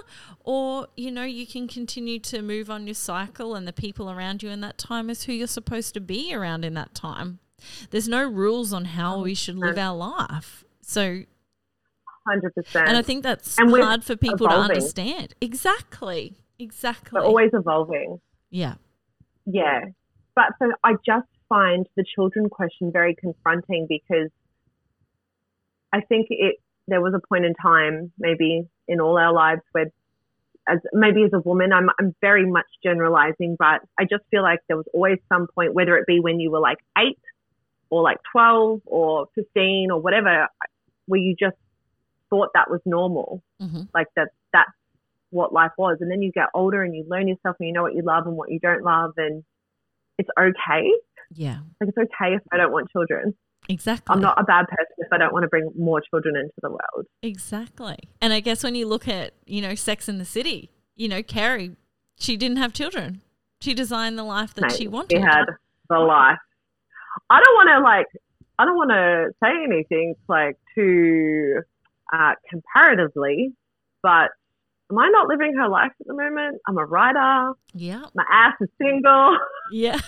or, 0.44 0.88
you 0.96 1.12
know, 1.12 1.24
you 1.24 1.46
can 1.48 1.68
continue 1.68 2.20
to 2.20 2.42
move 2.42 2.70
on 2.70 2.88
your 2.88 2.94
cycle, 2.96 3.56
and 3.56 3.68
the 3.68 3.74
people 3.74 4.10
around 4.10 4.44
you 4.44 4.50
in 4.50 4.62
that 4.62 4.78
time 4.78 5.10
is 5.10 5.24
who 5.24 5.34
you're 5.34 5.48
supposed 5.48 5.94
to 5.96 6.00
be 6.00 6.34
around 6.34 6.64
in 6.66 6.74
that 6.76 6.94
time. 6.94 7.40
There's 7.90 8.08
no 8.08 8.24
rules 8.28 8.74
on 8.74 8.86
how 8.86 9.22
we 9.22 9.34
should 9.34 9.58
live 9.58 9.78
our 9.78 9.96
life. 9.96 10.64
So 10.82 11.22
Hundred 12.28 12.56
percent. 12.56 12.88
and 12.88 12.98
I 12.98 13.02
think 13.04 13.22
that's 13.24 13.58
And 13.60 13.70
hard 13.72 14.04
for 14.04 14.16
people 14.16 14.48
evolving. 14.48 14.68
to 14.70 14.74
understand. 14.76 15.36
Exactly. 15.42 16.34
Exactly. 16.58 17.20
we're 17.20 17.26
always 17.26 17.52
evolving. 17.54 18.20
yeah. 18.50 18.76
Yeah, 19.48 19.82
but 20.36 20.46
so 20.58 20.72
I 20.84 20.94
just 21.06 21.28
find 21.50 21.86
the 21.96 22.04
children 22.16 22.50
question 22.50 22.92
very 22.92 23.14
confronting 23.14 23.86
because 23.88 24.32
I 25.96 26.02
think 26.02 26.28
it 26.30 26.56
there 26.88 27.02
was 27.02 27.14
a 27.16 27.28
point 27.28 27.46
in 27.46 27.54
time, 27.56 28.12
maybe 28.20 28.64
in 28.88 29.00
all 29.00 29.18
our 29.18 29.34
lives, 29.34 29.62
where 29.72 29.88
as 30.68 30.80
maybe 30.94 31.24
as 31.24 31.32
a 31.34 31.40
woman, 31.40 31.72
I'm 31.72 31.90
I'm 32.00 32.14
very 32.22 32.46
much 32.46 32.66
generalizing, 32.84 33.56
but 33.58 33.82
I 33.98 34.04
just 34.04 34.24
feel 34.30 34.44
like 34.44 34.60
there 34.68 34.78
was 34.78 34.88
always 34.94 35.20
some 35.32 35.48
point, 35.56 35.74
whether 35.74 35.96
it 35.98 36.06
be 36.06 36.20
when 36.20 36.40
you 36.40 36.52
were 36.52 36.60
like 36.60 36.80
eight 36.98 37.20
or 37.90 38.02
like 38.04 38.18
twelve 38.32 38.82
or 38.86 39.28
fifteen 39.36 39.90
or 39.90 40.00
whatever, 40.02 40.48
where 41.06 41.20
you 41.20 41.36
just 41.40 41.58
thought 42.30 42.50
that 42.56 42.70
was 42.70 42.82
normal, 42.86 43.42
Mm-hmm. 43.62 43.84
like 43.94 44.08
that 44.18 44.30
that's 44.52 44.72
what 45.30 45.54
life 45.54 45.72
was, 45.78 45.98
and 46.02 46.12
then 46.12 46.22
you 46.22 46.32
get 46.32 46.48
older 46.54 46.84
and 46.84 46.96
you 46.96 47.06
learn 47.08 47.28
yourself 47.28 47.56
and 47.60 47.68
you 47.68 47.74
know 47.74 47.84
what 47.84 47.96
you 47.96 48.04
love 48.04 48.28
and 48.28 48.36
what 48.36 48.52
you 48.52 48.60
don't 48.60 48.84
love, 48.84 49.14
and 49.18 49.44
it's 50.18 50.30
okay. 50.38 50.92
Yeah, 51.32 51.60
Like 51.80 51.90
it's 51.90 51.98
okay 51.98 52.36
if 52.36 52.42
I 52.52 52.58
don't 52.58 52.72
want 52.72 52.92
children. 52.92 53.34
Exactly. 53.70 54.14
I'm 54.14 54.22
not 54.22 54.40
a 54.40 54.44
bad 54.44 54.66
person 54.68 54.96
if 54.98 55.08
I 55.12 55.18
don't 55.18 55.34
want 55.34 55.44
to 55.44 55.48
bring 55.50 55.70
more 55.78 56.02
children 56.02 56.36
into 56.36 56.54
the 56.62 56.70
world. 56.70 57.06
Exactly. 57.22 57.98
And 58.22 58.34
I 58.34 58.40
guess 58.40 58.64
when 58.64 58.76
you 58.76 58.88
look 58.88 59.08
at, 59.08 59.34
you 59.46 59.62
know, 59.62 59.76
Sex 59.76 60.08
in 60.10 60.18
the 60.18 60.26
City, 60.26 60.72
you 60.96 61.08
know, 61.08 61.22
Carrie, 61.24 61.76
she 62.18 62.38
didn't 62.38 62.58
have 62.58 62.74
children. 62.74 63.22
She 63.62 63.74
designed 63.74 64.18
the 64.18 64.24
life 64.24 64.54
that 64.56 64.62
Mate, 64.64 64.74
she 64.74 64.88
wanted. 64.88 65.16
She 65.18 65.22
had 65.22 65.46
the 65.90 66.00
life. 66.00 66.38
I 67.30 67.42
don't 67.44 67.56
want 67.56 67.70
to 67.70 67.80
like. 67.80 68.08
I 68.58 68.66
don't 68.66 68.76
want 68.76 68.92
to 68.92 69.32
say 69.44 69.52
anything 69.64 70.16
like 70.30 70.58
too 70.76 71.62
uh, 72.14 72.34
comparatively, 72.50 73.54
but 74.02 74.30
am 74.92 75.00
I 75.00 75.10
not 75.10 75.28
living 75.28 75.56
her 75.58 75.68
life 75.68 75.92
at 76.00 76.08
the 76.08 76.14
moment? 76.14 76.62
I'm 76.68 76.78
a 76.78 76.86
writer. 76.86 77.54
yeah. 77.74 78.06
My 78.14 78.24
ass 78.32 78.54
is 78.62 78.70
single. 78.82 79.38
Yeah. 79.72 80.00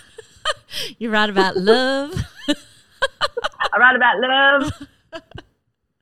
You're 0.99 1.11
right 1.11 1.29
about 1.31 1.57
love. 1.57 2.13
I 3.73 3.77
write 3.77 3.95
about 3.95 4.15
love. 4.19 4.87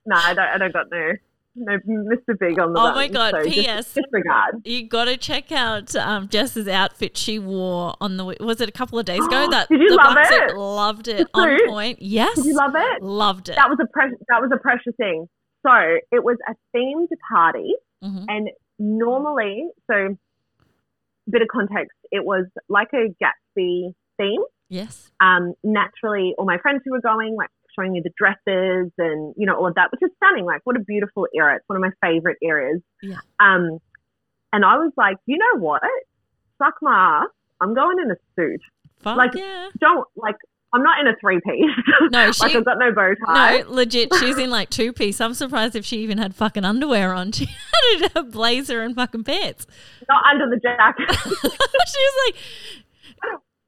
no, 0.05 0.15
I 0.15 0.33
don't. 0.33 0.47
I 0.47 0.57
don't 0.57 0.73
got 0.73 0.87
no 0.91 1.13
no 1.55 1.77
Mr. 1.87 2.37
Big 2.37 2.59
on 2.59 2.73
the. 2.73 2.79
Oh 2.79 2.93
my 2.93 3.07
God, 3.07 3.33
so 3.33 3.49
P.S. 3.49 3.93
disregard. 3.93 4.61
You 4.65 4.87
got 4.87 5.05
to 5.05 5.17
check 5.17 5.51
out 5.51 5.95
um, 5.95 6.27
Jess's 6.27 6.67
outfit 6.67 7.17
she 7.17 7.39
wore 7.39 7.95
on 8.01 8.17
the 8.17 8.25
was 8.39 8.61
it 8.61 8.69
a 8.69 8.73
couple 8.73 8.99
of 8.99 9.05
days 9.05 9.25
ago? 9.25 9.47
That 9.51 9.69
Did 9.69 9.81
you 9.81 9.89
the 9.89 9.95
love 9.95 10.17
it? 10.19 10.55
Loved 10.55 11.07
it 11.07 11.27
on 11.33 11.67
point. 11.67 12.01
Yes, 12.01 12.35
Did 12.35 12.45
you 12.45 12.55
love 12.55 12.73
it? 12.75 13.03
Loved 13.03 13.49
it. 13.49 13.55
That 13.55 13.69
was 13.69 13.77
a 13.81 13.87
precious. 13.87 14.17
That 14.29 14.41
was 14.41 14.51
a 14.53 14.57
precious 14.57 14.93
thing. 14.97 15.27
So 15.65 15.71
it 16.11 16.23
was 16.23 16.37
a 16.47 16.53
themed 16.75 17.07
party. 17.31 17.73
Mhm. 18.03 18.25
And 18.27 18.49
normally, 18.77 19.69
so 19.89 19.95
a 19.95 21.31
bit 21.31 21.41
of 21.41 21.47
context, 21.47 21.97
it 22.11 22.23
was 22.23 22.45
like 22.69 22.89
a 22.93 23.07
Gatsby 23.23 23.93
theme. 24.17 24.43
Yes. 24.69 25.11
Um, 25.21 25.53
naturally, 25.63 26.33
all 26.37 26.45
my 26.45 26.57
friends 26.57 26.81
who 26.85 26.91
were 26.91 27.01
going, 27.01 27.35
like 27.35 27.49
showing 27.77 27.91
me 27.91 28.01
the 28.03 28.11
dresses 28.17 28.91
and 28.97 29.33
you 29.37 29.45
know 29.45 29.55
all 29.55 29.67
of 29.67 29.75
that, 29.75 29.91
which 29.91 30.01
is 30.01 30.09
stunning. 30.17 30.45
Like, 30.45 30.61
what 30.63 30.75
a 30.75 30.79
beautiful 30.79 31.27
era! 31.35 31.55
It's 31.55 31.65
one 31.67 31.77
of 31.77 31.81
my 31.81 31.91
favorite 32.07 32.37
eras. 32.41 32.81
Yeah. 33.01 33.19
Um, 33.39 33.79
and 34.53 34.63
I 34.63 34.77
was 34.77 34.91
like, 34.97 35.17
you 35.25 35.37
know 35.37 35.59
what? 35.59 35.81
Suck 36.57 36.75
my 36.81 37.23
ass. 37.23 37.29
I'm 37.61 37.73
going 37.73 37.97
in 37.99 38.11
a 38.11 38.15
suit. 38.35 38.61
Fuck 38.99 39.17
Like, 39.17 39.35
yeah. 39.35 39.69
Don't 39.79 40.07
like. 40.15 40.35
I'm 40.73 40.83
not 40.83 40.99
in 40.99 41.07
a 41.07 41.15
three 41.21 41.39
piece. 41.39 41.71
No, 42.11 42.31
she. 42.31 42.43
like 42.43 42.55
I've 42.55 42.65
got 42.65 42.77
no 42.77 42.91
bow 42.91 43.13
tie. 43.25 43.59
No, 43.59 43.69
legit. 43.71 44.13
She's 44.15 44.37
in 44.37 44.49
like 44.49 44.69
two 44.69 44.91
piece. 44.91 45.21
I'm 45.21 45.33
surprised 45.33 45.75
if 45.75 45.85
she 45.85 45.99
even 45.99 46.17
had 46.17 46.35
fucking 46.35 46.65
underwear 46.65 47.13
on. 47.13 47.31
She 47.87 48.01
had 48.01 48.11
a 48.15 48.23
blazer 48.23 48.81
and 48.81 48.95
fucking 48.95 49.23
pants. 49.25 49.67
Not 50.09 50.23
under 50.25 50.49
the 50.49 50.59
jacket. 50.59 51.05
she 51.31 51.49
was 51.51 52.15
like, 52.25 52.35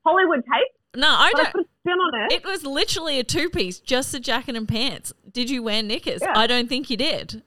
Hollywood 0.04 0.39
tape. 0.39 0.72
No, 0.95 1.07
I 1.09 1.31
But 1.33 1.43
don't. 1.43 1.51
put 1.53 1.61
a 1.61 1.67
spin 1.81 1.93
on 1.93 2.21
it. 2.31 2.33
It 2.33 2.45
was 2.45 2.63
literally 2.65 3.19
a 3.19 3.23
two 3.23 3.49
piece, 3.49 3.79
just 3.79 4.13
a 4.13 4.19
jacket 4.19 4.55
and 4.55 4.67
pants. 4.67 5.13
Did 5.31 5.49
you 5.49 5.61
wear 5.63 5.83
knickers? 5.83 6.19
Yeah. 6.21 6.33
I 6.35 6.47
don't 6.47 6.67
think 6.69 6.89
you 6.89 6.97
did. 6.97 7.41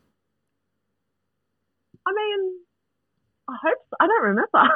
I 2.06 2.12
mean, 2.12 2.52
I 3.48 3.56
hope. 3.62 3.78
So. 3.90 3.96
I 4.00 4.06
don't 4.06 4.22
remember. 4.22 4.74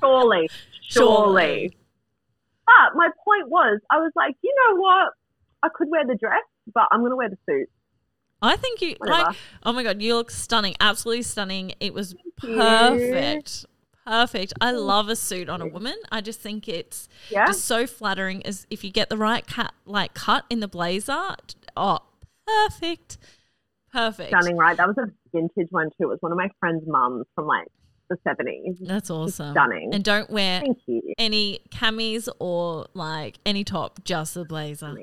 surely, 0.00 0.48
surely. 0.82 1.76
But 2.66 2.96
my 2.96 3.08
point 3.24 3.48
was, 3.48 3.80
I 3.90 3.98
was 3.98 4.12
like, 4.14 4.36
you 4.42 4.54
know 4.56 4.76
what? 4.80 5.12
I 5.62 5.68
could 5.74 5.88
wear 5.88 6.04
the 6.06 6.14
dress, 6.16 6.42
but 6.74 6.84
I'm 6.90 7.00
going 7.00 7.10
to 7.12 7.16
wear 7.16 7.28
the 7.30 7.38
suit. 7.48 7.68
I 8.40 8.56
think 8.56 8.80
you 8.82 8.94
Whatever. 8.98 9.22
like. 9.28 9.36
Oh 9.64 9.72
my 9.72 9.82
god, 9.82 10.00
you 10.00 10.14
look 10.14 10.30
stunning! 10.30 10.74
Absolutely 10.80 11.22
stunning. 11.22 11.72
It 11.80 11.92
was 11.94 12.14
you. 12.42 12.54
perfect. 12.56 13.66
Perfect. 14.08 14.54
I 14.60 14.70
love 14.72 15.10
a 15.10 15.16
suit 15.16 15.50
on 15.50 15.60
a 15.60 15.66
woman. 15.66 15.94
I 16.10 16.22
just 16.22 16.40
think 16.40 16.66
it's 16.66 17.08
Yeah. 17.30 17.44
just 17.46 17.66
so 17.66 17.86
flattering. 17.86 18.44
As 18.46 18.66
if 18.70 18.82
you 18.82 18.90
get 18.90 19.10
the 19.10 19.18
right 19.18 19.46
cut, 19.46 19.72
like 19.84 20.14
cut 20.14 20.44
in 20.48 20.60
the 20.60 20.68
blazer. 20.68 21.36
Oh, 21.76 21.98
perfect. 22.46 23.18
Perfect. 23.92 24.30
Stunning, 24.30 24.56
right? 24.56 24.76
That 24.78 24.88
was 24.88 24.96
a 24.96 25.10
vintage 25.32 25.68
one 25.70 25.88
too. 26.00 26.04
It 26.04 26.06
was 26.08 26.18
one 26.20 26.32
of 26.32 26.38
my 26.38 26.48
friend's 26.58 26.84
mums 26.86 27.26
from 27.34 27.46
like 27.46 27.66
the 28.08 28.16
70s. 28.26 28.78
That's 28.86 29.10
awesome. 29.10 29.52
Stunning. 29.52 29.90
And 29.92 30.02
don't 30.02 30.30
wear 30.30 30.62
any 31.18 31.60
camis 31.70 32.28
or 32.38 32.86
like 32.94 33.36
any 33.44 33.62
top, 33.62 34.02
just 34.04 34.32
the 34.34 34.44
blazer. 34.46 34.94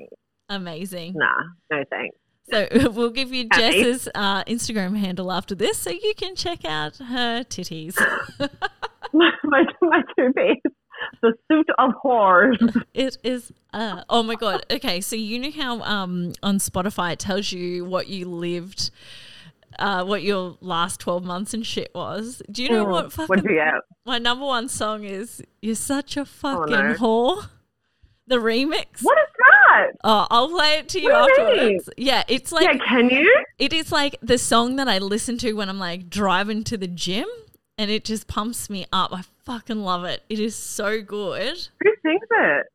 Amazing. 0.48 1.14
Nah, 1.16 1.42
no 1.70 1.84
thanks. 1.90 2.16
So 2.48 2.68
we'll 2.92 3.10
give 3.10 3.32
you 3.32 3.48
Jess's 3.48 4.08
uh, 4.14 4.44
Instagram 4.44 4.96
handle 4.96 5.32
after 5.32 5.54
this 5.56 5.78
so 5.78 5.90
you 5.90 6.12
can 6.16 6.36
check 6.36 6.64
out 6.64 6.96
her 6.98 7.42
titties. 7.44 7.96
my, 9.12 9.30
my, 9.44 9.64
my 9.82 10.02
two 10.16 10.32
piece. 10.32 10.72
The 11.22 11.34
suit 11.50 11.66
of 11.78 11.92
horrors. 12.00 12.58
it 12.94 13.18
is 13.22 13.52
uh 13.72 14.02
oh 14.08 14.22
my 14.22 14.34
god. 14.34 14.64
Okay, 14.70 15.00
so 15.00 15.16
you 15.16 15.38
know 15.38 15.50
how 15.50 15.82
um 15.82 16.32
on 16.42 16.58
Spotify 16.58 17.12
it 17.12 17.18
tells 17.18 17.52
you 17.52 17.84
what 17.84 18.08
you 18.08 18.28
lived 18.28 18.90
uh 19.78 20.04
what 20.04 20.22
your 20.22 20.56
last 20.60 21.00
12 21.00 21.24
months 21.24 21.52
and 21.52 21.66
shit 21.66 21.90
was. 21.94 22.42
Do 22.50 22.62
you 22.62 22.70
know 22.70 22.84
what 22.84 23.12
fucking 23.12 23.28
What 23.28 23.44
you 23.44 23.80
my 24.06 24.18
number 24.18 24.46
one 24.46 24.68
song 24.68 25.04
is 25.04 25.42
You're 25.60 25.74
Such 25.74 26.16
a 26.16 26.24
Fucking 26.24 26.72
no. 26.72 26.94
Whore. 26.94 27.48
The 28.28 28.36
remix. 28.36 29.02
What 29.02 29.18
is 29.18 29.28
that? 29.38 29.86
Oh, 30.02 30.26
I'll 30.30 30.48
play 30.48 30.78
it 30.78 30.88
to 30.90 31.00
you 31.00 31.12
What 31.12 31.30
you 31.38 31.44
afterwards. 31.44 31.90
Yeah, 31.96 32.24
it's 32.26 32.50
like 32.50 32.64
yeah, 32.64 32.78
can 32.88 33.08
you? 33.08 33.44
it 33.58 33.72
is 33.72 33.92
like 33.92 34.16
the 34.20 34.38
song 34.38 34.76
that 34.76 34.88
I 34.88 34.98
listen 34.98 35.38
to 35.38 35.52
when 35.52 35.68
I'm 35.68 35.78
like 35.78 36.10
driving 36.10 36.64
to 36.64 36.76
the 36.76 36.88
gym 36.88 37.26
and 37.78 37.90
it 37.90 38.04
just 38.04 38.26
pumps 38.26 38.70
me 38.70 38.86
up. 38.92 39.12
I 39.12 39.22
fucking 39.44 39.80
love 39.82 40.04
it. 40.04 40.22
It 40.28 40.38
is 40.40 40.54
so 40.56 41.02
good. 41.02 41.68
Who 41.82 41.90
sings 42.04 42.20
it? 42.30 42.66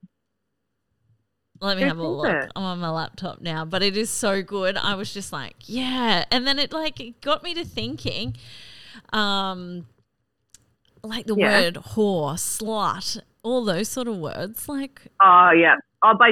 Let 1.59 1.77
me 1.77 1.83
Who 1.83 1.89
have 1.89 1.99
a 1.99 2.07
look. 2.07 2.27
it? 2.27 2.51
I'm 2.55 2.63
on 2.63 2.79
my 2.79 2.89
laptop 2.89 3.39
now, 3.41 3.65
but 3.65 3.83
it 3.83 3.95
is 3.95 4.09
so 4.09 4.41
good. 4.41 4.77
I 4.77 4.95
was 4.95 5.13
just 5.13 5.31
like, 5.31 5.55
yeah. 5.67 6.25
And 6.31 6.47
then 6.47 6.57
it 6.57 6.71
like 6.73 6.99
it 6.99 7.21
got 7.21 7.43
me 7.43 7.53
to 7.53 7.63
thinking 7.65 8.35
um 9.13 9.85
like 11.03 11.25
the 11.27 11.35
Yeah. 11.35 11.61
word 11.61 11.75
whore, 11.75 12.33
slut, 12.33 13.19
all 13.43 13.63
those 13.65 13.89
sort 13.89 14.07
of 14.07 14.17
words 14.17 14.67
like 14.67 15.01
Oh 15.21 15.51
yeah. 15.51 15.75
Oh, 16.03 16.15
by 16.17 16.31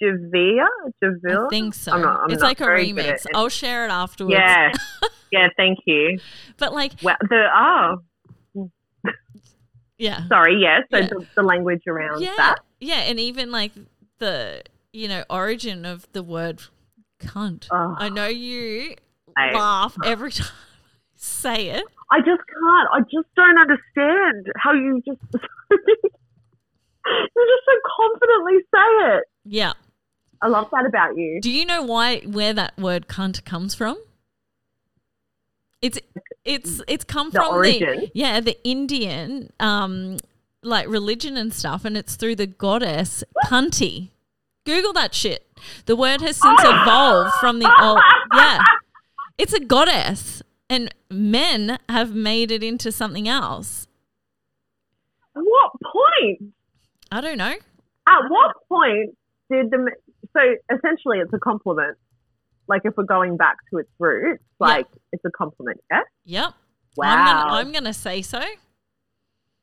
Javia, 0.00 0.64
I 1.02 1.48
think 1.50 1.74
so. 1.74 1.92
I'm 1.92 2.00
not- 2.02 2.20
I'm 2.22 2.30
it's 2.30 2.42
like 2.42 2.60
a 2.60 2.66
remix. 2.66 3.26
I'll 3.34 3.48
share 3.48 3.84
it 3.84 3.90
afterwards. 3.90 4.34
Yeah, 4.38 4.72
yeah. 5.32 5.48
Thank 5.56 5.78
you. 5.86 6.18
But 6.58 6.72
like, 6.72 6.92
Well, 7.02 7.16
the 7.28 7.46
oh, 7.54 8.02
yeah. 9.98 10.26
sorry. 10.28 10.60
Yeah. 10.60 10.80
So 10.90 10.98
Yeah. 10.98 11.06
The, 11.08 11.26
the 11.36 11.42
language 11.42 11.82
around 11.86 12.22
yeah, 12.22 12.34
that. 12.36 12.56
Yeah, 12.80 13.00
and 13.00 13.20
even 13.20 13.50
like 13.50 13.72
the 14.18 14.62
you 14.92 15.08
know 15.08 15.24
origin 15.30 15.84
of 15.84 16.06
the 16.12 16.22
word 16.22 16.62
cunt. 17.20 17.68
Oh. 17.70 17.94
I 17.98 18.08
know 18.08 18.26
you 18.26 18.94
I- 19.36 19.52
laugh 19.52 19.96
every 20.04 20.32
time 20.32 20.46
I 20.48 20.52
say 21.16 21.68
it. 21.70 21.84
I 22.12 22.18
just 22.18 22.40
can't. 22.48 22.88
I 22.92 23.00
just 23.02 23.28
don't 23.36 23.58
understand 23.60 24.46
how 24.56 24.72
you 24.72 25.00
just 25.06 25.20
you 25.32 25.40
just 27.46 27.64
so 27.66 27.72
confidently 27.96 28.58
say 28.74 29.16
it. 29.16 29.24
Yeah. 29.44 29.72
I 30.42 30.48
love 30.48 30.68
that 30.72 30.86
about 30.86 31.16
you. 31.16 31.38
Do 31.40 31.50
you 31.50 31.66
know 31.66 31.82
why 31.82 32.20
where 32.20 32.52
that 32.54 32.76
word 32.78 33.06
cunt 33.08 33.44
comes 33.44 33.74
from? 33.74 33.98
It's 35.82 35.98
it's 36.44 36.82
it's 36.88 37.04
come 37.04 37.30
The 37.30 37.38
from 37.40 37.54
origin? 37.54 38.00
the 38.00 38.10
yeah 38.14 38.40
the 38.40 38.62
Indian 38.64 39.50
um 39.60 40.18
like 40.62 40.88
religion 40.88 41.36
and 41.36 41.52
stuff, 41.54 41.84
and 41.84 41.96
it's 41.96 42.16
through 42.16 42.36
the 42.36 42.46
goddess 42.46 43.24
Kunti. 43.46 44.12
Google 44.66 44.92
that 44.92 45.14
shit. 45.14 45.46
The 45.86 45.96
word 45.96 46.20
has 46.20 46.36
since 46.36 46.60
evolved 46.62 47.32
from 47.40 47.58
the 47.60 47.72
old 47.80 48.00
yeah. 48.34 48.60
It's 49.38 49.54
a 49.54 49.60
goddess, 49.60 50.42
and 50.68 50.94
men 51.10 51.78
have 51.88 52.14
made 52.14 52.50
it 52.50 52.62
into 52.62 52.92
something 52.92 53.26
else. 53.26 53.86
At 55.34 55.42
what 55.42 55.72
point? 55.82 56.52
I 57.10 57.20
don't 57.22 57.38
know. 57.38 57.54
At 58.06 58.20
what 58.28 58.56
point 58.68 59.16
did 59.50 59.70
the 59.70 59.90
so 60.34 60.40
essentially 60.74 61.18
it's 61.18 61.32
a 61.32 61.38
compliment. 61.38 61.96
Like 62.70 62.82
if 62.84 62.96
we're 62.96 63.04
going 63.04 63.36
back 63.36 63.56
to 63.70 63.78
its 63.78 63.90
roots, 63.98 64.42
like 64.60 64.86
it's 65.12 65.24
a 65.26 65.30
compliment. 65.30 65.80
Yeah. 65.90 66.00
Yep. 66.24 66.54
Wow. 66.96 67.44
I'm 67.48 67.72
gonna, 67.72 67.88
I'm 67.88 67.92
say 67.92 68.22
so. 68.22 68.40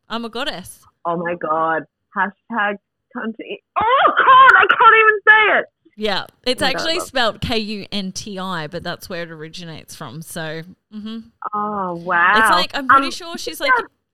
I'm 0.10 0.26
a 0.26 0.30
goddess. 0.30 0.84
oh 1.06 1.18
my 1.18 1.36
god. 1.36 1.84
Hashtag 2.16 2.76
country. 3.16 3.64
Oh 3.80 4.12
god, 4.18 4.52
I 4.58 4.66
can't 4.70 4.96
even 5.00 5.20
say 5.28 5.60
it. 5.60 5.66
Yeah, 6.00 6.26
it's 6.46 6.62
Oh 6.62 6.66
my 6.66 6.74
God, 6.74 6.80
actually 6.80 7.00
spelled 7.00 7.42
K 7.42 7.58
U 7.58 7.86
N 7.92 8.12
T 8.12 8.38
I, 8.38 8.68
but 8.68 8.84
that's 8.84 9.10
where 9.10 9.24
it 9.24 9.32
originates 9.32 9.96
from. 9.96 10.22
So, 10.22 10.64
hmm 10.92 11.20
Oh 11.54 11.96
wow! 12.06 12.34
it's 12.38 12.50
like 12.52 12.76
I'm 12.78 12.88
pretty 12.88 13.06
Um, 13.08 13.12
sure 13.12 13.38
she's 13.38 13.60
like 13.60 13.72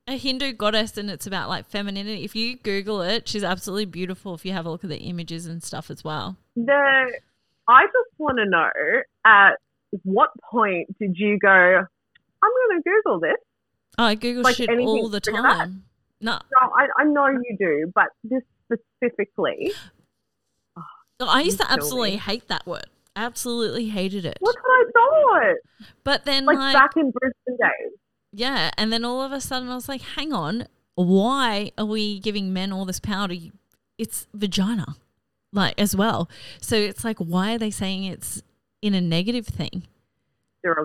a 0.07 0.17
Hindu 0.17 0.53
goddess, 0.53 0.97
and 0.97 1.09
it's 1.09 1.27
about 1.27 1.49
like 1.49 1.65
femininity. 1.67 2.23
If 2.23 2.35
you 2.35 2.57
Google 2.57 3.01
it, 3.01 3.27
she's 3.27 3.43
absolutely 3.43 3.85
beautiful. 3.85 4.33
If 4.35 4.45
you 4.45 4.53
have 4.53 4.65
a 4.65 4.69
look 4.69 4.83
at 4.83 4.89
the 4.89 4.99
images 4.99 5.45
and 5.45 5.63
stuff 5.63 5.89
as 5.89 6.03
well. 6.03 6.37
the. 6.55 7.11
I 7.67 7.83
just 7.85 8.19
want 8.19 8.37
to 8.37 8.45
know 8.45 8.69
at 9.25 9.53
what 10.03 10.29
point 10.51 10.97
did 10.99 11.15
you 11.17 11.37
go? 11.39 11.49
I'm 11.49 12.51
going 12.69 12.81
to 12.81 12.89
Google 12.89 13.19
this. 13.19 13.37
Oh, 13.97 14.03
I 14.05 14.15
Google 14.15 14.43
Like 14.43 14.55
shit 14.55 14.69
all 14.69 15.07
the 15.09 15.21
time. 15.21 15.83
No, 16.19 16.33
No, 16.33 16.69
I, 16.75 16.87
I 16.99 17.03
know 17.03 17.27
you 17.27 17.55
do, 17.59 17.91
but 17.93 18.07
this 18.23 18.41
specifically. 18.65 19.71
Oh, 21.19 21.27
I 21.27 21.41
used 21.41 21.59
to 21.59 21.71
absolutely 21.71 22.11
me. 22.11 22.17
hate 22.17 22.47
that 22.47 22.65
word. 22.65 22.87
Absolutely 23.15 23.89
hated 23.89 24.25
it. 24.25 24.37
What 24.39 24.55
I 24.57 24.83
thought. 24.91 25.55
But 26.03 26.25
then, 26.25 26.45
Like, 26.45 26.57
like, 26.57 26.73
back 26.73 26.91
in 26.97 27.11
Brisbane 27.11 27.57
days. 27.57 27.91
yeah, 28.31 28.71
and 28.77 28.91
then 28.91 29.05
all 29.05 29.21
of 29.21 29.31
a 29.31 29.39
sudden, 29.39 29.69
I 29.69 29.75
was 29.75 29.87
like, 29.87 30.01
hang 30.01 30.33
on, 30.33 30.65
why 30.95 31.71
are 31.77 31.85
we 31.85 32.19
giving 32.19 32.51
men 32.51 32.73
all 32.73 32.85
this 32.85 32.99
power 32.99 33.27
to? 33.27 33.51
It's 33.99 34.27
vagina, 34.33 34.95
like 35.53 35.79
as 35.79 35.95
well. 35.95 36.29
So 36.59 36.75
it's 36.75 37.03
like, 37.05 37.17
why 37.19 37.55
are 37.55 37.57
they 37.57 37.71
saying 37.71 38.03
it's 38.03 38.41
in 38.81 38.93
a 38.93 39.01
negative 39.01 39.47
thing? 39.47 39.83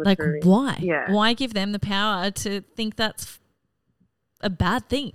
Like, 0.04 0.18
why? 0.42 0.78
Yeah. 0.80 1.10
Why 1.12 1.34
give 1.34 1.54
them 1.54 1.72
the 1.72 1.78
power 1.78 2.30
to 2.30 2.60
think 2.60 2.96
that's 2.96 3.38
a 4.40 4.50
bad 4.50 4.88
thing? 4.88 5.12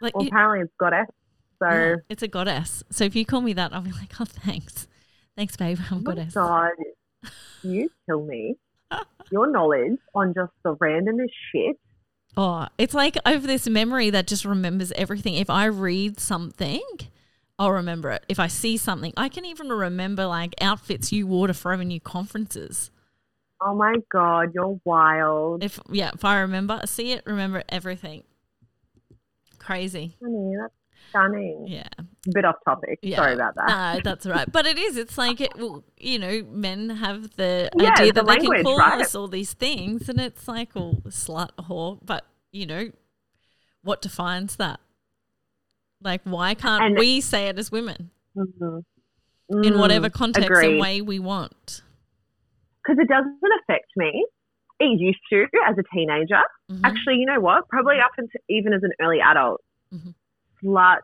Like, 0.00 0.14
Well, 0.14 0.24
you- 0.24 0.28
apparently 0.28 0.60
it's 0.64 0.72
goddess. 0.78 1.06
So, 1.62 1.68
yeah, 1.70 1.94
it's 2.08 2.22
a 2.22 2.28
goddess. 2.28 2.82
So 2.90 3.04
if 3.04 3.14
you 3.14 3.24
call 3.24 3.40
me 3.40 3.52
that, 3.52 3.72
I'll 3.72 3.80
be 3.80 3.92
like, 3.92 4.12
oh, 4.20 4.24
thanks. 4.24 4.88
Thanks, 5.36 5.56
babe. 5.56 5.78
I'm 5.90 5.98
oh 5.98 6.00
goddess. 6.00 6.34
God, 6.34 6.72
you 7.62 7.88
kill 8.06 8.24
me. 8.24 8.56
Your 9.30 9.46
knowledge 9.50 9.98
on 10.14 10.34
just 10.34 10.52
the 10.64 10.76
randomest 10.76 11.30
shit. 11.52 11.76
Oh, 12.36 12.66
it's 12.76 12.92
like 12.94 13.16
over 13.24 13.46
this 13.46 13.68
memory 13.68 14.10
that 14.10 14.26
just 14.26 14.44
remembers 14.44 14.92
everything. 14.92 15.34
If 15.34 15.48
I 15.48 15.66
read 15.66 16.18
something, 16.20 16.82
I'll 17.58 17.72
remember 17.72 18.10
it. 18.10 18.24
If 18.28 18.38
I 18.40 18.48
see 18.48 18.76
something, 18.76 19.12
I 19.16 19.28
can 19.28 19.44
even 19.44 19.68
remember 19.68 20.26
like 20.26 20.54
outfits 20.60 21.12
you 21.12 21.26
wore 21.26 21.46
to 21.46 21.54
Forever 21.54 21.84
New 21.84 22.00
conferences. 22.00 22.90
Oh 23.60 23.74
my 23.74 23.94
God, 24.10 24.52
you're 24.54 24.78
wild. 24.84 25.62
If 25.62 25.80
yeah, 25.90 26.10
if 26.14 26.24
I 26.24 26.40
remember, 26.40 26.80
see 26.86 27.12
it, 27.12 27.22
remember 27.24 27.62
everything. 27.68 28.24
Crazy. 29.58 30.16
Honey, 30.22 30.56
that's 30.60 30.74
stunning. 31.08 31.66
Yeah. 31.66 31.88
A 31.98 32.30
bit 32.32 32.44
off 32.44 32.56
topic. 32.64 32.98
Yeah. 33.02 33.16
Sorry 33.16 33.34
about 33.34 33.54
that. 33.54 33.68
No, 33.68 34.00
that's 34.02 34.26
right. 34.26 34.50
But 34.50 34.66
it 34.66 34.78
is. 34.78 34.96
It's 34.96 35.16
like, 35.16 35.40
it, 35.40 35.56
well, 35.56 35.84
you 35.96 36.18
know, 36.18 36.42
men 36.50 36.90
have 36.90 37.36
the 37.36 37.70
Yeah, 37.78 37.92
idea 37.92 38.12
the 38.12 38.22
that 38.22 38.26
they 38.26 38.46
can 38.46 38.62
call 38.62 38.78
right? 38.78 39.00
us 39.00 39.14
all 39.14 39.28
these 39.28 39.52
things. 39.52 40.08
And 40.08 40.20
it's 40.20 40.48
like, 40.48 40.74
well, 40.74 40.98
slut, 41.08 41.50
whore. 41.58 41.98
But, 42.04 42.26
you 42.52 42.66
know, 42.66 42.90
what 43.82 44.02
defines 44.02 44.56
that? 44.56 44.80
Like, 46.04 46.20
why 46.24 46.54
can't 46.54 46.84
And- 46.84 46.98
we 46.98 47.20
say 47.20 47.46
it 47.48 47.58
as 47.58 47.72
women 47.72 48.10
Mhm. 48.36 48.84
in 49.48 49.72
Mm, 49.74 49.78
whatever 49.78 50.10
context 50.10 50.50
and 50.62 50.78
way 50.80 51.00
we 51.00 51.18
want? 51.18 51.82
because 52.82 52.98
it 52.98 53.08
doesn't 53.08 53.40
affect 53.62 53.86
me. 53.96 54.26
It 54.78 55.00
used 55.00 55.20
to 55.30 55.46
as 55.66 55.78
a 55.78 55.82
teenager. 55.94 56.42
Mhm. 56.70 56.80
Actually, 56.84 57.16
you 57.16 57.24
know 57.24 57.40
what? 57.40 57.66
Probably 57.68 57.98
up 57.98 58.10
until 58.18 58.40
even 58.50 58.74
as 58.74 58.82
an 58.82 58.92
early 59.00 59.20
adult, 59.22 59.62
Mhm. 59.90 60.14
slut 60.62 61.00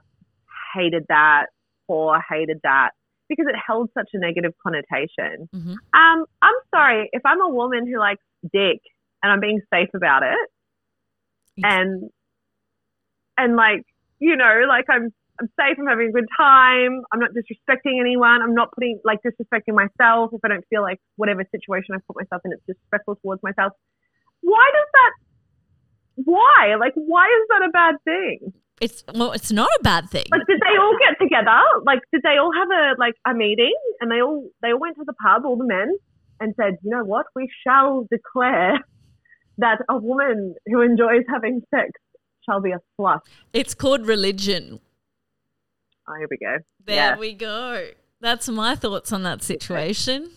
hated 0.75 1.07
that 1.09 1.47
or 1.89 2.21
hated 2.21 2.61
that 2.65 2.91
because 3.31 3.47
it 3.47 3.57
held 3.57 3.91
such 3.95 4.11
a 4.13 4.19
negative 4.19 4.53
connotation. 4.63 5.49
Mhm. 5.55 5.77
Um, 5.95 6.27
I'm 6.43 6.55
sorry 6.75 7.09
if 7.15 7.23
I'm 7.25 7.41
a 7.41 7.49
woman 7.49 7.87
who 7.87 7.99
likes 7.99 8.23
dick 8.53 8.83
and 9.23 9.33
I'm 9.33 9.41
being 9.41 9.63
safe 9.73 9.89
about 9.95 10.23
it, 10.23 10.51
and 11.65 12.11
and 13.39 13.57
like 13.57 13.85
you 14.21 14.37
know, 14.37 14.63
like 14.69 14.85
I'm 14.89 15.13
I'm 15.41 15.49
safe. 15.59 15.79
I'm 15.79 15.87
having 15.87 16.09
a 16.09 16.13
good 16.13 16.29
time. 16.37 17.01
I'm 17.13 17.19
not 17.19 17.31
disrespecting 17.31 17.99
anyone. 17.99 18.43
I'm 18.43 18.55
not 18.55 18.73
putting 18.73 19.01
like 19.05 19.21
disrespecting 19.25 19.75
myself 19.75 20.31
if 20.33 20.41
I 20.45 20.49
don't 20.49 20.65
feel 20.69 20.83
like 20.83 21.01
whatever 21.17 21.45
situation 21.51 21.95
I 21.95 21.99
put 22.07 22.17
myself 22.17 22.43
in, 22.45 22.53
it's 22.53 22.63
disrespectful 22.67 23.17
towards 23.17 23.43
myself. 23.43 23.73
Why 24.43 24.71
does 24.73 24.89
that? 24.93 25.13
Why? 26.25 26.77
Like, 26.79 26.93
why 26.95 27.25
is 27.25 27.49
that 27.49 27.69
a 27.69 27.71
bad 27.71 27.95
thing? 28.05 28.53
It's, 28.81 29.05
well, 29.15 29.33
it's 29.33 29.53
not 29.53 29.69
a 29.79 29.83
bad 29.83 30.09
thing. 30.09 30.25
Like, 30.31 30.47
did 30.47 30.61
they 30.61 30.77
all 30.79 30.97
get 30.99 31.23
together? 31.23 31.61
Like, 31.85 32.01
did 32.13 32.23
they 32.23 32.39
all 32.39 32.53
have 32.53 32.69
a 32.71 32.95
like 32.99 33.15
a 33.27 33.35
meeting 33.35 33.75
and 34.01 34.11
they 34.11 34.21
all 34.21 34.51
they 34.63 34.73
all 34.73 34.81
went 34.81 34.97
to 34.97 35.05
the 35.07 35.15
pub, 35.15 35.47
all 35.47 35.57
the 35.57 35.67
men, 35.67 35.97
and 36.39 36.55
said, 36.57 36.77
you 36.83 36.91
know 36.91 37.05
what? 37.05 37.27
We 37.35 37.49
shall 37.67 38.07
declare 38.11 38.79
that 39.59 39.79
a 39.89 39.97
woman 39.97 40.55
who 40.67 40.83
enjoys 40.83 41.25
having 41.29 41.63
sex 41.75 41.91
a 42.51 42.79
slut. 43.01 43.21
It's 43.53 43.75
called 43.75 44.07
religion. 44.07 44.81
Oh, 46.09 46.15
here 46.19 46.29
we 46.31 46.37
go. 46.39 46.57
There 46.85 46.97
Yeah. 46.97 47.17
we 47.19 47.33
go. 47.35 47.89
That's 48.21 48.49
my 48.49 48.75
thoughts 48.75 49.13
on 49.13 49.23
that 49.23 49.43
situation. 49.43 50.31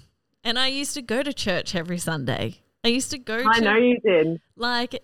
And 0.44 0.60
I 0.60 0.68
used 0.68 0.94
to 0.94 1.02
go 1.02 1.24
to 1.24 1.34
church 1.34 1.76
every 1.76 1.98
Sunday. 1.98 2.62
I 2.84 2.90
used 2.90 3.12
to 3.12 3.18
go 3.18 3.44
I 3.46 3.60
to 3.60 3.62
know 3.64 3.76
you 3.78 4.00
did. 4.06 4.42
like 4.56 5.02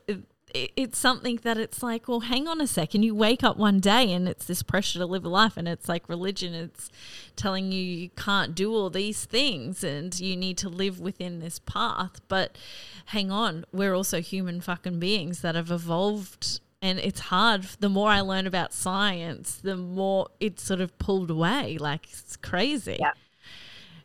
it's 0.54 0.98
something 0.98 1.40
that 1.44 1.58
it's 1.60 1.84
like, 1.84 2.08
well, 2.08 2.22
hang 2.22 2.48
on 2.48 2.60
a 2.60 2.66
second. 2.66 3.04
You 3.04 3.14
wake 3.14 3.44
up 3.44 3.56
one 3.58 3.80
day 3.80 4.12
and 4.12 4.28
it's 4.28 4.46
this 4.46 4.64
pressure 4.64 4.98
to 5.00 5.06
live 5.06 5.24
a 5.24 5.30
life, 5.30 5.58
and 5.58 5.68
it's 5.68 5.88
like 5.88 6.10
religion. 6.10 6.54
It's 6.56 6.90
telling 7.36 7.72
you 7.72 7.82
you 7.82 8.10
can't 8.10 8.56
do 8.56 8.74
all 8.74 8.90
these 8.90 9.26
things 9.26 9.84
and 9.84 10.20
you 10.20 10.36
need 10.36 10.58
to 10.58 10.68
live 10.68 11.00
within 11.00 11.40
this 11.40 11.60
path. 11.60 12.20
But 12.28 12.58
hang 13.06 13.32
on, 13.32 13.64
we're 13.72 13.94
also 13.94 14.22
human 14.22 14.60
fucking 14.60 15.00
beings 15.00 15.42
that 15.42 15.54
have 15.56 15.70
evolved. 15.72 16.60
And 16.82 16.98
it's 17.00 17.20
hard. 17.20 17.64
The 17.80 17.90
more 17.90 18.10
I 18.10 18.22
learn 18.22 18.48
about 18.48 18.74
science, 18.74 19.56
the 19.56 19.76
more 19.76 20.28
it's 20.40 20.64
sort 20.64 20.80
of 20.82 20.98
pulled 20.98 21.30
away. 21.30 21.78
Like 21.78 22.06
it's 22.10 22.38
crazy. 22.38 22.98
Yeah. 23.00 23.12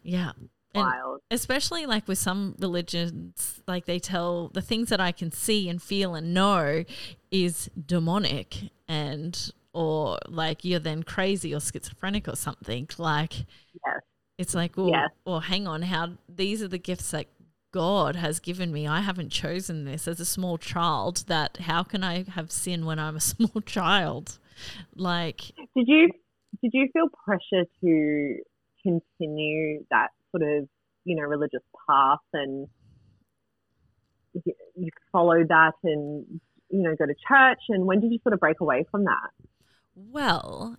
Yeah. 0.02 0.32
And 0.76 0.82
Wild. 0.84 1.20
especially 1.30 1.86
like 1.86 2.08
with 2.08 2.18
some 2.18 2.56
religions 2.58 3.62
like 3.68 3.84
they 3.84 4.00
tell 4.00 4.48
the 4.48 4.60
things 4.60 4.88
that 4.88 5.00
i 5.00 5.12
can 5.12 5.30
see 5.30 5.68
and 5.68 5.80
feel 5.80 6.16
and 6.16 6.34
know 6.34 6.82
is 7.30 7.70
demonic 7.86 8.56
and 8.88 9.52
or 9.72 10.18
like 10.26 10.64
you're 10.64 10.80
then 10.80 11.04
crazy 11.04 11.54
or 11.54 11.60
schizophrenic 11.60 12.26
or 12.26 12.34
something 12.34 12.88
like 12.98 13.34
Yes. 13.86 14.00
it's 14.36 14.52
like 14.56 14.76
well, 14.76 14.88
Yes. 14.88 15.10
well 15.24 15.38
hang 15.38 15.68
on 15.68 15.82
how 15.82 16.14
these 16.28 16.60
are 16.60 16.66
the 16.66 16.78
gifts 16.78 17.12
that 17.12 17.26
god 17.74 18.14
has 18.14 18.38
given 18.38 18.72
me 18.72 18.86
i 18.86 19.00
haven't 19.00 19.30
chosen 19.30 19.84
this 19.84 20.06
as 20.06 20.20
a 20.20 20.24
small 20.24 20.56
child 20.56 21.24
that 21.26 21.56
how 21.56 21.82
can 21.82 22.04
i 22.04 22.22
have 22.22 22.52
sin 22.52 22.86
when 22.86 23.00
i'm 23.00 23.16
a 23.16 23.20
small 23.32 23.60
child 23.66 24.38
like 24.94 25.40
Did 25.74 25.88
you 25.88 26.08
did 26.62 26.70
you 26.72 26.88
feel 26.92 27.08
pressure 27.24 27.64
to 27.82 28.36
continue 28.80 29.84
that 29.90 30.10
sort 30.30 30.44
of 30.44 30.68
you 31.04 31.16
know 31.16 31.22
religious 31.22 31.62
path 31.88 32.18
and 32.32 32.68
you, 34.34 34.52
you 34.76 34.90
follow 35.10 35.42
that 35.48 35.72
and 35.82 36.40
you 36.70 36.82
know 36.82 36.94
go 36.96 37.06
to 37.06 37.14
church 37.26 37.60
and 37.68 37.86
when 37.86 38.00
did 38.00 38.12
you 38.12 38.18
sort 38.22 38.32
of 38.32 38.40
break 38.40 38.60
away 38.60 38.84
from 38.90 39.04
that? 39.04 39.30
Well, 39.96 40.76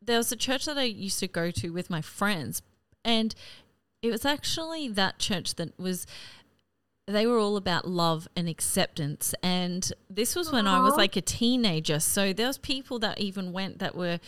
there 0.00 0.16
was 0.16 0.32
a 0.32 0.36
church 0.36 0.64
that 0.64 0.78
I 0.78 0.84
used 0.84 1.18
to 1.20 1.28
go 1.28 1.50
to 1.50 1.70
with 1.70 1.90
my 1.90 2.00
friends, 2.00 2.62
and 3.04 3.34
it 4.02 4.10
was 4.10 4.24
actually 4.24 4.88
that 4.88 5.18
church 5.18 5.54
that 5.54 5.78
was. 5.78 6.06
They 7.08 7.26
were 7.26 7.36
all 7.36 7.56
about 7.56 7.84
love 7.84 8.28
and 8.36 8.48
acceptance, 8.48 9.34
and 9.42 9.92
this 10.08 10.36
was 10.36 10.52
when 10.52 10.68
I 10.68 10.78
was 10.78 10.92
uh-huh. 10.92 10.98
like 10.98 11.16
a 11.16 11.20
teenager. 11.20 11.98
So 11.98 12.32
there 12.32 12.46
was 12.46 12.58
people 12.58 13.00
that 13.00 13.18
even 13.18 13.52
went 13.52 13.80
that 13.80 13.96
were 13.96 14.20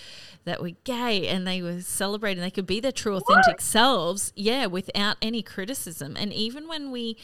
that 0.45 0.61
were 0.61 0.73
gay, 0.83 1.29
and 1.29 1.47
they 1.47 1.63
were 1.63 1.83
celebrating. 1.83 2.43
They 2.43 2.51
could 2.51 2.67
be 2.67 2.81
their 2.81 2.91
true, 2.91 3.15
authentic 3.15 3.61
selves, 3.61 4.33
yeah, 4.35 4.67
without 4.67 5.19
any 5.23 5.41
criticism. 5.41 6.17
And 6.19 6.33
even 6.33 6.67
when 6.67 6.91
we 6.91 7.17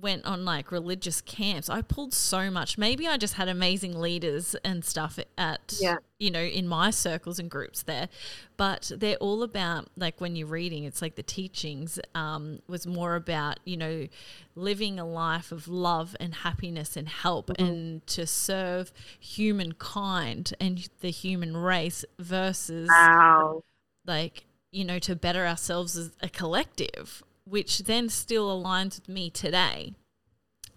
went 0.00 0.24
on 0.24 0.44
like 0.44 0.70
religious 0.72 1.20
camps, 1.20 1.68
I 1.68 1.82
pulled 1.82 2.14
so 2.14 2.50
much. 2.50 2.78
Maybe 2.78 3.06
I 3.06 3.16
just 3.16 3.34
had 3.34 3.48
amazing 3.48 3.98
leaders 3.98 4.54
and 4.64 4.84
stuff 4.84 5.18
at, 5.36 5.74
Yeah. 5.80 5.96
you 6.18 6.30
know, 6.30 6.40
in 6.42 6.66
my 6.68 6.90
circles 6.90 7.38
and 7.38 7.50
groups 7.50 7.82
there. 7.82 8.08
But 8.56 8.90
they're 8.96 9.16
all 9.16 9.42
about, 9.42 9.88
like, 9.96 10.20
when 10.20 10.34
you're 10.36 10.48
reading, 10.48 10.84
it's 10.84 11.00
like 11.00 11.14
the 11.14 11.22
teachings 11.22 11.98
um, 12.14 12.60
was 12.68 12.86
more 12.86 13.14
about, 13.14 13.60
you 13.64 13.76
know, 13.76 14.08
living 14.56 14.98
a 14.98 15.06
life 15.06 15.52
of 15.52 15.68
love 15.68 16.16
and 16.18 16.34
happiness 16.34 16.96
and 16.96 17.08
help 17.08 17.50
and 17.58 18.04
to 18.08 18.26
serve 18.26 18.92
humankind 19.20 20.52
and 20.60 20.88
the 21.00 21.10
human 21.10 21.56
race 21.56 22.04
versus 22.18 22.88
Wow. 22.88 23.62
like 24.06 24.44
you 24.70 24.84
know 24.84 24.98
to 24.98 25.14
better 25.16 25.46
ourselves 25.46 25.96
as 25.96 26.10
a 26.20 26.28
collective 26.28 27.22
which 27.48 27.80
then 27.80 28.08
still 28.08 28.48
aligns 28.62 28.96
with 28.96 29.08
me 29.08 29.30
today 29.30 29.94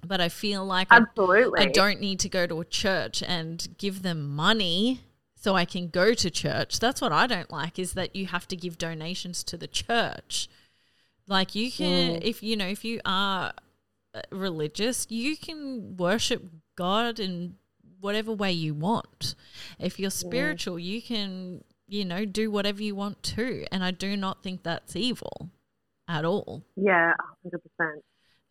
but 0.06 0.20
i 0.20 0.30
feel 0.30 0.66
like 0.66 0.88
I, 0.92 0.98
Absolutely. 0.98 1.60
I 1.60 1.66
don't 1.66 2.00
need 2.00 2.20
to 2.22 2.30
go 2.30 2.48
to 2.48 2.62
a 2.62 2.66
church 2.66 3.22
and 3.22 3.68
give 3.78 4.02
them 4.02 4.36
money 4.36 5.02
so 5.42 5.56
I 5.56 5.66
can 5.66 5.88
go 5.88 6.14
to 6.14 6.30
church. 6.30 6.80
That's 6.80 7.02
what 7.02 7.12
I 7.12 7.26
don't 7.26 7.50
like 7.50 7.80
is 7.80 7.94
that 7.94 8.16
you 8.16 8.28
have 8.28 8.48
to 8.50 8.56
give 8.56 8.78
donations 8.78 9.44
to 9.46 9.58
the 9.58 9.68
church. 9.68 10.48
Like 11.28 11.56
you 11.56 11.72
can, 11.72 12.18
mm. 12.18 12.24
if 12.24 12.44
you 12.44 12.56
know, 12.56 12.68
if 12.68 12.86
you 12.86 13.02
are 13.06 13.52
uh, 14.14 14.22
religious, 14.32 15.08
you 15.10 15.36
can 15.36 15.98
worship 15.98 16.44
God 16.76 17.20
in 17.20 17.56
whatever 18.00 18.32
way 18.32 18.52
you 18.52 18.76
want. 18.76 19.34
If 19.80 20.00
you're 20.00 20.12
spiritual, 20.12 20.76
mm. 20.76 20.84
you 20.84 21.02
can, 21.02 21.64
you 21.88 22.06
know, 22.06 22.24
do 22.24 22.52
whatever 22.52 22.84
you 22.84 22.94
want 22.94 23.24
to. 23.24 23.66
And 23.72 23.84
I 23.84 23.90
do 23.90 24.16
not 24.16 24.44
think 24.44 24.62
that's 24.62 24.96
evil 24.96 25.50
at 26.12 26.26
all. 26.26 26.64
Yeah, 26.76 27.14
100%. 27.46 28.02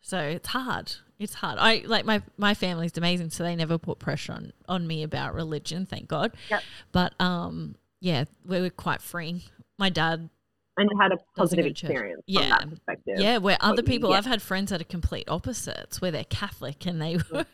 So 0.01 0.19
it's 0.19 0.47
hard. 0.47 0.93
It's 1.19 1.35
hard. 1.35 1.59
I 1.59 1.83
like 1.85 2.05
my 2.05 2.23
my 2.37 2.55
family's 2.55 2.97
amazing, 2.97 3.29
so 3.29 3.43
they 3.43 3.55
never 3.55 3.77
put 3.77 3.99
pressure 3.99 4.33
on 4.33 4.51
on 4.67 4.87
me 4.87 5.03
about 5.03 5.35
religion, 5.35 5.85
thank 5.85 6.07
God. 6.07 6.33
Yep. 6.49 6.63
But 6.91 7.21
um, 7.21 7.75
yeah, 7.99 8.25
we 8.43 8.59
were 8.59 8.71
quite 8.71 9.01
free. 9.01 9.43
My 9.77 9.91
dad 9.91 10.29
and 10.77 10.89
had 10.99 11.11
a 11.11 11.17
positive 11.35 11.65
experience 11.65 12.23
yeah. 12.27 12.41
from 12.41 12.49
that 12.49 12.69
perspective. 12.69 13.19
Yeah, 13.19 13.37
where 13.37 13.57
other 13.59 13.83
people, 13.83 14.11
yeah. 14.11 14.17
I've 14.17 14.25
had 14.25 14.41
friends 14.41 14.71
that 14.71 14.81
are 14.81 14.85
complete 14.85 15.29
opposites, 15.29 16.01
where 16.01 16.11
they're 16.11 16.23
Catholic 16.23 16.85
and 16.85 17.01
they 17.01 17.17
were, 17.31 17.45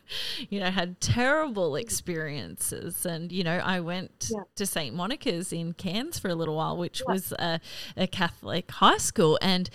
you 0.50 0.60
know, 0.60 0.70
had 0.70 1.02
terrible 1.02 1.76
experiences. 1.76 3.06
And, 3.06 3.32
you 3.32 3.44
know, 3.44 3.58
I 3.58 3.80
went 3.80 4.30
yeah. 4.32 4.44
to 4.56 4.66
St. 4.66 4.96
Monica's 4.96 5.52
in 5.52 5.74
Cairns 5.74 6.20
for 6.20 6.30
a 6.30 6.36
little 6.36 6.56
while, 6.56 6.78
which 6.78 7.02
yeah. 7.08 7.14
was 7.14 7.32
a, 7.34 7.60
a, 7.96 8.08
Catholic 8.08 8.70
high 8.72 8.98
school. 8.98 9.40
And 9.42 9.70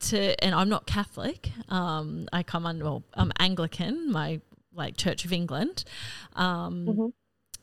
to, 0.00 0.42
and 0.44 0.54
I'm 0.54 0.68
not 0.68 0.86
Catholic. 0.86 1.50
Um, 1.68 2.28
I 2.32 2.42
come 2.42 2.66
under, 2.66 2.84
well, 2.84 3.04
I'm 3.14 3.32
Anglican, 3.38 4.10
my 4.10 4.40
like 4.74 4.96
Church 4.96 5.24
of 5.24 5.32
England. 5.32 5.84
Um, 6.34 6.86
mm-hmm 6.86 7.06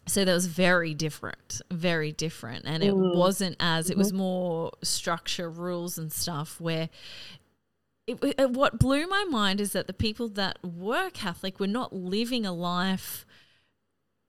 so 0.08 0.24
that 0.24 0.34
was 0.34 0.48
very 0.48 0.94
different 0.94 1.62
very 1.72 2.12
different 2.12 2.66
and 2.66 2.84
it 2.84 2.94
mm. 2.94 3.16
wasn't 3.16 3.56
as 3.60 3.90
it 3.90 3.98
was 3.98 4.10
mm-hmm. 4.10 4.20
more 4.20 4.72
structure 4.84 5.50
rules 5.50 5.98
and 5.98 6.12
stuff 6.12 6.60
where 6.60 6.90
it, 8.08 8.20
it, 8.38 8.52
what 8.52 8.78
blew 8.78 9.08
my 9.08 9.26
mind 9.28 9.60
is 9.60 9.72
that 9.72 9.88
the 9.88 9.94
people 9.94 10.28
that 10.30 10.58
were 10.64 11.10
catholic 11.10 11.60
were 11.60 11.68
not 11.68 11.94
living 11.94 12.46
a 12.46 12.54
life 12.54 13.26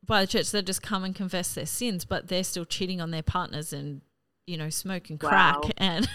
by 0.04 0.22
the 0.22 0.26
church 0.26 0.50
they 0.50 0.62
just 0.62 0.82
come 0.82 1.04
and 1.04 1.14
confess 1.14 1.54
their 1.54 1.66
sins 1.66 2.04
but 2.04 2.28
they're 2.28 2.44
still 2.44 2.64
cheating 2.64 3.00
on 3.00 3.10
their 3.10 3.22
partners 3.22 3.72
and 3.72 4.00
you 4.46 4.56
know 4.56 4.70
smoking 4.70 5.18
crack 5.18 5.62
wow. 5.62 5.70
and 5.76 6.08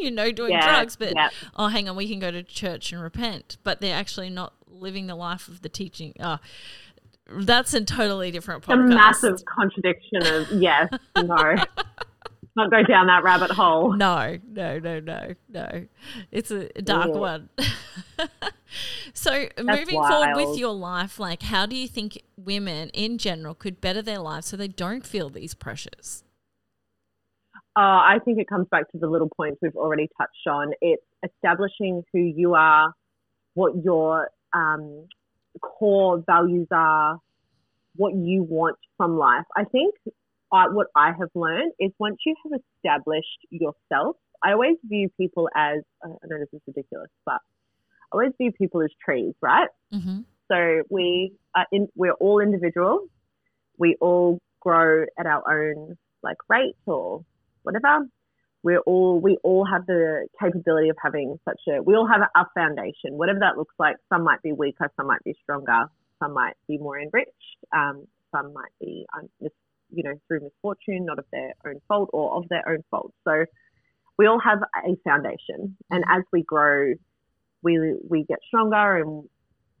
you 0.00 0.10
know 0.10 0.32
doing 0.32 0.52
yeah, 0.52 0.66
drugs 0.66 0.96
but 0.96 1.12
yeah. 1.14 1.28
oh 1.56 1.68
hang 1.68 1.88
on 1.88 1.94
we 1.94 2.08
can 2.08 2.18
go 2.18 2.30
to 2.30 2.42
church 2.42 2.92
and 2.92 3.00
repent 3.00 3.58
but 3.62 3.80
they're 3.80 3.96
actually 3.96 4.30
not 4.30 4.54
living 4.66 5.06
the 5.06 5.14
life 5.14 5.46
of 5.46 5.62
the 5.62 5.68
teaching 5.68 6.14
oh 6.20 6.38
that's 7.30 7.74
a 7.74 7.84
totally 7.84 8.30
different 8.30 8.64
podcast. 8.64 8.92
A 8.92 8.94
massive 8.94 9.44
contradiction 9.44 10.26
of 10.26 10.52
yes, 10.52 10.88
no. 11.16 11.56
Not 12.56 12.70
go 12.70 12.84
down 12.84 13.08
that 13.08 13.24
rabbit 13.24 13.50
hole. 13.50 13.94
No, 13.94 14.38
no, 14.48 14.78
no, 14.78 15.00
no, 15.00 15.34
no. 15.48 15.86
It's 16.30 16.52
a 16.52 16.68
dark 16.82 17.08
yeah. 17.12 17.18
one. 17.18 17.48
so, 19.12 19.48
That's 19.56 19.80
moving 19.80 19.96
wild. 19.96 20.12
forward 20.12 20.36
with 20.36 20.58
your 20.58 20.72
life, 20.72 21.18
like, 21.18 21.42
how 21.42 21.66
do 21.66 21.74
you 21.74 21.88
think 21.88 22.22
women 22.36 22.90
in 22.90 23.18
general 23.18 23.54
could 23.54 23.80
better 23.80 24.02
their 24.02 24.20
lives 24.20 24.46
so 24.46 24.56
they 24.56 24.68
don't 24.68 25.04
feel 25.04 25.30
these 25.30 25.52
pressures? 25.52 26.22
Uh, 27.76 27.80
I 27.80 28.18
think 28.24 28.38
it 28.38 28.46
comes 28.48 28.68
back 28.70 28.88
to 28.92 28.98
the 28.98 29.08
little 29.08 29.30
points 29.36 29.58
we've 29.60 29.74
already 29.74 30.08
touched 30.16 30.46
on. 30.48 30.74
It's 30.80 31.02
establishing 31.24 32.04
who 32.12 32.20
you 32.20 32.54
are, 32.54 32.94
what 33.54 33.72
your 33.82 34.30
um, 34.52 35.08
core 35.60 36.22
values 36.26 36.68
are, 36.70 37.18
what 37.96 38.14
you 38.14 38.42
want 38.42 38.76
from 38.96 39.16
life. 39.16 39.44
I 39.56 39.64
think 39.64 39.94
I, 40.52 40.68
what 40.68 40.88
I 40.96 41.12
have 41.18 41.30
learned 41.34 41.72
is 41.78 41.90
once 41.98 42.16
you 42.26 42.34
have 42.44 42.60
established 42.60 43.38
yourself, 43.50 44.16
I 44.42 44.52
always 44.52 44.76
view 44.84 45.08
people 45.18 45.48
as, 45.56 45.80
I 46.04 46.08
know 46.08 46.38
this 46.38 46.48
is 46.52 46.60
ridiculous, 46.66 47.10
but 47.24 47.34
I 47.34 48.12
always 48.12 48.32
view 48.38 48.52
people 48.52 48.82
as 48.82 48.90
trees, 49.04 49.34
right? 49.40 49.68
Mm-hmm. 49.92 50.20
So 50.50 50.82
we 50.90 51.32
are 51.54 51.66
in, 51.72 51.88
we're 51.94 52.12
all 52.14 52.40
individuals. 52.40 53.08
We 53.78 53.96
all 54.00 54.38
grow 54.60 55.04
at 55.18 55.26
our 55.26 55.42
own 55.48 55.96
like 56.22 56.36
rate 56.48 56.76
or 56.86 57.24
whatever 57.62 58.06
we're 58.64 58.80
all 58.80 59.20
we 59.20 59.36
all 59.44 59.64
have 59.64 59.86
the 59.86 60.26
capability 60.42 60.88
of 60.88 60.96
having 61.00 61.38
such 61.44 61.60
a 61.68 61.82
we 61.82 61.94
all 61.94 62.08
have 62.08 62.22
a 62.22 62.46
foundation. 62.54 63.12
Whatever 63.12 63.40
that 63.40 63.58
looks 63.58 63.74
like 63.78 63.96
some 64.12 64.24
might 64.24 64.42
be 64.42 64.52
weaker 64.52 64.90
some 64.96 65.06
might 65.06 65.22
be 65.22 65.34
stronger 65.42 65.84
some 66.20 66.32
might 66.32 66.54
be 66.66 66.78
more 66.78 66.98
enriched 66.98 67.30
um, 67.76 68.06
some 68.34 68.52
might 68.54 68.72
be 68.80 69.06
um, 69.16 69.28
you 69.90 70.02
know 70.02 70.14
through 70.26 70.40
misfortune 70.40 71.04
not 71.04 71.18
of 71.18 71.26
their 71.30 71.52
own 71.66 71.80
fault 71.86 72.10
or 72.12 72.36
of 72.36 72.48
their 72.48 72.66
own 72.68 72.82
fault. 72.90 73.12
So 73.28 73.44
we 74.16 74.26
all 74.26 74.40
have 74.40 74.60
a 74.84 74.96
foundation. 75.04 75.76
And 75.90 76.02
as 76.08 76.22
we 76.32 76.42
grow 76.42 76.94
we 77.62 77.94
we 78.08 78.24
get 78.24 78.38
stronger 78.46 78.96
and 78.96 79.24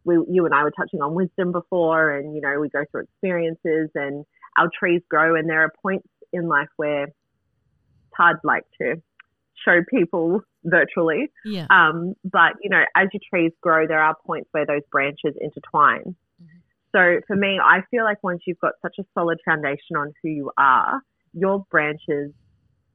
we 0.04 0.16
you 0.28 0.44
and 0.44 0.54
I 0.54 0.62
were 0.62 0.72
touching 0.72 1.00
on 1.00 1.14
wisdom 1.14 1.52
before 1.52 2.10
and 2.10 2.34
you 2.34 2.42
know 2.42 2.60
we 2.60 2.68
go 2.68 2.84
through 2.90 3.04
experiences 3.04 3.88
and 3.94 4.26
our 4.58 4.68
trees 4.78 5.00
grow 5.08 5.36
and 5.36 5.48
there 5.48 5.62
are 5.62 5.72
points 5.82 6.08
in 6.34 6.48
life 6.48 6.68
where 6.76 7.08
hard 8.16 8.38
like 8.44 8.64
to 8.80 9.02
show 9.64 9.80
people 9.88 10.42
virtually. 10.64 11.30
Yeah. 11.44 11.66
Um, 11.70 12.14
but 12.24 12.52
you 12.62 12.70
know, 12.70 12.82
as 12.96 13.08
your 13.12 13.20
trees 13.28 13.52
grow, 13.60 13.86
there 13.86 14.02
are 14.02 14.14
points 14.26 14.48
where 14.52 14.66
those 14.66 14.82
branches 14.90 15.34
intertwine. 15.40 16.16
Mm-hmm. 16.42 16.58
So 16.94 17.20
for 17.26 17.36
me, 17.36 17.58
I 17.62 17.80
feel 17.90 18.04
like 18.04 18.22
once 18.22 18.42
you've 18.46 18.60
got 18.60 18.74
such 18.82 18.96
a 18.98 19.04
solid 19.14 19.38
foundation 19.44 19.96
on 19.96 20.12
who 20.22 20.28
you 20.28 20.50
are, 20.56 21.00
your 21.32 21.64
branches, 21.70 22.32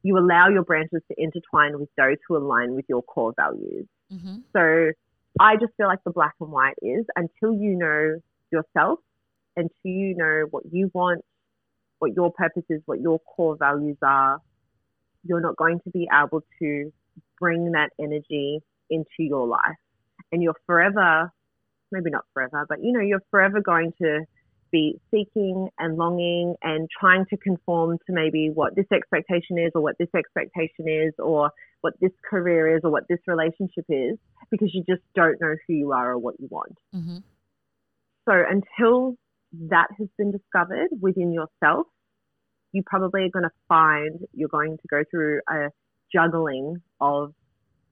you 0.04 0.18
allow 0.18 0.48
your 0.50 0.64
branches 0.64 1.02
to 1.10 1.16
intertwine 1.18 1.78
with 1.80 1.90
those 1.98 2.18
who 2.28 2.38
align 2.38 2.76
with 2.76 2.86
your 2.88 3.04
core 3.04 3.34
values. 3.36 3.86
Mm-hmm. 4.12 4.38
So 4.54 4.92
I 5.40 5.56
just 5.56 5.74
feel 5.78 5.88
like 5.88 6.00
the 6.06 6.12
black 6.12 6.34
and 6.40 6.52
white 6.52 6.76
is 6.82 7.06
until 7.16 7.54
you 7.54 7.78
know 7.78 8.20
yourself, 8.52 9.00
until 9.56 9.72
you 9.84 10.16
know 10.16 10.46
what 10.50 10.64
you 10.72 10.90
want, 10.94 11.24
what 12.00 12.14
your 12.16 12.32
purpose 12.32 12.64
is, 12.70 12.82
what 12.86 13.02
your 13.02 13.20
core 13.20 13.58
values 13.58 13.98
are, 14.02 14.40
you're 15.24 15.42
not 15.42 15.56
going 15.58 15.80
to 15.84 15.90
be 15.90 16.08
able 16.14 16.44
to 16.60 16.92
bring 17.40 17.72
that 17.72 17.90
energy 18.00 18.60
into 18.90 19.08
your 19.20 19.48
life. 19.48 19.78
And 20.32 20.44
you're 20.44 20.56
forever, 20.66 21.32
maybe 21.92 22.10
not 22.10 22.26
forever, 22.34 22.66
but 22.68 22.84
you 22.84 22.92
know, 22.92 23.02
you're 23.02 23.24
forever 23.32 23.62
going 23.62 23.94
to 24.02 24.22
be 24.72 25.00
seeking 25.10 25.70
and 25.80 25.98
longing 25.98 26.56
and 26.62 26.88
trying 27.00 27.26
to 27.28 27.38
conform 27.38 27.98
to 28.06 28.14
maybe 28.14 28.50
what 28.50 28.76
this 28.76 28.86
expectation 28.94 29.58
is 29.58 29.72
or 29.74 29.82
what 29.82 29.96
this 29.98 30.10
expectation 30.16 30.88
is 30.88 31.14
or 31.18 31.50
what 31.82 31.94
this 32.02 32.12
career 32.30 32.76
is 32.76 32.82
or 32.84 32.92
what 32.92 33.08
this 33.10 33.20
relationship 33.26 33.86
is 33.90 34.18
because 34.52 34.70
you 34.74 34.84
just 34.88 35.02
don't 35.16 35.40
know 35.42 35.56
who 35.68 35.74
you 35.74 35.92
are 35.92 36.12
or 36.12 36.18
what 36.18 36.36
you 36.40 36.48
want. 36.52 36.78
Mm-hmm. 36.96 37.18
So 38.28 38.44
until 38.48 39.16
that 39.70 39.88
has 39.98 40.08
been 40.18 40.32
discovered 40.32 40.90
within 41.02 41.34
yourself, 41.34 41.88
you 42.72 42.84
probably 42.86 43.24
are 43.24 43.30
going 43.30 43.44
to 43.44 43.52
find 43.68 44.20
you're 44.34 44.50
going 44.50 44.78
to 44.78 44.88
go 44.90 45.04
through 45.10 45.42
a 45.50 45.70
juggling 46.14 46.78
of 47.02 47.34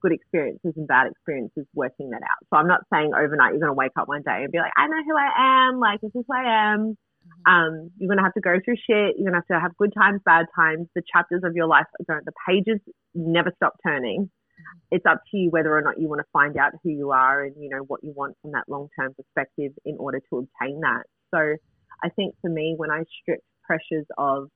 good 0.00 0.12
experiences 0.12 0.72
and 0.76 0.86
bad 0.86 1.08
experiences 1.10 1.66
working 1.74 2.10
that 2.10 2.22
out. 2.22 2.38
So 2.50 2.56
I'm 2.56 2.68
not 2.68 2.82
saying 2.92 3.12
overnight 3.14 3.52
you're 3.52 3.60
going 3.60 3.70
to 3.70 3.74
wake 3.74 3.92
up 3.98 4.08
one 4.08 4.22
day 4.22 4.42
and 4.44 4.52
be 4.52 4.58
like, 4.58 4.72
I 4.76 4.86
know 4.86 5.02
who 5.04 5.16
I 5.16 5.68
am, 5.68 5.80
like 5.80 6.00
this 6.00 6.12
is 6.14 6.24
who 6.26 6.34
I 6.34 6.72
am. 6.72 6.80
Mm-hmm. 6.80 7.52
Um, 7.52 7.90
you're 7.98 8.08
going 8.08 8.18
to 8.18 8.24
have 8.24 8.34
to 8.34 8.40
go 8.40 8.56
through 8.64 8.76
shit. 8.76 9.16
You're 9.18 9.30
going 9.30 9.34
to 9.34 9.42
have 9.42 9.46
to 9.48 9.60
have 9.60 9.76
good 9.76 9.92
times, 9.92 10.20
bad 10.24 10.46
times. 10.54 10.86
The 10.94 11.02
chapters 11.12 11.42
of 11.44 11.54
your 11.54 11.66
life 11.66 11.86
are 12.00 12.04
going, 12.14 12.24
the 12.24 12.32
pages 12.48 12.80
never 13.14 13.52
stop 13.56 13.74
turning. 13.84 14.30
Mm-hmm. 14.30 14.96
It's 14.96 15.06
up 15.06 15.22
to 15.30 15.36
you 15.36 15.50
whether 15.50 15.76
or 15.76 15.82
not 15.82 16.00
you 16.00 16.08
want 16.08 16.20
to 16.20 16.28
find 16.32 16.56
out 16.56 16.72
who 16.82 16.90
you 16.90 17.10
are 17.10 17.42
and, 17.44 17.54
you 17.58 17.68
know, 17.68 17.82
what 17.88 18.04
you 18.04 18.12
want 18.14 18.36
from 18.40 18.52
that 18.52 18.64
long 18.68 18.88
term 18.98 19.14
perspective 19.14 19.72
in 19.84 19.96
order 19.98 20.20
to 20.30 20.38
obtain 20.38 20.80
that. 20.80 21.02
So 21.34 21.56
I 22.02 22.08
think 22.10 22.34
for 22.40 22.50
me, 22.50 22.74
when 22.76 22.90
I 22.90 23.02
strip 23.20 23.40
pressures 23.64 24.06
of 24.16 24.48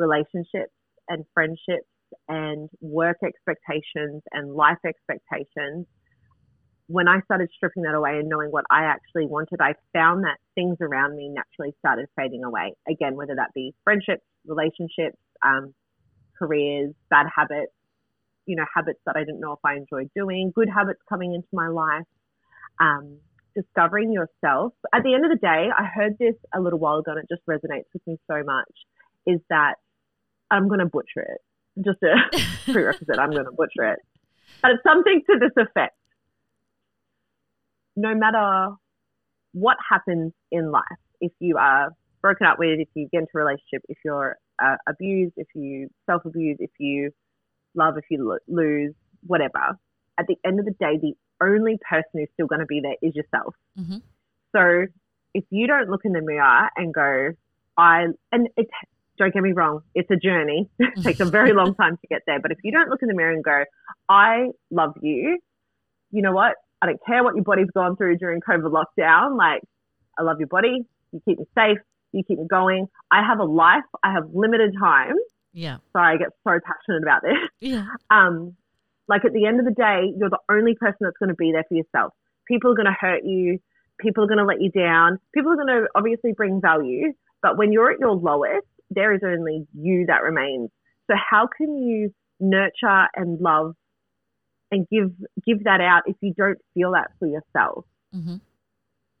relationships 0.00 0.72
and 1.08 1.24
friendships 1.34 1.86
and 2.28 2.68
work 2.80 3.18
expectations 3.22 4.22
and 4.32 4.52
life 4.54 4.78
expectations, 4.84 5.86
when 6.88 7.06
I 7.06 7.20
started 7.20 7.48
stripping 7.54 7.84
that 7.84 7.94
away 7.94 8.18
and 8.18 8.28
knowing 8.28 8.50
what 8.50 8.64
I 8.68 8.82
actually 8.82 9.26
wanted, 9.26 9.60
I 9.60 9.74
found 9.92 10.24
that 10.24 10.38
things 10.56 10.76
around 10.80 11.14
me 11.14 11.28
naturally 11.28 11.72
started 11.78 12.06
fading 12.16 12.42
away. 12.42 12.74
Again, 12.88 13.14
whether 13.14 13.36
that 13.36 13.50
be 13.54 13.74
friendships, 13.84 14.24
relationships, 14.44 15.16
um, 15.44 15.72
careers, 16.36 16.92
bad 17.08 17.26
habits, 17.32 17.72
you 18.46 18.56
know, 18.56 18.64
habits 18.74 18.98
that 19.06 19.14
I 19.16 19.20
didn't 19.20 19.38
know 19.38 19.52
if 19.52 19.60
I 19.64 19.76
enjoyed 19.76 20.10
doing, 20.16 20.50
good 20.52 20.68
habits 20.68 20.98
coming 21.08 21.32
into 21.34 21.46
my 21.52 21.68
life, 21.68 22.08
um, 22.80 23.18
discovering 23.54 24.12
yourself. 24.12 24.72
At 24.92 25.04
the 25.04 25.14
end 25.14 25.24
of 25.24 25.30
the 25.30 25.38
day, 25.38 25.68
I 25.70 25.84
heard 25.84 26.18
this 26.18 26.34
a 26.52 26.60
little 26.60 26.80
while 26.80 26.98
ago 26.98 27.12
and 27.12 27.20
it 27.20 27.28
just 27.30 27.46
resonates 27.46 27.86
with 27.92 28.04
me 28.06 28.18
so 28.28 28.42
much 28.44 28.72
is 29.26 29.40
that 29.50 29.74
I'm 30.50 30.68
going 30.68 30.80
to 30.80 30.86
butcher 30.86 31.20
it. 31.20 31.40
Just 31.84 31.98
a 32.02 32.16
prerequisite, 32.72 33.18
I'm 33.18 33.30
going 33.30 33.44
to 33.44 33.52
butcher 33.52 33.92
it. 33.92 33.98
But 34.62 34.72
it's 34.72 34.82
something 34.82 35.22
to 35.30 35.38
this 35.38 35.52
effect. 35.56 35.96
No 37.96 38.14
matter 38.14 38.74
what 39.52 39.76
happens 39.88 40.32
in 40.50 40.70
life, 40.70 40.82
if 41.20 41.32
you 41.38 41.56
are 41.58 41.90
broken 42.22 42.46
up 42.46 42.58
with, 42.58 42.80
if 42.80 42.88
you 42.94 43.08
get 43.12 43.20
into 43.20 43.30
a 43.34 43.38
relationship, 43.38 43.82
if 43.88 43.98
you're 44.04 44.36
uh, 44.62 44.76
abuse, 44.88 45.32
if 45.36 45.46
you 45.54 45.88
self 46.06 46.24
abuse, 46.24 46.56
if 46.60 46.70
you 46.78 47.10
love, 47.74 47.96
if 47.96 48.04
you 48.10 48.26
lo- 48.26 48.38
lose, 48.48 48.94
whatever, 49.26 49.78
at 50.18 50.26
the 50.26 50.36
end 50.44 50.58
of 50.58 50.66
the 50.66 50.72
day, 50.72 50.98
the 51.00 51.14
only 51.42 51.78
person 51.88 52.10
who's 52.14 52.28
still 52.34 52.46
going 52.46 52.60
to 52.60 52.66
be 52.66 52.80
there 52.80 52.96
is 53.02 53.14
yourself. 53.14 53.54
Mm-hmm. 53.78 53.98
So 54.54 54.86
if 55.34 55.44
you 55.50 55.66
don't 55.66 55.88
look 55.88 56.02
in 56.04 56.12
the 56.12 56.20
mirror 56.20 56.68
and 56.76 56.92
go, 56.92 57.30
I, 57.76 58.06
and 58.32 58.48
it, 58.56 58.68
don't 59.20 59.34
get 59.34 59.42
me 59.42 59.52
wrong, 59.52 59.82
it's 59.94 60.10
a 60.10 60.16
journey. 60.16 60.68
it 60.78 61.02
takes 61.02 61.20
a 61.20 61.26
very 61.26 61.52
long 61.52 61.74
time 61.74 61.96
to 61.98 62.06
get 62.08 62.22
there. 62.26 62.40
But 62.40 62.50
if 62.50 62.58
you 62.64 62.72
don't 62.72 62.88
look 62.88 63.02
in 63.02 63.08
the 63.08 63.14
mirror 63.14 63.32
and 63.32 63.44
go, 63.44 63.64
I 64.08 64.48
love 64.70 64.94
you, 65.02 65.38
you 66.10 66.22
know 66.22 66.32
what? 66.32 66.56
I 66.82 66.86
don't 66.86 67.00
care 67.06 67.22
what 67.22 67.34
your 67.34 67.44
body's 67.44 67.70
gone 67.74 67.96
through 67.96 68.16
during 68.16 68.40
COVID 68.40 68.72
lockdown. 68.72 69.36
Like, 69.36 69.62
I 70.18 70.22
love 70.22 70.38
your 70.38 70.48
body. 70.48 70.86
You 71.12 71.20
keep 71.26 71.38
me 71.38 71.44
safe. 71.54 71.78
You 72.12 72.24
keep 72.26 72.38
me 72.38 72.46
going. 72.48 72.86
I 73.12 73.22
have 73.22 73.38
a 73.38 73.44
life. 73.44 73.84
I 74.02 74.12
have 74.12 74.30
limited 74.32 74.74
time. 74.80 75.14
Yeah. 75.52 75.76
Sorry, 75.92 76.14
I 76.14 76.16
get 76.16 76.28
so 76.42 76.58
passionate 76.64 77.02
about 77.02 77.22
this. 77.22 77.38
Yeah. 77.60 77.86
Um, 78.10 78.56
like 79.06 79.24
at 79.24 79.32
the 79.32 79.44
end 79.44 79.58
of 79.58 79.66
the 79.66 79.72
day, 79.72 80.14
you're 80.16 80.30
the 80.30 80.38
only 80.50 80.74
person 80.76 80.98
that's 81.00 81.16
going 81.18 81.30
to 81.30 81.34
be 81.34 81.50
there 81.52 81.64
for 81.68 81.74
yourself. 81.74 82.14
People 82.46 82.72
are 82.72 82.74
going 82.74 82.86
to 82.86 82.96
hurt 82.98 83.24
you. 83.24 83.58
People 84.00 84.24
are 84.24 84.28
going 84.28 84.38
to 84.38 84.44
let 84.44 84.60
you 84.60 84.70
down. 84.70 85.18
People 85.34 85.52
are 85.52 85.56
going 85.56 85.66
to 85.66 85.88
obviously 85.94 86.32
bring 86.32 86.60
value. 86.60 87.12
But 87.42 87.58
when 87.58 87.72
you're 87.72 87.90
at 87.90 87.98
your 87.98 88.12
lowest, 88.12 88.66
there 88.90 89.14
is 89.14 89.20
only 89.24 89.66
you 89.74 90.06
that 90.08 90.22
remains. 90.22 90.70
So 91.10 91.16
how 91.30 91.48
can 91.56 91.76
you 91.76 92.12
nurture 92.40 93.06
and 93.14 93.40
love 93.40 93.74
and 94.70 94.86
give 94.90 95.10
give 95.46 95.64
that 95.64 95.80
out 95.80 96.02
if 96.06 96.16
you 96.20 96.32
don't 96.36 96.58
feel 96.74 96.92
that 96.92 97.10
for 97.18 97.26
yourself? 97.26 97.84
Mm-hmm. 98.14 98.36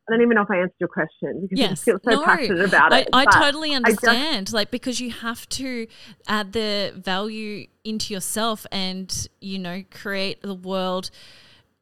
I 0.08 0.12
don't 0.14 0.22
even 0.22 0.34
know 0.34 0.42
if 0.42 0.50
I 0.50 0.56
answered 0.56 0.74
your 0.80 0.88
question 0.88 1.40
because 1.42 1.58
Yes. 1.58 1.82
I 1.82 1.84
feel 1.84 1.98
so 2.04 2.10
No, 2.10 2.24
passionate 2.24 2.68
about 2.68 2.92
I, 2.92 3.00
it. 3.00 3.08
I 3.12 3.24
but 3.26 3.30
totally 3.32 3.70
just- 3.70 3.76
understand. 3.86 4.52
like 4.52 4.70
because 4.72 5.00
you 5.00 5.10
have 5.12 5.48
to 5.50 5.86
add 6.26 6.52
the 6.52 6.92
value 6.96 7.66
into 7.84 8.12
yourself 8.12 8.66
and, 8.72 9.28
you 9.40 9.58
know, 9.60 9.84
create 9.92 10.42
the 10.42 10.54
world, 10.54 11.10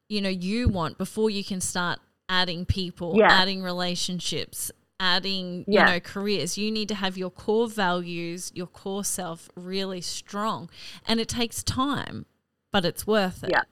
you 0.09 0.21
know, 0.21 0.29
you 0.29 0.69
want 0.69 0.99
before 0.99 1.31
you 1.31 1.43
can 1.43 1.59
start 1.59 1.99
adding 2.27 2.65
people, 2.65 3.15
Yeah. 3.17 3.31
adding 3.31 3.63
relationships, 3.63 4.71
adding, 4.99 5.65
Yeah. 5.67 5.87
you 5.87 5.93
know, 5.93 5.99
careers. 5.99 6.57
You 6.57 6.71
need 6.71 6.87
to 6.89 6.95
have 6.95 7.17
your 7.17 7.29
core 7.29 7.67
values, 7.67 8.51
your 8.53 8.67
core 8.67 9.03
self 9.03 9.49
really 9.55 10.01
strong. 10.01 10.69
And 11.07 11.19
it 11.19 11.27
takes 11.29 11.63
time, 11.63 12.25
but 12.71 12.85
it's 12.85 13.07
worth 13.07 13.43
it. 13.43 13.51
Yeah. 13.51 13.63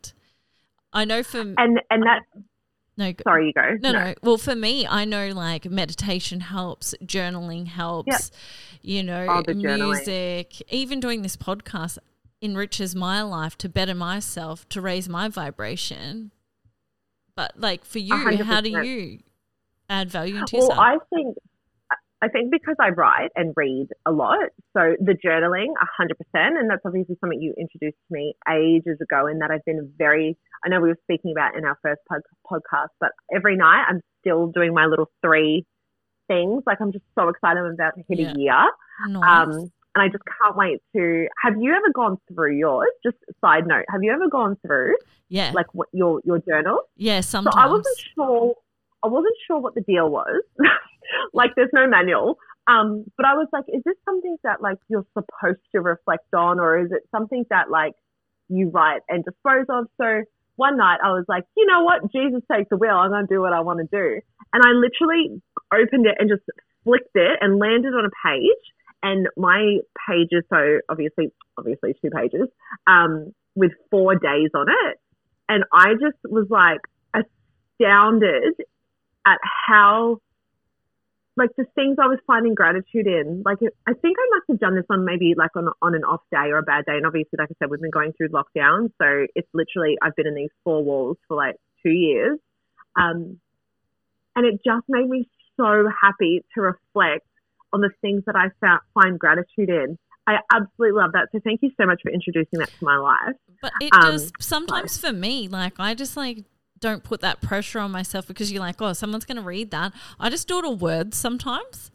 I 0.94 1.06
know 1.06 1.22
for 1.22 1.42
and 1.42 1.82
and 1.90 2.04
that 2.04 2.22
no 2.96 3.14
sorry 3.24 3.48
you 3.48 3.54
go 3.54 3.76
no, 3.82 3.92
no. 3.92 4.16
Well, 4.24 4.38
for 4.38 4.56
me, 4.56 4.88
I 4.88 5.06
know 5.06 5.30
like 5.30 5.66
meditation 5.66 6.40
helps, 6.40 6.96
journaling 7.04 7.68
helps, 7.68 8.32
you 8.82 9.04
know, 9.04 9.44
music, 9.48 10.62
even 10.72 11.00
doing 11.00 11.22
this 11.22 11.38
podcast 11.38 12.00
enriches 12.42 12.96
my 12.96 13.22
life 13.22 13.58
to 13.58 13.70
better 13.70 13.94
myself, 13.94 14.68
to 14.70 14.82
raise 14.82 15.10
my 15.10 15.28
vibration. 15.28 16.32
But 17.36 17.60
like 17.60 17.86
for 17.86 18.00
you, 18.00 18.16
hundred 18.16 18.48
how 18.48 18.62
do 18.62 18.70
you 18.70 19.20
add 19.90 20.10
value 20.10 20.38
into 20.38 20.58
it. 20.58 20.60
Well. 20.60 20.80
I 20.80 20.98
think 21.14 21.38
I 22.20 22.28
think 22.30 22.52
because 22.52 22.76
I 22.80 22.90
write 22.90 23.30
and 23.36 23.54
read 23.56 23.90
a 24.08 24.12
lot, 24.12 24.50
so 24.76 24.96
the 25.00 25.14
journaling, 25.14 25.68
hundred 25.98 26.18
percent, 26.18 26.58
and 26.58 26.70
that's 26.70 26.82
obviously 26.84 27.16
something 27.22 27.40
you 27.40 27.54
introduced 27.60 27.98
to 28.08 28.14
me 28.14 28.34
ages 28.52 28.98
ago, 29.02 29.28
and 29.28 29.40
that 29.42 29.52
I've 29.52 29.64
been 29.66 29.92
very. 29.98 30.36
I 30.66 30.70
know 30.70 30.82
we 30.82 30.90
were 30.90 30.98
speaking 31.04 31.32
about 31.32 31.56
in 31.56 31.64
our 31.64 31.78
first 31.84 32.02
pod, 32.10 32.22
podcast, 32.52 32.88
but 33.00 33.12
every 33.34 33.56
night 33.56 33.86
I'm 33.88 34.02
still 34.22 34.48
doing 34.48 34.74
my 34.74 34.86
little 34.88 35.12
three 35.24 35.64
things. 36.28 36.64
Like 36.66 36.80
I'm 36.82 36.92
just 36.92 37.06
so 37.18 37.30
excited 37.30 37.60
I'm 37.60 37.74
about 37.74 37.94
to 37.96 38.04
hit 38.10 38.20
Yeah. 38.20 38.34
a 38.36 38.40
year, 38.40 38.66
nice. 39.10 39.48
um, 39.48 39.52
and 39.52 39.70
I 40.02 40.08
just 40.08 40.24
can't 40.42 40.58
wait 40.58 40.82
to. 40.96 41.28
Have 41.44 41.54
you 41.62 41.72
ever 41.72 41.92
gone 41.94 42.18
through 42.34 42.58
yours? 42.58 42.90
Just 43.06 43.18
side 43.42 43.68
note, 43.68 43.86
have 43.92 44.02
you 44.02 44.12
ever 44.12 44.28
gone 44.28 44.58
through 44.66 44.96
yeah, 45.30 45.52
like 45.54 45.68
what 45.76 45.88
your 45.94 46.20
your 46.26 46.40
journal? 46.40 46.82
yeah. 46.96 47.22
sometimes. 47.22 47.54
So 47.54 47.60
Sometimes. 47.60 47.70
I 47.70 47.72
wasn't 47.72 47.98
sure. 48.16 48.54
I 49.08 49.10
wasn't 49.10 49.36
sure 49.48 49.60
what 49.60 49.76
the 49.76 49.82
deal 49.82 50.10
was. 50.10 50.44
like, 51.34 51.52
there's 51.56 51.72
no 51.74 51.88
manual. 51.88 52.38
Um, 52.68 53.06
but 53.16 53.26
I 53.26 53.34
was 53.36 53.48
like, 53.54 53.64
is 53.70 53.82
this 53.86 53.96
something 54.04 54.36
that 54.44 54.62
like 54.62 54.78
you're 54.90 55.06
supposed 55.14 55.64
to 55.74 55.80
reflect 55.80 56.34
on, 56.34 56.60
or 56.60 56.78
is 56.80 56.92
it 56.92 57.08
something 57.12 57.46
that 57.50 57.70
like 57.72 57.94
you 58.50 58.70
write 58.70 59.02
and 59.08 59.24
dispose 59.24 59.66
of? 59.70 59.86
So 59.96 60.24
one 60.58 60.76
night 60.76 61.00
I 61.02 61.10
was 61.16 61.24
like, 61.30 61.46
you 61.56 61.66
know 61.66 61.84
what, 61.84 62.12
Jesus 62.12 62.42
takes 62.52 62.70
the 62.70 62.76
wheel. 62.76 62.92
I'm 62.92 63.10
going 63.10 63.26
to 63.26 63.34
do 63.34 63.40
what 63.40 63.54
I 63.54 63.62
want 63.62 63.80
to 63.80 63.88
do, 63.90 64.20
and 64.52 64.64
I 64.66 64.72
literally 64.76 65.42
opened 65.74 66.08
it 66.08 66.16
and 66.20 66.30
just 66.30 66.44
flicked 66.84 67.16
it 67.16 67.40
and 67.40 67.58
landed 67.58 67.94
on 67.96 68.06
a 68.06 68.28
page. 68.28 68.66
And 69.02 69.28
my 69.38 69.78
pages, 70.10 70.44
so 70.50 70.80
obviously, 70.90 71.32
obviously 71.58 71.96
two 72.02 72.10
pages, 72.10 72.50
um, 72.88 73.34
with 73.56 73.72
four 73.92 74.16
days 74.16 74.50
on 74.54 74.68
it. 74.68 74.98
And 75.48 75.64
I 75.72 75.94
just 75.94 76.18
was 76.26 76.48
like 76.50 76.82
astounded 77.14 78.56
at 79.28 79.40
how, 79.68 80.20
like, 81.36 81.50
the 81.58 81.66
things 81.76 81.98
I 82.02 82.08
was 82.08 82.20
finding 82.26 82.56
gratitude 82.56 83.08
in. 83.08 83.44
Like, 83.46 83.58
I 83.62 83.94
think 83.94 84.16
I 84.18 84.28
must 84.36 84.46
have 84.50 84.60
done 84.60 84.76
this 84.76 84.86
on 84.90 85.04
maybe 85.04 85.36
like 85.38 85.54
on, 85.56 85.68
on 85.82 85.94
an 85.96 86.04
off 86.04 86.22
day 86.32 86.48
or 86.54 86.60
a 86.60 86.64
bad 86.64 86.86
day. 86.86 86.96
And 86.96 87.06
obviously, 87.06 87.38
like 87.38 87.50
I 87.52 87.56
said, 87.60 87.70
we've 87.70 87.82
been 87.82 87.92
going 87.92 88.14
through 88.14 88.30
lockdown. 88.30 88.90
So 89.02 89.28
it's 89.36 89.50
literally, 89.54 89.98
I've 90.02 90.16
been 90.16 90.28
in 90.28 90.36
these 90.36 90.56
four 90.64 90.84
walls 90.84 91.18
for 91.28 91.36
like 91.36 91.58
two 91.84 91.92
years. 91.92 92.40
Um, 92.96 93.40
and 94.36 94.46
it 94.46 94.62
just 94.66 94.86
made 94.88 95.10
me 95.10 95.28
so 95.58 95.90
happy 96.02 96.46
to 96.56 96.62
reflect 96.62 97.28
on 97.74 97.82
the 97.82 97.92
things 98.02 98.24
that 98.28 98.36
I 98.36 98.46
found, 98.62 98.82
find 98.94 99.20
gratitude 99.20 99.70
in. 99.70 99.98
I 100.26 100.38
absolutely 100.54 101.00
love 101.00 101.12
that. 101.14 101.30
So 101.32 101.40
thank 101.44 101.62
you 101.62 101.72
so 101.80 101.86
much 101.86 102.02
for 102.04 102.12
introducing 102.12 102.60
that 102.60 102.70
to 102.80 102.86
my 102.86 102.98
life. 102.98 103.36
But 103.62 103.74
it 103.80 103.94
Um, 103.94 104.12
just 104.12 104.34
sometimes 104.40 104.98
for 104.98 105.14
me, 105.14 105.48
like 105.48 105.80
I 105.80 105.94
just 105.94 106.18
like 106.18 106.46
don't 106.80 107.04
put 107.04 107.22
that 107.22 107.42
pressure 107.42 107.80
on 107.80 107.92
myself 107.92 108.28
because 108.28 108.52
you're 108.52 108.62
like, 108.62 108.82
oh, 108.82 108.94
someone's 108.94 109.26
going 109.26 109.38
to 109.38 109.44
read 109.44 109.72
that. 109.72 109.94
I 110.20 110.30
just 110.30 110.48
doodle 110.48 110.76
words 110.76 111.18
sometimes. 111.18 111.92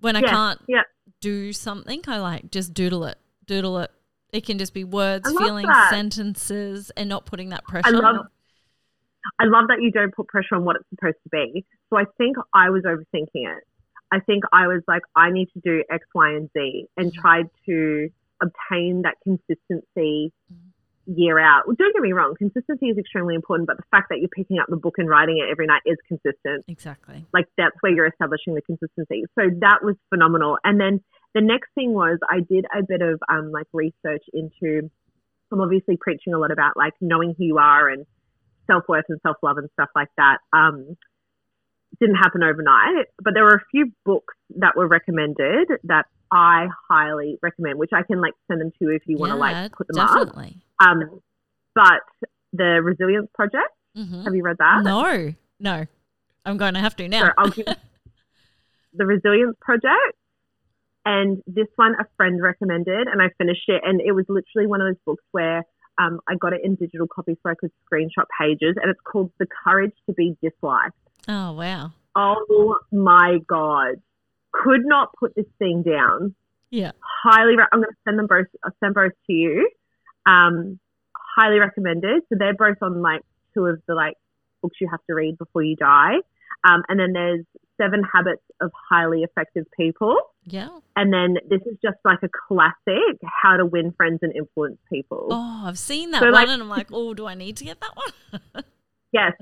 When 0.00 0.16
I 0.16 0.20
Yeah, 0.20 0.30
can't 0.30 0.60
yeah. 0.66 0.82
do 1.20 1.52
something, 1.52 2.02
I 2.06 2.18
like 2.18 2.50
just 2.50 2.72
doodle 2.72 3.04
it, 3.04 3.18
doodle 3.46 3.78
it. 3.78 3.90
It 4.32 4.46
can 4.46 4.58
just 4.58 4.72
be 4.72 4.84
words, 4.84 5.30
feelings, 5.30 5.68
that. 5.68 5.90
sentences, 5.90 6.90
and 6.96 7.08
not 7.08 7.26
putting 7.26 7.50
that 7.50 7.64
pressure. 7.64 7.88
I 7.88 7.90
love 7.98 8.26
I 9.38 9.44
love 9.44 9.66
that 9.68 9.82
you 9.82 9.90
don't 9.90 10.14
put 10.14 10.28
pressure 10.28 10.54
on 10.54 10.64
what 10.64 10.76
it's 10.76 10.88
supposed 10.88 11.16
to 11.24 11.28
be. 11.30 11.64
So 11.90 11.98
I 11.98 12.04
think 12.16 12.36
I 12.54 12.70
was 12.70 12.82
overthinking 12.84 13.28
it. 13.34 13.64
I 14.10 14.20
think 14.20 14.44
I 14.52 14.66
was 14.66 14.82
like, 14.88 15.02
I 15.14 15.30
need 15.30 15.48
to 15.54 15.60
do 15.62 15.84
X, 15.90 16.04
Y, 16.14 16.30
and 16.30 16.50
Z 16.56 16.86
and 16.96 17.12
Mhm. 17.12 17.20
tried 17.20 17.46
to 17.66 18.08
obtain 18.42 19.02
that 19.02 19.16
consistency 19.22 20.32
Mhm. 20.52 20.69
Year 21.16 21.38
out. 21.38 21.66
Well, 21.66 21.76
don't 21.78 21.92
get 21.92 22.02
me 22.02 22.12
wrong, 22.12 22.34
consistency 22.36 22.86
is 22.86 22.98
extremely 22.98 23.34
important, 23.34 23.66
but 23.66 23.76
the 23.76 23.82
fact 23.90 24.08
that 24.10 24.18
you're 24.18 24.28
picking 24.28 24.58
up 24.58 24.66
the 24.68 24.76
book 24.76 24.94
and 24.98 25.08
writing 25.08 25.38
it 25.38 25.50
every 25.50 25.66
night 25.66 25.82
is 25.84 25.96
consistent. 26.06 26.64
exactly. 26.68 27.26
Like 27.32 27.46
that's 27.56 27.76
where 27.80 27.92
you're 27.92 28.06
establishing 28.06 28.54
the 28.54 28.62
consistency. 28.62 29.24
So 29.38 29.50
that 29.60 29.78
was 29.82 29.96
phenomenal. 30.08 30.58
And 30.64 30.80
then 30.80 31.02
the 31.34 31.40
next 31.40 31.70
thing 31.74 31.92
was 31.92 32.18
I 32.28 32.40
did 32.40 32.66
a 32.76 32.82
bit 32.86 33.02
of 33.02 33.20
um, 33.28 33.50
like 33.52 33.66
research 33.72 34.24
into. 34.32 34.90
I'm 35.52 35.60
obviously 35.60 35.98
preaching 36.00 36.32
a 36.32 36.38
lot 36.38 36.52
about 36.52 36.76
like 36.76 36.92
knowing 37.00 37.34
who 37.36 37.44
you 37.44 37.58
are 37.58 37.88
and 37.88 38.06
self 38.68 38.84
worth 38.88 39.06
and 39.08 39.18
self 39.22 39.36
love 39.42 39.58
and 39.58 39.68
stuff 39.72 39.88
like 39.96 40.08
that. 40.16 40.38
Um, 40.52 40.96
didn't 42.00 42.16
happen 42.16 42.42
overnight, 42.44 43.06
but 43.22 43.34
there 43.34 43.42
were 43.42 43.56
a 43.56 43.64
few 43.70 43.92
books 44.04 44.34
that 44.56 44.76
were 44.76 44.86
recommended 44.86 45.68
that 45.84 46.06
I 46.32 46.68
highly 46.88 47.38
recommend, 47.42 47.78
which 47.78 47.90
I 47.92 48.02
can 48.02 48.20
like 48.20 48.34
send 48.48 48.60
them 48.60 48.70
to 48.70 48.76
you 48.80 48.90
if 48.90 49.02
you 49.06 49.18
want 49.18 49.32
to 49.32 49.36
like 49.36 49.72
put 49.72 49.88
them 49.88 49.98
up. 49.98 50.36
Um, 50.80 51.20
but 51.74 52.02
the 52.52 52.80
Resilience 52.82 53.28
Project, 53.34 53.70
hmm 53.94 54.22
have 54.24 54.34
you 54.34 54.42
read 54.42 54.56
that? 54.58 54.82
No, 54.82 55.34
no. 55.58 55.86
I'm 56.44 56.56
going 56.56 56.74
to 56.74 56.80
have 56.80 56.96
to 56.96 57.08
now. 57.08 57.26
So 57.26 57.32
I'll 57.38 57.50
give 57.50 57.66
the 58.94 59.06
Resilience 59.06 59.56
Project. 59.60 60.16
And 61.04 61.42
this 61.46 61.66
one 61.76 61.94
a 61.98 62.04
friend 62.16 62.42
recommended, 62.42 63.08
and 63.08 63.22
I 63.22 63.30
finished 63.38 63.68
it. 63.68 63.82
And 63.84 64.00
it 64.00 64.12
was 64.12 64.26
literally 64.28 64.66
one 64.66 64.80
of 64.80 64.88
those 64.88 65.00
books 65.06 65.24
where 65.32 65.64
um, 65.98 66.20
I 66.28 66.34
got 66.36 66.52
it 66.52 66.60
in 66.62 66.74
digital 66.74 67.06
copy 67.06 67.36
so 67.42 67.50
I 67.50 67.54
could 67.54 67.70
screenshot 67.90 68.24
pages. 68.38 68.76
And 68.80 68.90
it's 68.90 69.00
called 69.04 69.32
The 69.38 69.46
Courage 69.64 69.92
to 70.06 70.12
Be 70.12 70.36
Disliked. 70.42 70.96
oh 71.28 71.52
wow. 71.52 71.92
Oh 72.16 72.78
my 72.92 73.38
God. 73.46 73.96
Could 74.52 74.84
not 74.84 75.10
put 75.18 75.34
this 75.34 75.46
thing 75.58 75.82
down. 75.82 76.34
Yeah. 76.70 76.92
Highly, 77.22 77.56
re- 77.56 77.66
I'm 77.72 77.80
going 77.80 77.90
to 77.90 77.96
send 78.04 78.18
them 78.18 78.26
both, 78.26 78.46
I'll 78.64 78.72
send 78.80 78.94
both 78.94 79.12
to 79.26 79.32
you. 79.32 79.70
Um, 80.26 80.78
highly 81.36 81.58
recommended. 81.58 82.22
So 82.28 82.36
they're 82.38 82.54
both 82.54 82.76
on 82.82 83.00
like 83.02 83.22
two 83.54 83.66
of 83.66 83.80
the 83.86 83.94
like 83.94 84.14
books 84.62 84.76
you 84.80 84.88
have 84.90 85.00
to 85.08 85.14
read 85.14 85.38
before 85.38 85.62
you 85.62 85.76
die. 85.76 86.16
Um, 86.68 86.82
and 86.88 87.00
then 87.00 87.12
there's 87.14 87.44
Seven 87.80 88.02
Habits 88.14 88.42
of 88.60 88.70
Highly 88.90 89.22
Effective 89.22 89.64
People. 89.74 90.14
Yeah. 90.44 90.68
And 90.96 91.10
then 91.12 91.36
this 91.48 91.60
is 91.64 91.78
just 91.82 91.96
like 92.04 92.18
a 92.22 92.28
classic, 92.48 93.18
How 93.42 93.56
to 93.56 93.64
Win 93.64 93.92
Friends 93.96 94.18
and 94.20 94.34
Influence 94.36 94.76
People. 94.92 95.28
Oh, 95.30 95.62
I've 95.64 95.78
seen 95.78 96.10
that 96.10 96.18
So, 96.20 96.26
one, 96.26 96.34
like- 96.34 96.48
and 96.48 96.62
I'm 96.62 96.68
like, 96.68 96.88
oh, 96.92 97.14
do 97.14 97.26
I 97.26 97.34
need 97.34 97.56
to 97.58 97.64
get 97.64 97.80
that 97.80 97.96
one? 97.96 98.64
Yes. 99.12 99.32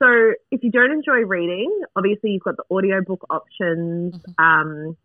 So 0.00 0.06
if 0.52 0.62
you 0.62 0.70
don't 0.70 0.92
enjoy 0.92 1.22
reading, 1.26 1.82
obviously 1.96 2.30
you've 2.30 2.44
got 2.44 2.56
the 2.56 2.62
audiobook 2.70 3.24
options. 3.30 4.14
Mhm. 4.14 4.34
Um, 4.38 4.96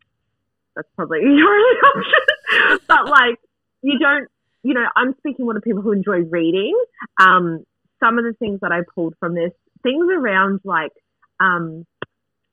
that's 0.75 0.87
probably 0.95 1.19
your 1.23 1.31
only 1.31 1.77
option. 1.95 2.79
but 2.87 3.07
like, 3.07 3.39
you 3.81 3.97
don't, 3.97 4.27
you 4.63 4.73
know, 4.73 4.85
I'm 4.95 5.13
speaking 5.17 5.45
to 5.53 5.61
people 5.61 5.81
who 5.81 5.91
enjoy 5.91 6.21
reading. 6.29 6.77
Um, 7.19 7.65
some 7.99 8.17
of 8.17 8.23
the 8.23 8.33
things 8.33 8.59
that 8.61 8.71
I 8.71 8.79
pulled 8.95 9.13
from 9.19 9.35
this, 9.35 9.51
things 9.83 10.05
around 10.11 10.61
like 10.63 10.91
um, 11.39 11.85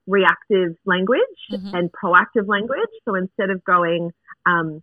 reactive 0.07 0.77
language 0.85 1.21
Mhm. 1.51 1.73
and 1.73 1.93
proactive 1.93 2.47
language. 2.49 2.91
So 3.05 3.15
instead 3.15 3.51
of 3.51 3.63
going, 3.65 4.13
um, 4.47 4.83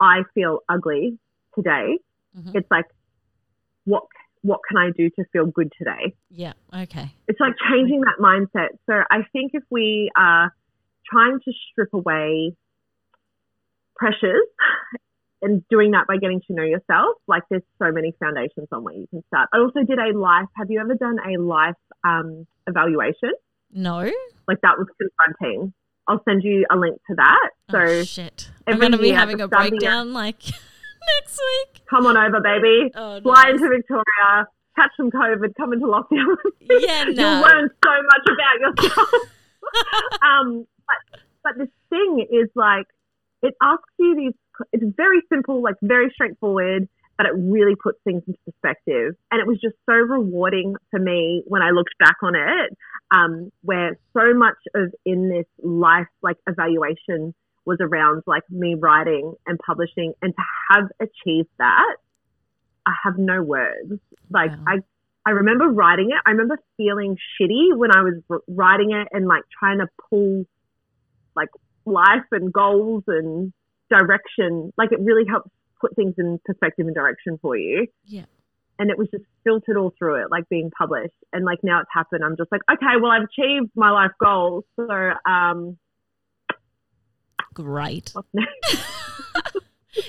I 0.00 0.24
feel 0.34 0.60
ugly 0.68 1.18
today, 1.54 1.98
Mhm. 2.36 2.54
it's 2.54 2.70
like, 2.70 2.86
what 3.84 4.04
what 4.42 4.60
can 4.68 4.76
I 4.76 4.90
do 4.90 5.10
to 5.10 5.24
feel 5.32 5.46
good 5.46 5.72
today? 5.76 6.14
Yeah. 6.30 6.52
Okay. 6.72 7.12
It's 7.26 7.40
like 7.40 7.56
changing 7.70 8.02
that 8.02 8.18
mindset. 8.20 8.78
So 8.86 9.02
I 9.10 9.24
think 9.32 9.50
if 9.52 9.64
we 9.68 10.10
are 10.16 10.54
trying 11.10 11.40
to 11.40 11.52
strip 11.52 11.92
away 11.92 12.54
pressures 13.96 14.46
and 15.42 15.62
doing 15.68 15.92
that 15.92 16.06
by 16.06 16.16
getting 16.16 16.40
to 16.48 16.52
know 16.52 16.64
yourself, 16.64 17.16
like 17.26 17.42
there's 17.50 17.62
so 17.78 17.92
many 17.92 18.12
foundations 18.18 18.68
on 18.72 18.84
where 18.84 18.94
you 18.94 19.06
can 19.08 19.22
start. 19.28 19.48
I 19.52 19.58
also 19.58 19.80
did 19.84 19.98
a 19.98 20.16
life. 20.18 20.46
Have 20.56 20.70
you 20.70 20.80
ever 20.80 20.94
done 20.94 21.18
a 21.18 21.40
life 21.40 21.76
um, 22.04 22.46
evaluation? 22.66 23.32
No. 23.72 24.10
Like 24.46 24.60
that 24.62 24.78
was 24.78 24.88
confronting. 25.00 25.72
I'll 26.08 26.22
send 26.24 26.42
you 26.42 26.64
a 26.70 26.76
link 26.76 26.98
to 27.08 27.16
that. 27.16 27.50
So 27.70 27.78
oh, 27.78 28.02
shit. 28.02 28.50
I'm 28.66 28.78
going 28.78 28.92
to 28.92 28.98
be 28.98 29.10
having 29.10 29.40
a 29.40 29.48
breakdown 29.48 30.12
like 30.12 30.42
next 31.20 31.38
week. 31.38 31.82
come 31.88 32.06
on 32.06 32.16
over, 32.16 32.40
baby. 32.40 32.90
Oh, 32.94 33.20
Fly 33.20 33.44
nice. 33.44 33.54
into 33.54 33.68
Victoria, 33.68 34.48
catch 34.74 34.90
some 34.96 35.10
COVID, 35.10 35.54
come 35.56 35.72
into 35.74 35.86
lockdown. 35.86 36.36
Yeah, 36.62 37.04
no. 37.08 37.10
You'll 37.12 37.42
learn 37.42 37.70
so 37.84 37.90
much 38.10 38.24
about 38.32 38.76
yourself. 38.78 39.08
um, 40.22 40.66
but 40.86 41.20
but 41.44 41.52
this 41.58 41.68
thing 41.90 42.26
is 42.30 42.48
like 42.54 42.86
it 43.42 43.54
asks 43.62 43.84
you 43.98 44.16
these. 44.16 44.34
It's 44.72 44.84
very 44.96 45.20
simple, 45.32 45.62
like 45.62 45.76
very 45.82 46.10
straightforward, 46.12 46.88
but 47.16 47.26
it 47.26 47.32
really 47.36 47.74
puts 47.74 47.98
things 48.04 48.22
into 48.26 48.38
perspective. 48.44 49.14
And 49.30 49.40
it 49.40 49.46
was 49.46 49.60
just 49.60 49.76
so 49.86 49.94
rewarding 49.94 50.74
for 50.90 51.00
me 51.00 51.42
when 51.46 51.62
I 51.62 51.70
looked 51.70 51.96
back 51.98 52.16
on 52.22 52.34
it, 52.34 52.76
um, 53.10 53.50
where 53.62 53.98
so 54.12 54.34
much 54.34 54.56
of 54.74 54.94
in 55.04 55.28
this 55.28 55.46
life 55.62 56.06
like 56.22 56.36
evaluation 56.46 57.34
was 57.64 57.78
around 57.80 58.22
like 58.26 58.44
me 58.50 58.74
writing 58.74 59.34
and 59.46 59.58
publishing, 59.58 60.14
and 60.22 60.34
to 60.34 60.42
have 60.72 60.88
achieved 61.00 61.50
that, 61.58 61.96
I 62.86 62.92
have 63.04 63.18
no 63.18 63.42
words. 63.42 64.00
Like 64.30 64.50
Wow. 64.50 64.64
I 64.66 64.74
I 65.26 65.30
remember 65.32 65.68
writing 65.68 66.10
it. 66.10 66.22
I 66.24 66.30
remember 66.30 66.58
feeling 66.78 67.16
shitty 67.38 67.76
when 67.76 67.90
I 67.94 68.02
was 68.02 68.40
writing 68.48 68.92
it 68.92 69.08
and 69.12 69.26
like 69.26 69.42
trying 69.58 69.78
to 69.78 69.86
pull 70.08 70.46
like 71.36 71.50
life 71.84 72.24
and 72.32 72.50
goals 72.50 73.04
and 73.06 73.52
direction. 73.90 74.72
Like 74.76 74.92
it 74.92 75.00
really 75.00 75.24
helps 75.28 75.50
put 75.80 75.94
things 75.96 76.14
in 76.18 76.40
perspective 76.44 76.86
and 76.86 76.94
direction 76.94 77.38
for 77.40 77.56
you. 77.56 77.86
Yeah. 78.04 78.24
And 78.80 78.90
it 78.90 78.98
was 78.98 79.08
just 79.10 79.24
filtered 79.44 79.76
all 79.76 79.92
through 79.98 80.22
it, 80.24 80.30
like 80.30 80.48
being 80.48 80.70
published. 80.70 81.14
And 81.32 81.44
like 81.44 81.58
now 81.64 81.80
it's 81.80 81.90
happened. 81.92 82.22
I'm 82.24 82.36
just 82.36 82.50
like, 82.52 82.62
okay, 82.72 83.00
well, 83.00 83.10
I've 83.10 83.24
achieved 83.24 83.70
my 83.74 83.90
life 83.90 84.12
goals. 84.22 84.64
So, 84.76 85.10
um, 85.28 85.76
Great. 87.54 88.10
what's 88.12 88.28
next? 88.32 88.78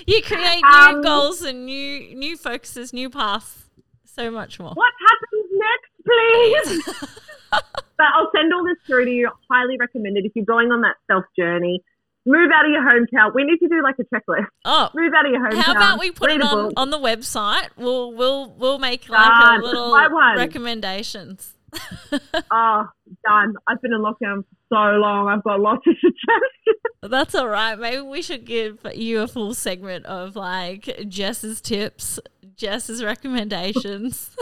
You 0.06 0.22
create 0.22 0.62
new 0.62 0.68
Um, 0.68 1.02
goals 1.02 1.42
and 1.42 1.66
new 1.66 2.14
new 2.14 2.36
focuses, 2.36 2.92
new 2.92 3.10
paths. 3.10 3.64
So 4.04 4.30
much 4.30 4.60
more. 4.60 4.72
what 4.74 4.92
happens 5.08 5.50
next, 5.52 6.84
please? 6.94 7.08
but 7.50 8.06
I'll 8.14 8.30
send 8.36 8.52
all 8.54 8.64
this 8.64 8.76
through 8.86 9.06
to 9.06 9.10
you. 9.10 9.30
Highly 9.50 9.76
recommended 9.78 10.26
if 10.26 10.32
you're 10.36 10.44
going 10.44 10.70
on 10.70 10.82
that 10.82 10.94
self 11.10 11.24
journey. 11.36 11.82
Move 12.26 12.50
out 12.54 12.66
of 12.66 12.70
your 12.70 12.82
hometown. 12.82 13.34
We 13.34 13.44
need 13.44 13.58
to 13.58 13.68
do 13.68 13.82
like 13.82 13.96
a 13.98 14.04
checklist. 14.14 14.46
Oh, 14.64 14.90
Move 14.94 15.12
out 15.16 15.24
of 15.26 15.32
your 15.32 15.40
hometown. 15.40 15.62
how 15.62 15.72
about 15.72 15.98
we 16.00 16.10
put 16.10 16.28
read 16.28 16.40
it 16.40 16.46
on, 16.46 16.72
on 16.76 16.90
the 16.90 16.98
website? 16.98 17.68
We'll 17.76 18.12
we'll 18.12 18.50
we'll 18.58 18.78
make 18.78 19.08
like 19.08 19.26
Done. 19.26 19.60
a 19.60 19.64
little 19.64 19.94
recommendations. 20.36 21.54
Oh, 22.52 22.84
done. 23.24 23.54
I've 23.68 23.80
been 23.80 23.92
in 23.92 24.00
lockdown 24.00 24.42
for 24.42 24.56
so 24.70 24.76
long. 24.98 25.28
I've 25.28 25.44
got 25.44 25.60
lots 25.60 25.86
of 25.86 25.94
suggestions. 26.00 26.80
That's 27.02 27.34
all 27.36 27.46
right. 27.48 27.78
Maybe 27.78 28.02
we 28.02 28.22
should 28.22 28.44
give 28.44 28.84
you 28.92 29.20
a 29.20 29.28
full 29.28 29.54
segment 29.54 30.04
of 30.06 30.34
like 30.34 31.04
Jess's 31.08 31.60
tips, 31.60 32.18
Jess's 32.56 33.04
recommendations. 33.04 34.30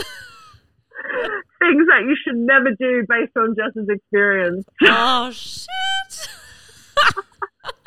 Things 1.61 1.87
that 1.89 2.03
you 2.07 2.17
should 2.25 2.37
never 2.37 2.71
do 2.79 3.05
based 3.09 3.37
on 3.37 3.55
Jess's 3.57 3.89
experience. 3.91 4.65
oh 4.85 5.31
shit! 5.31 6.29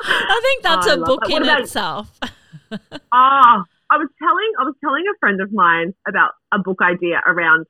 I 0.00 0.40
think 0.42 0.62
that's 0.62 0.86
Oh, 0.88 1.02
a 1.02 1.04
book 1.04 1.20
that. 1.22 1.30
in 1.36 1.42
about- 1.42 1.60
itself. 1.62 2.18
Ah, 3.12 3.64
I 3.90 3.96
was 3.98 4.08
telling 4.18 4.52
I 4.58 4.64
was 4.64 4.74
telling 4.82 5.04
a 5.06 5.16
friend 5.20 5.40
of 5.42 5.52
mine 5.52 5.92
about 6.08 6.30
a 6.52 6.58
book 6.58 6.78
idea 6.82 7.20
around 7.26 7.66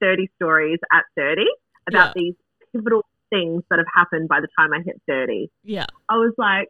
30 0.00 0.28
stories 0.36 0.78
at 0.92 1.04
30 1.16 1.42
about 1.88 2.14
these 2.14 2.34
pivotal 2.72 3.04
things 3.30 3.62
that 3.70 3.78
have 3.78 3.86
happened 3.94 4.28
by 4.28 4.40
the 4.40 4.48
time 4.58 4.72
I 4.72 4.80
hit 4.84 5.00
30. 5.06 5.50
yeah. 5.62 5.86
I 6.08 6.14
was 6.16 6.32
like, 6.36 6.68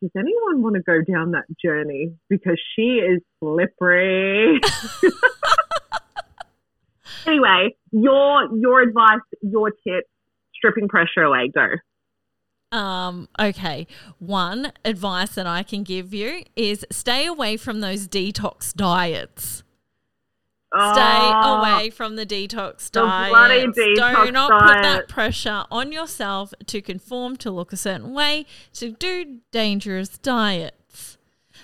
does 0.00 0.12
anyone 0.16 0.62
want 0.62 0.76
to 0.76 0.82
go 0.82 1.02
down 1.02 1.32
that 1.32 1.44
journey? 1.60 2.12
Because 2.28 2.60
she 2.76 2.98
is 3.00 3.20
slippery. 3.40 4.60
anyway, 7.26 7.74
your 7.90 8.48
your 8.56 8.80
advice, 8.82 9.20
your 9.42 9.70
tips, 9.70 10.08
stripping 10.54 10.86
pressure 10.88 11.22
away, 11.22 11.50
go. 11.52 11.66
Um, 12.72 13.28
okay. 13.40 13.86
One 14.18 14.72
advice 14.84 15.34
that 15.34 15.46
I 15.46 15.62
can 15.62 15.82
give 15.82 16.12
you 16.12 16.42
is 16.56 16.84
stay 16.90 17.26
away 17.26 17.56
from 17.56 17.80
those 17.80 18.08
detox 18.08 18.74
diets. 18.74 19.62
Stay 20.74 20.82
Oh, 20.82 21.62
away 21.62 21.90
from 21.90 22.16
the 22.16 22.26
detox 22.26 22.90
The 22.90 23.00
diets. 23.00 23.32
Do 24.26 24.32
not 24.32 24.50
put 24.50 24.82
that 24.82 25.08
pressure 25.08 25.64
on 25.70 25.92
yourself 25.92 26.52
to 26.66 26.82
conform 26.82 27.36
to 27.38 27.50
look 27.50 27.72
a 27.72 27.76
certain 27.76 28.12
way, 28.12 28.44
to 28.74 28.90
do 28.92 29.38
dangerous 29.52 30.18
diets. 30.18 31.16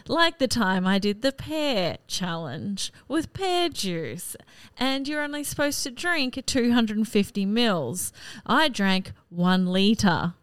Like 0.09 0.39
the 0.39 0.49
time 0.49 0.87
I 0.87 0.99
did 0.99 1.21
the 1.21 1.33
pear 1.33 1.99
challenge 2.07 2.93
with 3.07 3.33
pear 3.35 3.69
juice, 3.69 4.35
and 4.79 5.07
you're 5.07 5.23
only 5.23 5.45
supposed 5.45 5.83
to 5.83 5.91
drink 5.91 6.41
250 6.47 7.45
mils. 7.45 8.13
I 8.47 8.69
drank 8.69 9.13
one 9.29 9.67
litre. 9.67 10.35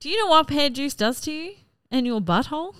Do 0.00 0.08
you 0.08 0.18
know 0.18 0.30
what 0.30 0.48
pear 0.48 0.70
juice 0.70 0.94
does 0.94 1.20
to 1.22 1.32
you 1.32 1.52
and 1.90 2.06
your 2.06 2.20
butthole? 2.20 2.74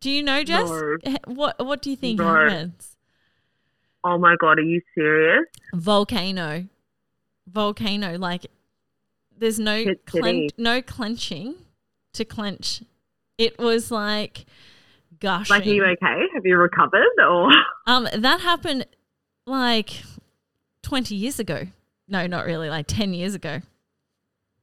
Do 0.00 0.10
you 0.10 0.22
know, 0.22 0.42
Jess? 0.44 0.68
No. 0.68 0.96
What 1.26 1.64
What 1.64 1.82
do 1.82 1.90
you 1.90 1.96
think 1.96 2.18
No. 2.18 2.26
happens? 2.34 2.96
Oh 4.04 4.16
my 4.18 4.36
god, 4.40 4.58
are 4.58 4.62
you 4.62 4.80
serious? 4.94 5.44
Volcano, 5.74 6.66
volcano. 7.48 8.16
Like 8.18 8.46
there's 9.36 9.58
no 9.58 9.84
clen- 10.06 10.50
no 10.56 10.82
clenching 10.82 11.54
to 12.14 12.24
clench. 12.24 12.82
It 13.38 13.58
was 13.58 13.90
like 13.90 14.46
gushing. 15.20 15.54
Like, 15.54 15.66
are 15.66 15.70
you 15.70 15.84
okay? 15.84 16.22
Have 16.34 16.44
you 16.46 16.56
recovered? 16.56 17.04
Or 17.28 17.50
Um, 17.86 18.08
that 18.16 18.40
happened 18.40 18.86
like 19.46 20.02
20 20.82 21.14
years 21.14 21.38
ago. 21.40 21.66
No, 22.08 22.26
not 22.26 22.44
really. 22.46 22.68
Like 22.70 22.86
10 22.86 23.14
years 23.14 23.34
ago. 23.34 23.60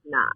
nah? 0.05 0.29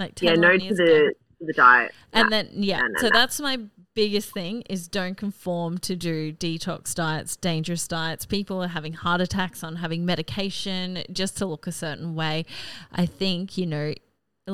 Like 0.00 0.16
10 0.16 0.28
Yeah, 0.28 0.34
no 0.34 0.56
to 0.58 0.74
the 0.74 1.14
to 1.38 1.46
the 1.46 1.52
diet. 1.52 1.92
And 2.12 2.32
then 2.32 2.48
yeah, 2.52 2.80
no, 2.80 2.88
so 3.00 3.08
no. 3.08 3.18
that's 3.18 3.38
my 3.38 3.58
biggest 3.94 4.32
thing 4.32 4.62
is 4.70 4.88
don't 4.88 5.16
conform 5.16 5.78
to 5.78 5.94
do 5.94 6.32
detox 6.32 6.94
diets, 6.94 7.36
dangerous 7.36 7.86
diets. 7.86 8.24
People 8.24 8.62
are 8.62 8.68
having 8.68 8.94
heart 8.94 9.20
attacks 9.20 9.62
on 9.62 9.76
having 9.76 10.04
medication 10.04 11.02
just 11.12 11.36
to 11.38 11.46
look 11.46 11.66
a 11.66 11.72
certain 11.72 12.14
way. 12.14 12.46
I 12.92 13.06
think, 13.06 13.58
you 13.58 13.66
know, 13.66 13.94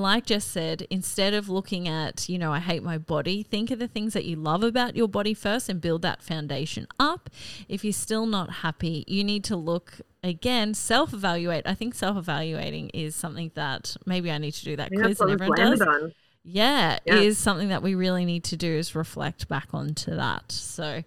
like 0.03 0.26
Jess 0.26 0.44
said, 0.44 0.86
instead 0.90 1.34
of 1.34 1.49
looking 1.49 1.88
at, 1.88 2.28
you 2.28 2.38
know, 2.38 2.53
I 2.53 2.59
hate 2.61 2.82
my 2.82 2.99
body, 2.99 3.42
think 3.42 3.70
of 3.70 3.78
the 3.78 3.88
things 3.88 4.12
that 4.14 4.24
you 4.24 4.36
love 4.36 4.62
about 4.62 4.97
your 4.97 5.09
body 5.09 5.34
first 5.34 5.68
and 5.68 5.80
build 5.80 6.03
that 6.03 6.22
foundation 6.22 6.86
up. 6.99 7.30
If 7.68 7.84
you're 7.84 7.92
still 7.92 8.26
not 8.26 8.51
happy, 8.51 9.05
you 9.07 9.22
need 9.24 9.44
to 9.44 9.57
look 9.57 10.01
again, 10.22 10.74
self 10.74 11.12
evaluate. 11.12 11.66
I 11.66 11.74
think 11.74 11.94
self 11.94 12.16
evaluating 12.16 12.90
is 12.90 13.14
something 13.14 13.51
that 13.55 13.97
maybe 14.07 14.30
I 14.30 14.38
need 14.38 14.53
to 14.55 14.64
do 14.64 14.76
that 14.76 14.90
quiz 14.90 15.20
and 15.20 15.30
everyone 15.30 15.57
does 15.57 15.80
on. 15.80 16.12
yeah, 16.44 16.99
Yeah. 17.07 17.16
is 17.16 17.38
something 17.38 17.68
that 17.68 17.82
we 17.82 17.94
really 17.94 18.24
need 18.24 18.44
to 18.44 18.57
do 18.57 18.70
is 18.72 18.94
reflect 18.94 19.49
back 19.49 19.68
onto 19.72 20.14
that. 20.16 20.51
So, 20.53 21.03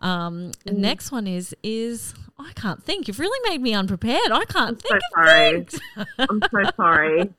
um, 0.00 0.50
Mm. 0.66 0.76
next 0.78 1.12
one 1.12 1.26
is 1.26 1.54
is 1.62 2.14
I 2.38 2.52
can't 2.54 2.82
think. 2.82 3.06
You've 3.06 3.20
really 3.20 3.48
made 3.50 3.60
me 3.62 3.74
unprepared. 3.74 4.32
I 4.32 4.44
can't 4.46 4.80
so 4.82 4.88
think 4.88 5.02
of 5.16 5.24
sorry. 5.24 5.66
I'm 6.18 6.40
so 6.50 6.70
sorry. 6.76 7.30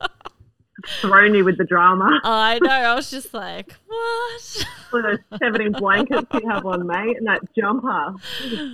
thrown 1.00 1.34
you 1.34 1.44
with 1.44 1.58
the 1.58 1.64
drama. 1.64 2.20
I 2.24 2.58
know. 2.62 2.70
I 2.70 2.94
was 2.94 3.10
just 3.10 3.32
like, 3.34 3.74
what? 3.86 4.66
One 4.90 5.04
of 5.04 5.18
those 5.30 5.38
17 5.40 5.72
blankets 5.72 6.26
you 6.34 6.48
have 6.48 6.64
on, 6.66 6.86
mate, 6.86 7.16
and 7.16 7.26
that 7.26 7.40
jumper. 7.58 8.14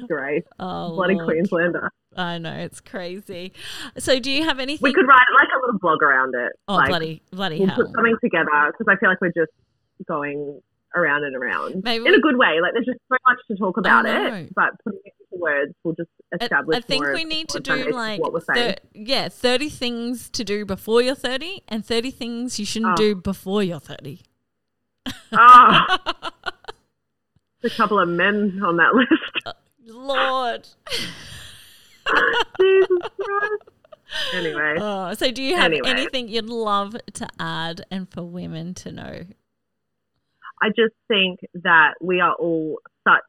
Great. 0.09 0.45
Oh, 0.59 0.91
Bloody 0.95 1.15
Lord. 1.15 1.27
Queenslander. 1.27 1.91
I 2.17 2.37
know 2.39 2.53
it's 2.55 2.81
crazy. 2.81 3.53
So, 3.99 4.19
do 4.21 4.31
you 4.31 4.45
have 4.45 4.59
anything? 4.59 4.83
We 4.83 4.93
could 4.93 5.07
write 5.09 5.27
like 5.35 5.49
a 5.57 5.61
little 5.65 5.79
blog 5.79 6.03
around 6.03 6.35
it. 6.35 6.53
oh, 6.69 6.75
like, 6.75 6.89
bloody, 6.89 7.23
bloody 7.31 7.59
we'll 7.59 7.69
hell! 7.69 7.77
put 7.77 7.87
something 7.95 8.17
together 8.23 8.51
because 8.67 8.87
I 8.89 8.97
feel 9.01 9.09
like 9.09 9.21
we're 9.23 9.29
just 9.35 9.53
going 10.07 10.61
around 10.95 11.25
and 11.25 11.35
around 11.35 11.83
Maybe 11.85 12.05
in 12.05 12.13
we- 12.13 12.19
a 12.19 12.21
good 12.21 12.37
way. 12.37 12.61
Like 12.61 12.75
there's 12.75 12.85
just 12.85 12.99
so 13.11 13.17
much 13.27 13.39
to 13.51 13.57
talk 13.57 13.79
about 13.79 14.05
it, 14.05 14.53
but 14.55 14.73
putting 14.85 15.01
it 15.05 15.15
into 15.33 15.75
we'll 15.85 15.95
just 15.95 16.11
establish. 16.41 16.77
I 16.77 16.81
think 16.81 17.03
more 17.05 17.15
we 17.15 17.25
need 17.25 17.49
to 17.51 17.61
do 17.61 17.91
like 17.91 18.21
thir- 18.55 18.77
yeah, 18.95 19.29
thirty 19.29 19.69
things 19.69 20.29
to 20.31 20.45
do 20.45 20.65
before 20.65 21.03
you're 21.03 21.15
thirty, 21.15 21.63
and 21.69 21.85
thirty 21.85 22.11
things 22.11 22.59
you 22.59 22.67
shouldn't 22.67 22.93
Oh. 22.93 22.97
do 22.97 23.15
before 23.15 23.63
you're 23.63 23.81
thirty. 23.81 24.23
Ah, 25.33 25.99
a 27.65 27.71
couple 27.71 27.99
of 27.99 28.09
men 28.09 28.61
on 28.65 28.77
that 28.77 28.95
list. 28.95 29.57
Lord. 29.87 30.69
Jesus 32.61 33.09
Christ. 33.21 33.63
Anyway, 34.35 34.77
Oh, 34.79 35.15
so 35.15 35.31
do 35.31 35.43
you 35.43 35.57
have 35.57 35.73
Anyway. 35.73 35.89
anything 35.89 36.29
you'd 36.29 36.51
love 36.51 36.95
to 37.15 37.27
add 37.41 37.85
and 37.91 38.09
for 38.11 38.23
women 38.23 38.75
to 38.75 38.93
know? 38.93 39.25
I 40.61 40.69
just 40.69 40.95
think 41.09 41.41
that 41.55 41.95
we 42.01 42.21
are 42.21 42.35
all 42.35 42.79
such 43.09 43.23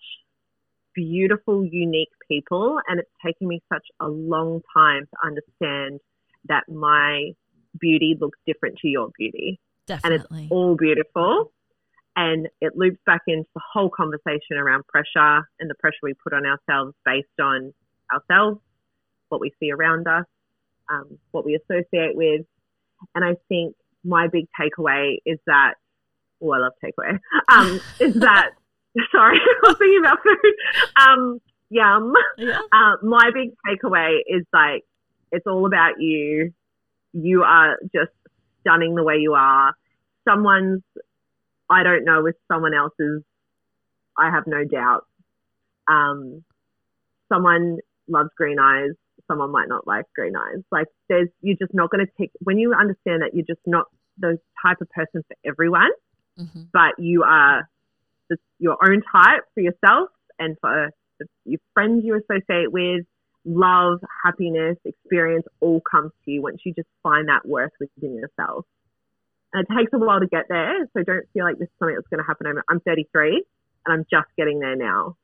beautiful, 0.94 1.66
unique 1.66 2.10
people, 2.28 2.80
and 2.88 3.00
it's 3.00 3.10
taken 3.26 3.48
me 3.48 3.62
such 3.72 3.86
a 4.00 4.08
long 4.08 4.62
time 4.76 5.06
to 5.06 5.28
understand 5.28 6.00
that 6.48 6.64
my 6.70 7.32
beauty 7.80 8.16
looks 8.20 8.40
different 8.46 8.78
to 8.80 8.88
your 8.88 9.10
beauty. 9.18 9.60
and 9.90 10.14
it's 10.14 10.24
Definitely. 10.24 10.48
all 10.52 10.76
beautiful. 10.76 11.52
And 12.16 12.48
it 12.62 12.74
loops 12.76 13.00
back 13.06 13.22
into 13.28 13.50
the 13.56 13.62
whole 13.74 13.90
conversation 13.90 14.58
around 14.58 14.86
pressure 14.88 15.48
and 15.60 15.70
the 15.70 15.76
pressure 15.80 15.98
we 16.04 16.14
put 16.14 16.34
on 16.34 16.46
ourselves 16.46 16.94
based 17.06 17.28
on 17.42 17.74
ourselves, 18.14 18.60
what 19.30 19.42
we 19.42 19.52
see 19.60 19.72
around 19.72 20.08
us, 20.08 20.26
um, 20.92 21.18
what 21.32 21.44
we 21.44 21.56
associate 21.56 22.16
with. 22.16 22.42
And 23.16 23.26
I 23.26 23.36
think 23.50 23.76
my 24.04 24.28
big 24.28 24.46
takeaway 24.60 25.18
is 25.26 25.40
that, 25.48 25.74
oh, 26.42 26.52
I 26.52 26.60
love 26.60 26.74
takeaway, 26.84 27.20
um, 27.50 27.82
is 28.00 28.14
that, 28.16 28.52
sorry, 29.12 29.38
I 29.64 29.68
was 29.68 29.78
thinking 29.78 30.00
about 30.00 30.20
food. 30.24 30.54
Um, 31.02 31.42
yum. 31.70 32.14
yeah. 32.38 32.60
Uh, 32.74 32.96
my 33.04 33.30
big 33.34 33.50
takeaway 33.68 34.20
is 34.28 34.44
like 34.54 34.84
it's 35.32 35.46
all 35.48 35.66
about 35.66 36.00
you. 36.00 36.54
You 37.14 37.44
are 37.44 37.78
just 37.94 38.12
stunning 38.62 38.96
the 38.96 39.04
way 39.04 39.18
you 39.18 39.34
are. 39.34 39.74
Someone's, 40.28 40.82
I 41.70 41.84
don't 41.84 42.06
know, 42.06 42.26
if 42.26 42.36
someone 42.52 42.74
else's, 42.74 43.24
I 44.18 44.32
have 44.32 44.44
no 44.48 44.64
doubt. 44.64 45.06
Um, 45.88 46.44
someone 47.32 47.78
loves 48.08 48.30
green 48.38 48.58
eyes. 48.60 48.92
Someone 49.28 49.52
might 49.52 49.68
not 49.68 49.86
like 49.86 50.06
green 50.16 50.36
eyes. 50.36 50.64
Like 50.72 50.88
there's, 51.10 51.30
you're 51.42 51.58
just 51.60 51.74
not 51.74 51.90
going 51.90 52.06
to 52.06 52.12
tick 52.20 52.32
when 52.40 52.58
you 52.58 52.74
understand 52.74 53.22
that 53.22 53.32
you're 53.34 53.46
just 53.46 53.62
not 53.66 53.86
the 54.18 54.38
type 54.66 54.82
of 54.82 54.90
person 54.90 55.24
for 55.28 55.36
everyone 55.46 55.90
hmm 56.38 56.64
but 56.72 56.98
you 56.98 57.24
are 57.24 57.70
the, 58.36 58.38
your 58.60 58.78
own 58.88 59.02
type 59.12 59.44
for 59.54 59.62
yourself 59.62 60.10
and 60.40 60.58
for 60.62 60.92
the, 61.20 61.26
your 61.46 61.60
friends 61.74 62.04
you 62.06 62.16
associate 62.16 62.72
with. 62.72 63.06
Love, 63.46 64.00
happiness, 64.24 64.78
experience 64.86 65.46
all 65.60 65.82
comes 65.82 66.12
to 66.24 66.32
you 66.32 66.42
once 66.42 66.60
you 66.66 66.74
just 66.74 66.88
find 67.02 67.28
that 67.28 67.46
worth 67.46 67.72
within 67.80 68.16
yourself. 68.16 68.66
And 69.52 69.66
it 69.70 69.78
takes 69.78 69.92
a 69.94 69.98
while 70.00 70.20
to 70.22 70.28
get 70.28 70.46
there, 70.50 70.88
so 70.94 71.04
don't 71.04 71.26
feel 71.34 71.44
like 71.46 71.58
this 71.60 71.68
is 71.68 71.74
something 71.78 71.96
that's 71.96 72.08
going 72.08 72.20
to 72.24 72.26
happen. 72.26 72.48
over- 72.48 72.64
I'm 72.70 72.80
33 72.80 73.44
and 73.86 73.94
I'm 73.94 74.06
just 74.10 74.30
getting 74.38 74.60
there 74.60 74.76
now. 74.78 75.18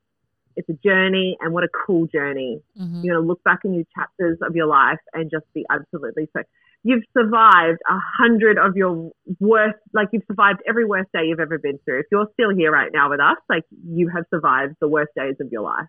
It's 0.57 0.67
a 0.67 0.73
journey, 0.73 1.37
and 1.39 1.53
what 1.53 1.63
a 1.63 1.69
cool 1.85 2.07
journey. 2.07 2.61
hmm 2.77 3.01
You're 3.03 3.15
going 3.15 3.23
to 3.23 3.27
look 3.27 3.41
back 3.43 3.59
in 3.63 3.73
your 3.73 3.85
chapters 3.95 4.37
of 4.41 4.53
your 4.55 4.65
life 4.67 4.99
and 5.13 5.31
just 5.31 5.45
be 5.53 5.65
absolutely 5.69 6.27
so. 6.35 6.43
You've 6.83 7.03
survived 7.17 7.79
a 7.89 7.99
hundred 8.17 8.57
of 8.57 8.77
your 8.77 9.11
worst, 9.39 9.77
like 9.93 10.07
you've 10.13 10.23
survived 10.27 10.59
every 10.67 10.85
worst 10.85 11.09
day 11.13 11.25
you've 11.25 11.39
ever 11.39 11.57
been 11.57 11.77
through. 11.83 11.99
If 11.99 12.05
you're 12.11 12.27
still 12.33 12.55
here 12.55 12.71
right 12.71 12.89
now 12.93 13.09
with 13.09 13.19
us, 13.19 13.37
like 13.49 13.63
you 13.85 14.09
have 14.15 14.23
survived 14.29 14.75
the 14.79 14.87
worst 14.87 15.11
days 15.15 15.35
of 15.41 15.47
your 15.51 15.63
life. 15.63 15.87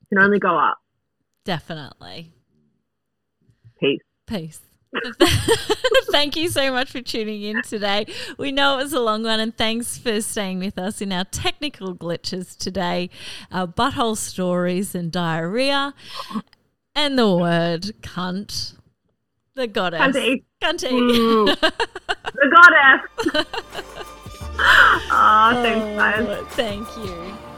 You 0.00 0.16
can 0.16 0.24
only 0.24 0.40
go 0.40 0.58
up. 0.58 0.78
Definitely. 1.44 2.32
Peace. 3.78 4.00
Peace. 4.26 4.60
Thank 6.10 6.36
you 6.36 6.48
so 6.50 6.70
much 6.70 6.90
for 6.90 7.00
tuning 7.00 7.42
in 7.42 7.62
today. 7.62 8.06
We 8.36 8.52
know 8.52 8.78
it 8.78 8.82
was 8.82 8.92
a 8.92 9.00
long 9.00 9.22
one, 9.22 9.40
and 9.40 9.56
thanks 9.56 9.96
for 9.96 10.20
staying 10.20 10.58
with 10.58 10.78
us 10.78 11.00
in 11.00 11.12
our 11.12 11.24
technical 11.24 11.94
glitches 11.94 12.56
today, 12.56 13.08
our 13.50 13.66
butthole 13.66 14.16
stories 14.16 14.94
and 14.94 15.10
diarrhea, 15.10 15.94
and 16.94 17.18
the 17.18 17.34
word 17.34 17.92
cunt. 18.02 18.74
The 19.54 19.66
goddess. 19.66 20.00
Cunty. 20.00 20.44
Cunty. 20.62 20.90
Mm. 20.90 21.60
the 21.60 22.48
goddess. 22.54 23.44
oh, 25.10 25.50
thanks, 25.62 25.86
guys. 25.98 26.26
Oh, 26.26 26.44
thank 26.52 26.88
you. 26.96 27.51